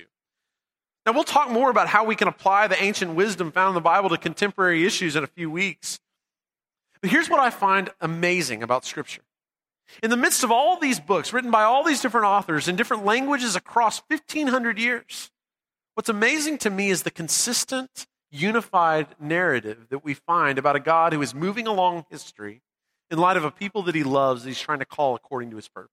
Now, 1.06 1.12
we'll 1.12 1.22
talk 1.22 1.48
more 1.48 1.70
about 1.70 1.86
how 1.86 2.04
we 2.04 2.16
can 2.16 2.26
apply 2.26 2.66
the 2.66 2.82
ancient 2.82 3.14
wisdom 3.14 3.52
found 3.52 3.68
in 3.68 3.74
the 3.74 3.80
Bible 3.80 4.08
to 4.08 4.18
contemporary 4.18 4.84
issues 4.84 5.14
in 5.14 5.22
a 5.22 5.28
few 5.28 5.48
weeks. 5.48 6.00
But 7.00 7.10
here's 7.10 7.30
what 7.30 7.38
I 7.38 7.50
find 7.50 7.88
amazing 8.00 8.64
about 8.64 8.84
Scripture. 8.84 9.22
In 10.02 10.10
the 10.10 10.16
midst 10.16 10.44
of 10.44 10.50
all 10.50 10.78
these 10.78 11.00
books 11.00 11.32
written 11.32 11.50
by 11.50 11.62
all 11.62 11.82
these 11.82 12.00
different 12.00 12.26
authors 12.26 12.68
in 12.68 12.76
different 12.76 13.04
languages 13.04 13.56
across 13.56 14.02
1,500 14.08 14.78
years, 14.78 15.30
what's 15.94 16.08
amazing 16.08 16.58
to 16.58 16.70
me 16.70 16.90
is 16.90 17.02
the 17.02 17.10
consistent, 17.10 18.06
unified 18.30 19.08
narrative 19.18 19.86
that 19.90 20.04
we 20.04 20.14
find 20.14 20.58
about 20.58 20.76
a 20.76 20.80
God 20.80 21.12
who 21.12 21.22
is 21.22 21.34
moving 21.34 21.66
along 21.66 22.04
history 22.10 22.62
in 23.10 23.18
light 23.18 23.36
of 23.36 23.44
a 23.44 23.50
people 23.50 23.82
that 23.84 23.94
he 23.94 24.04
loves 24.04 24.42
that 24.42 24.50
he's 24.50 24.60
trying 24.60 24.80
to 24.80 24.84
call 24.84 25.14
according 25.14 25.50
to 25.50 25.56
his 25.56 25.68
purpose. 25.68 25.92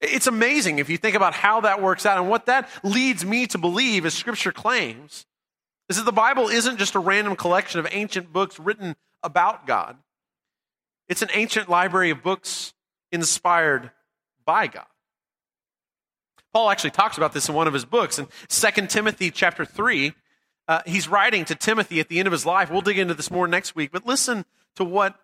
It's 0.00 0.26
amazing 0.26 0.78
if 0.78 0.88
you 0.88 0.96
think 0.96 1.14
about 1.14 1.34
how 1.34 1.60
that 1.62 1.82
works 1.82 2.06
out. 2.06 2.18
And 2.18 2.28
what 2.28 2.46
that 2.46 2.68
leads 2.82 3.24
me 3.24 3.46
to 3.48 3.58
believe, 3.58 4.06
as 4.06 4.14
Scripture 4.14 4.52
claims, 4.52 5.26
is 5.88 5.96
that 5.96 6.04
the 6.04 6.12
Bible 6.12 6.48
isn't 6.48 6.78
just 6.78 6.94
a 6.94 6.98
random 6.98 7.36
collection 7.36 7.80
of 7.80 7.88
ancient 7.90 8.32
books 8.32 8.58
written 8.58 8.96
about 9.22 9.66
God, 9.66 9.98
it's 11.10 11.22
an 11.22 11.28
ancient 11.34 11.68
library 11.68 12.10
of 12.10 12.22
books 12.22 12.72
inspired 13.10 13.90
by 14.46 14.68
God. 14.68 14.86
Paul 16.52 16.70
actually 16.70 16.92
talks 16.92 17.16
about 17.16 17.32
this 17.32 17.48
in 17.48 17.54
one 17.54 17.66
of 17.66 17.74
his 17.74 17.84
books. 17.84 18.18
In 18.18 18.28
2 18.48 18.86
Timothy 18.86 19.30
chapter 19.32 19.64
3, 19.64 20.14
uh, 20.68 20.80
he's 20.86 21.08
writing 21.08 21.44
to 21.46 21.56
Timothy 21.56 21.98
at 21.98 22.08
the 22.08 22.20
end 22.20 22.28
of 22.28 22.32
his 22.32 22.46
life. 22.46 22.70
We'll 22.70 22.80
dig 22.80 22.98
into 22.98 23.14
this 23.14 23.30
more 23.30 23.48
next 23.48 23.74
week, 23.74 23.90
but 23.92 24.06
listen 24.06 24.44
to 24.76 24.84
what 24.84 25.16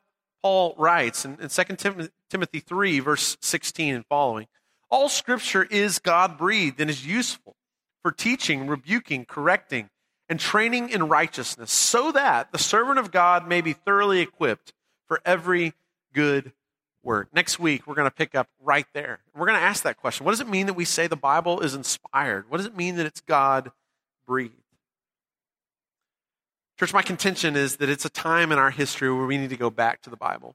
Paul 0.43 0.75
writes 0.77 1.25
in, 1.25 1.39
in 1.41 1.49
2 1.49 2.09
Timothy 2.31 2.61
3, 2.61 3.01
verse 3.01 3.37
16 3.41 3.95
and 3.95 4.07
following. 4.07 4.49
All 4.91 5.09
scripture 5.09 5.63
is 5.65 6.01
God 6.01 6.37
breathed 6.37 6.81
and 6.81 6.91
is 6.91 7.07
useful 7.07 7.55
for 8.03 8.11
teaching, 8.11 8.67
rebuking, 8.67 9.25
correcting, 9.25 9.91
and 10.29 10.41
training 10.41 10.91
in 10.91 11.09
righteousness, 11.09 11.71
so 11.71 12.11
that 12.11 12.51
the 12.51 12.59
servant 12.59 12.99
of 12.99 13.13
God 13.13 13.47
may 13.47 13.61
be 13.61 13.73
thoroughly 13.73 14.21
equipped 14.21 14.73
for 15.07 15.21
every 15.25 15.75
good 16.13 16.53
work. 17.03 17.29
Next 17.33 17.59
week, 17.59 17.87
we're 17.87 17.95
going 17.95 18.09
to 18.09 18.15
pick 18.15 18.35
up 18.35 18.49
right 18.61 18.87
there. 18.93 19.21
We're 19.35 19.47
going 19.47 19.59
to 19.59 19.65
ask 19.65 19.83
that 19.85 19.97
question 19.97 20.25
What 20.25 20.33
does 20.33 20.41
it 20.41 20.49
mean 20.49 20.67
that 20.67 20.75
we 20.75 20.85
say 20.85 21.07
the 21.07 21.17
Bible 21.17 21.61
is 21.61 21.75
inspired? 21.75 22.51
What 22.51 22.59
does 22.59 22.67
it 22.67 22.77
mean 22.77 22.97
that 22.97 23.07
it's 23.07 23.21
God 23.21 23.71
breathed? 24.27 24.55
Church, 26.79 26.93
my 26.93 27.03
contention 27.03 27.57
is 27.57 27.77
that 27.77 27.89
it's 27.89 28.05
a 28.05 28.11
time 28.11 28.53
in 28.53 28.59
our 28.59 28.71
history 28.71 29.11
where 29.11 29.25
we 29.25 29.39
need 29.39 29.51
to 29.51 29.57
go 29.57 29.71
back 29.71 30.03
to 30.03 30.11
the 30.11 30.17
Bible. 30.17 30.55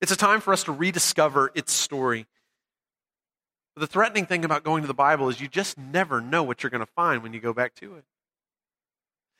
It's 0.00 0.10
a 0.10 0.16
time 0.16 0.40
for 0.40 0.52
us 0.52 0.64
to 0.64 0.72
rediscover 0.72 1.52
its 1.54 1.72
story. 1.72 2.26
But 3.74 3.82
the 3.82 3.86
threatening 3.86 4.26
thing 4.26 4.44
about 4.44 4.64
going 4.64 4.82
to 4.82 4.88
the 4.88 4.94
Bible 4.94 5.28
is 5.28 5.40
you 5.40 5.46
just 5.46 5.78
never 5.78 6.20
know 6.20 6.42
what 6.42 6.62
you're 6.62 6.70
going 6.70 6.84
to 6.84 6.92
find 6.96 7.22
when 7.22 7.32
you 7.32 7.38
go 7.38 7.52
back 7.52 7.74
to 7.76 7.94
it. 7.94 8.04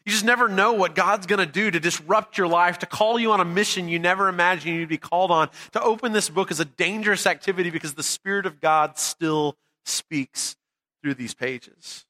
You 0.05 0.13
just 0.13 0.25
never 0.25 0.49
know 0.49 0.73
what 0.73 0.95
God's 0.95 1.27
going 1.27 1.45
to 1.45 1.53
do 1.53 1.71
to 1.71 1.79
disrupt 1.79 2.39
your 2.39 2.49
life, 2.49 2.79
to 2.79 2.87
call 2.87 3.19
you 3.19 3.33
on 3.33 3.41
a 3.41 3.45
mission 3.45 3.89
you 3.89 3.99
never 3.99 4.29
imagined 4.29 4.77
you'd 4.77 4.89
be 4.89 4.97
called 4.97 5.31
on. 5.31 5.51
To 5.73 5.83
open 5.83 6.13
this 6.13 6.31
book 6.31 6.51
is 6.51 6.61
a 6.61 6.65
dangerous 6.65 7.27
activity 7.27 7.69
because 7.71 7.95
the 7.95 8.03
Spirit 8.03 8.47
of 8.47 8.61
God 8.61 8.99
still 8.99 9.57
speaks 9.85 10.57
through 11.03 11.15
these 11.15 11.35
pages. 11.35 12.07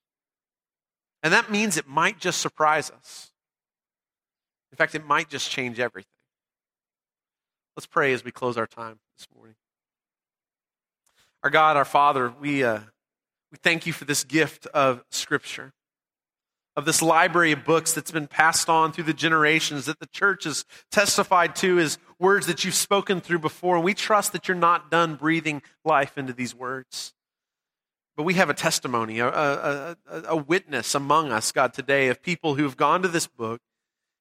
And 1.23 1.33
that 1.33 1.51
means 1.51 1.77
it 1.77 1.89
might 1.89 2.21
just 2.21 2.41
surprise 2.41 2.91
us. 2.91 3.33
In 4.71 4.77
fact, 4.77 4.95
it 4.95 5.05
might 5.05 5.29
just 5.29 5.51
change 5.51 5.81
everything. 5.81 6.07
Let's 7.77 7.87
pray 7.87 8.13
as 8.13 8.25
we 8.25 8.31
close 8.31 8.57
our 8.57 8.67
time 8.67 8.99
this 9.17 9.27
morning. 9.37 9.57
Our 11.43 11.51
God, 11.51 11.77
our 11.77 11.85
Father, 11.85 12.33
we, 12.41 12.65
uh, 12.65 12.81
we 13.51 13.59
thank 13.63 13.87
you 13.87 13.93
for 13.93 14.05
this 14.05 14.25
gift 14.25 14.67
of 14.67 15.05
Scripture, 15.11 15.73
of 16.79 16.85
this 16.85 17.03
library 17.03 17.51
of 17.51 17.65
books 17.65 17.93
that's 17.93 18.13
been 18.13 18.29
passed 18.29 18.69
on 18.69 18.93
through 18.93 19.03
the 19.03 19.13
generations 19.13 19.87
that 19.87 19.99
the 19.99 20.07
church 20.07 20.45
has 20.45 20.65
testified 20.93 21.57
to 21.57 21.81
as 21.81 21.99
words 22.21 22.47
that 22.47 22.65
you've 22.65 22.73
spoken 22.73 23.21
through 23.21 23.41
before. 23.41 23.75
And 23.75 23.85
we 23.85 23.95
trust 23.95 24.31
that 24.31 24.47
you're 24.47 24.57
not 24.57 24.89
done 24.89 25.17
breathing 25.17 25.61
life 25.85 26.17
into 26.17 26.33
these 26.33 26.55
words. 26.55 27.15
But 28.17 28.23
we 28.23 28.35
have 28.35 28.49
a 28.49 28.55
testimony, 28.55 29.19
a, 29.19 29.27
a, 29.27 29.97
a, 30.09 30.23
a 30.29 30.37
witness 30.37 30.95
among 30.95 31.33
us, 31.33 31.51
God, 31.51 31.73
today 31.73 32.07
of 32.07 32.23
people 32.23 32.55
who 32.55 32.63
have 32.63 32.77
gone 32.77 33.03
to 33.03 33.09
this 33.09 33.27
book 33.27 33.61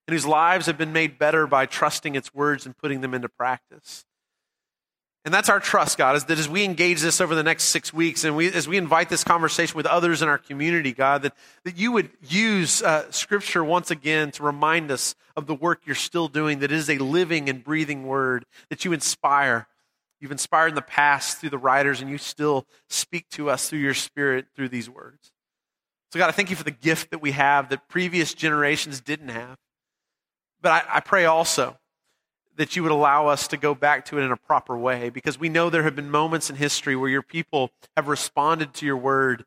and 0.08 0.12
whose 0.12 0.26
lives 0.26 0.66
have 0.66 0.76
been 0.76 0.92
made 0.92 1.16
better 1.16 1.46
by 1.46 1.64
trusting 1.64 2.16
its 2.16 2.34
words 2.34 2.66
and 2.66 2.76
putting 2.76 3.02
them 3.02 3.14
into 3.14 3.28
practice. 3.28 4.04
And 5.28 5.34
that's 5.34 5.50
our 5.50 5.60
trust, 5.60 5.98
God, 5.98 6.16
is 6.16 6.24
that 6.24 6.38
as 6.38 6.48
we 6.48 6.64
engage 6.64 7.02
this 7.02 7.20
over 7.20 7.34
the 7.34 7.42
next 7.42 7.64
six 7.64 7.92
weeks 7.92 8.24
and 8.24 8.34
we, 8.34 8.50
as 8.50 8.66
we 8.66 8.78
invite 8.78 9.10
this 9.10 9.24
conversation 9.24 9.76
with 9.76 9.84
others 9.84 10.22
in 10.22 10.28
our 10.30 10.38
community, 10.38 10.94
God, 10.94 11.20
that, 11.20 11.34
that 11.64 11.76
you 11.76 11.92
would 11.92 12.08
use 12.26 12.82
uh, 12.82 13.10
Scripture 13.10 13.62
once 13.62 13.90
again 13.90 14.30
to 14.30 14.42
remind 14.42 14.90
us 14.90 15.14
of 15.36 15.46
the 15.46 15.54
work 15.54 15.82
you're 15.84 15.94
still 15.94 16.28
doing, 16.28 16.60
that 16.60 16.72
is 16.72 16.88
a 16.88 16.96
living 16.96 17.50
and 17.50 17.62
breathing 17.62 18.06
word, 18.06 18.46
that 18.70 18.86
you 18.86 18.94
inspire. 18.94 19.66
You've 20.18 20.32
inspired 20.32 20.68
in 20.68 20.76
the 20.76 20.80
past 20.80 21.36
through 21.36 21.50
the 21.50 21.58
writers, 21.58 22.00
and 22.00 22.08
you 22.08 22.16
still 22.16 22.66
speak 22.88 23.28
to 23.32 23.50
us 23.50 23.68
through 23.68 23.80
your 23.80 23.92
Spirit 23.92 24.46
through 24.56 24.70
these 24.70 24.88
words. 24.88 25.30
So, 26.10 26.18
God, 26.18 26.28
I 26.28 26.32
thank 26.32 26.48
you 26.48 26.56
for 26.56 26.64
the 26.64 26.70
gift 26.70 27.10
that 27.10 27.20
we 27.20 27.32
have 27.32 27.68
that 27.68 27.86
previous 27.86 28.32
generations 28.32 29.02
didn't 29.02 29.28
have. 29.28 29.58
But 30.62 30.86
I, 30.88 30.96
I 30.96 31.00
pray 31.00 31.26
also 31.26 31.76
that 32.58 32.74
you 32.74 32.82
would 32.82 32.92
allow 32.92 33.28
us 33.28 33.48
to 33.48 33.56
go 33.56 33.74
back 33.74 34.04
to 34.04 34.18
it 34.18 34.24
in 34.24 34.32
a 34.32 34.36
proper 34.36 34.76
way 34.76 35.08
because 35.10 35.38
we 35.38 35.48
know 35.48 35.70
there 35.70 35.84
have 35.84 35.96
been 35.96 36.10
moments 36.10 36.50
in 36.50 36.56
history 36.56 36.96
where 36.96 37.08
your 37.08 37.22
people 37.22 37.70
have 37.96 38.08
responded 38.08 38.74
to 38.74 38.84
your 38.84 38.96
word 38.96 39.44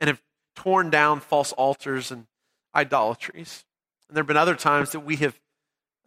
and 0.00 0.08
have 0.08 0.22
torn 0.56 0.88
down 0.88 1.20
false 1.20 1.52
altars 1.52 2.10
and 2.10 2.26
idolatries. 2.74 3.64
And 4.08 4.16
there 4.16 4.22
have 4.22 4.26
been 4.28 4.38
other 4.38 4.54
times 4.54 4.90
that 4.92 5.00
we 5.00 5.16
have 5.16 5.38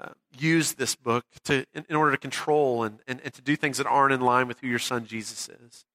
uh, 0.01 0.09
used 0.38 0.79
this 0.79 0.95
book 0.95 1.23
to, 1.43 1.65
in, 1.73 1.85
in 1.88 1.95
order 1.95 2.12
to 2.12 2.17
control 2.17 2.83
and, 2.83 2.99
and, 3.07 3.21
and 3.23 3.33
to 3.35 3.41
do 3.41 3.55
things 3.55 3.77
that 3.77 3.85
aren't 3.85 4.13
in 4.13 4.21
line 4.21 4.47
with 4.47 4.59
who 4.59 4.67
your 4.67 4.79
son 4.79 5.05
Jesus 5.05 5.49
is. 5.49 5.85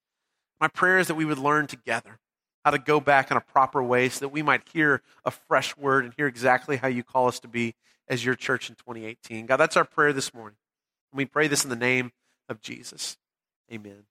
My 0.61 0.69
prayer 0.69 0.99
is 0.99 1.09
that 1.09 1.17
we 1.17 1.25
would 1.25 1.39
learn 1.39 1.67
together 1.67 2.21
how 2.65 2.71
to 2.71 2.79
go 2.79 3.01
back 3.01 3.31
in 3.31 3.37
a 3.37 3.41
proper 3.41 3.83
way 3.83 4.09
so 4.09 4.21
that 4.21 4.31
we 4.31 4.43
might 4.43 4.63
hear 4.73 5.03
a 5.25 5.31
fresh 5.31 5.77
word 5.77 6.05
and 6.05 6.15
hear 6.17 6.27
exactly 6.27 6.77
how 6.77 6.89
you 6.89 7.03
call 7.03 7.29
us 7.29 7.39
to 7.41 7.49
be 7.49 7.75
as 8.09 8.25
your 8.25 8.35
church 8.35 8.69
in 8.69 8.77
2018. 8.77 9.47
God, 9.47 9.57
that's 9.59 9.77
our 9.77 9.85
prayer 9.85 10.13
this 10.13 10.33
morning. 10.33 10.57
And 11.13 11.19
we 11.19 11.27
pray 11.27 11.47
this 11.49 11.65
in 11.65 11.71
the 11.71 11.77
name 11.77 12.13
of 12.49 12.61
Jesus. 12.61 13.17
Amen. 13.73 14.05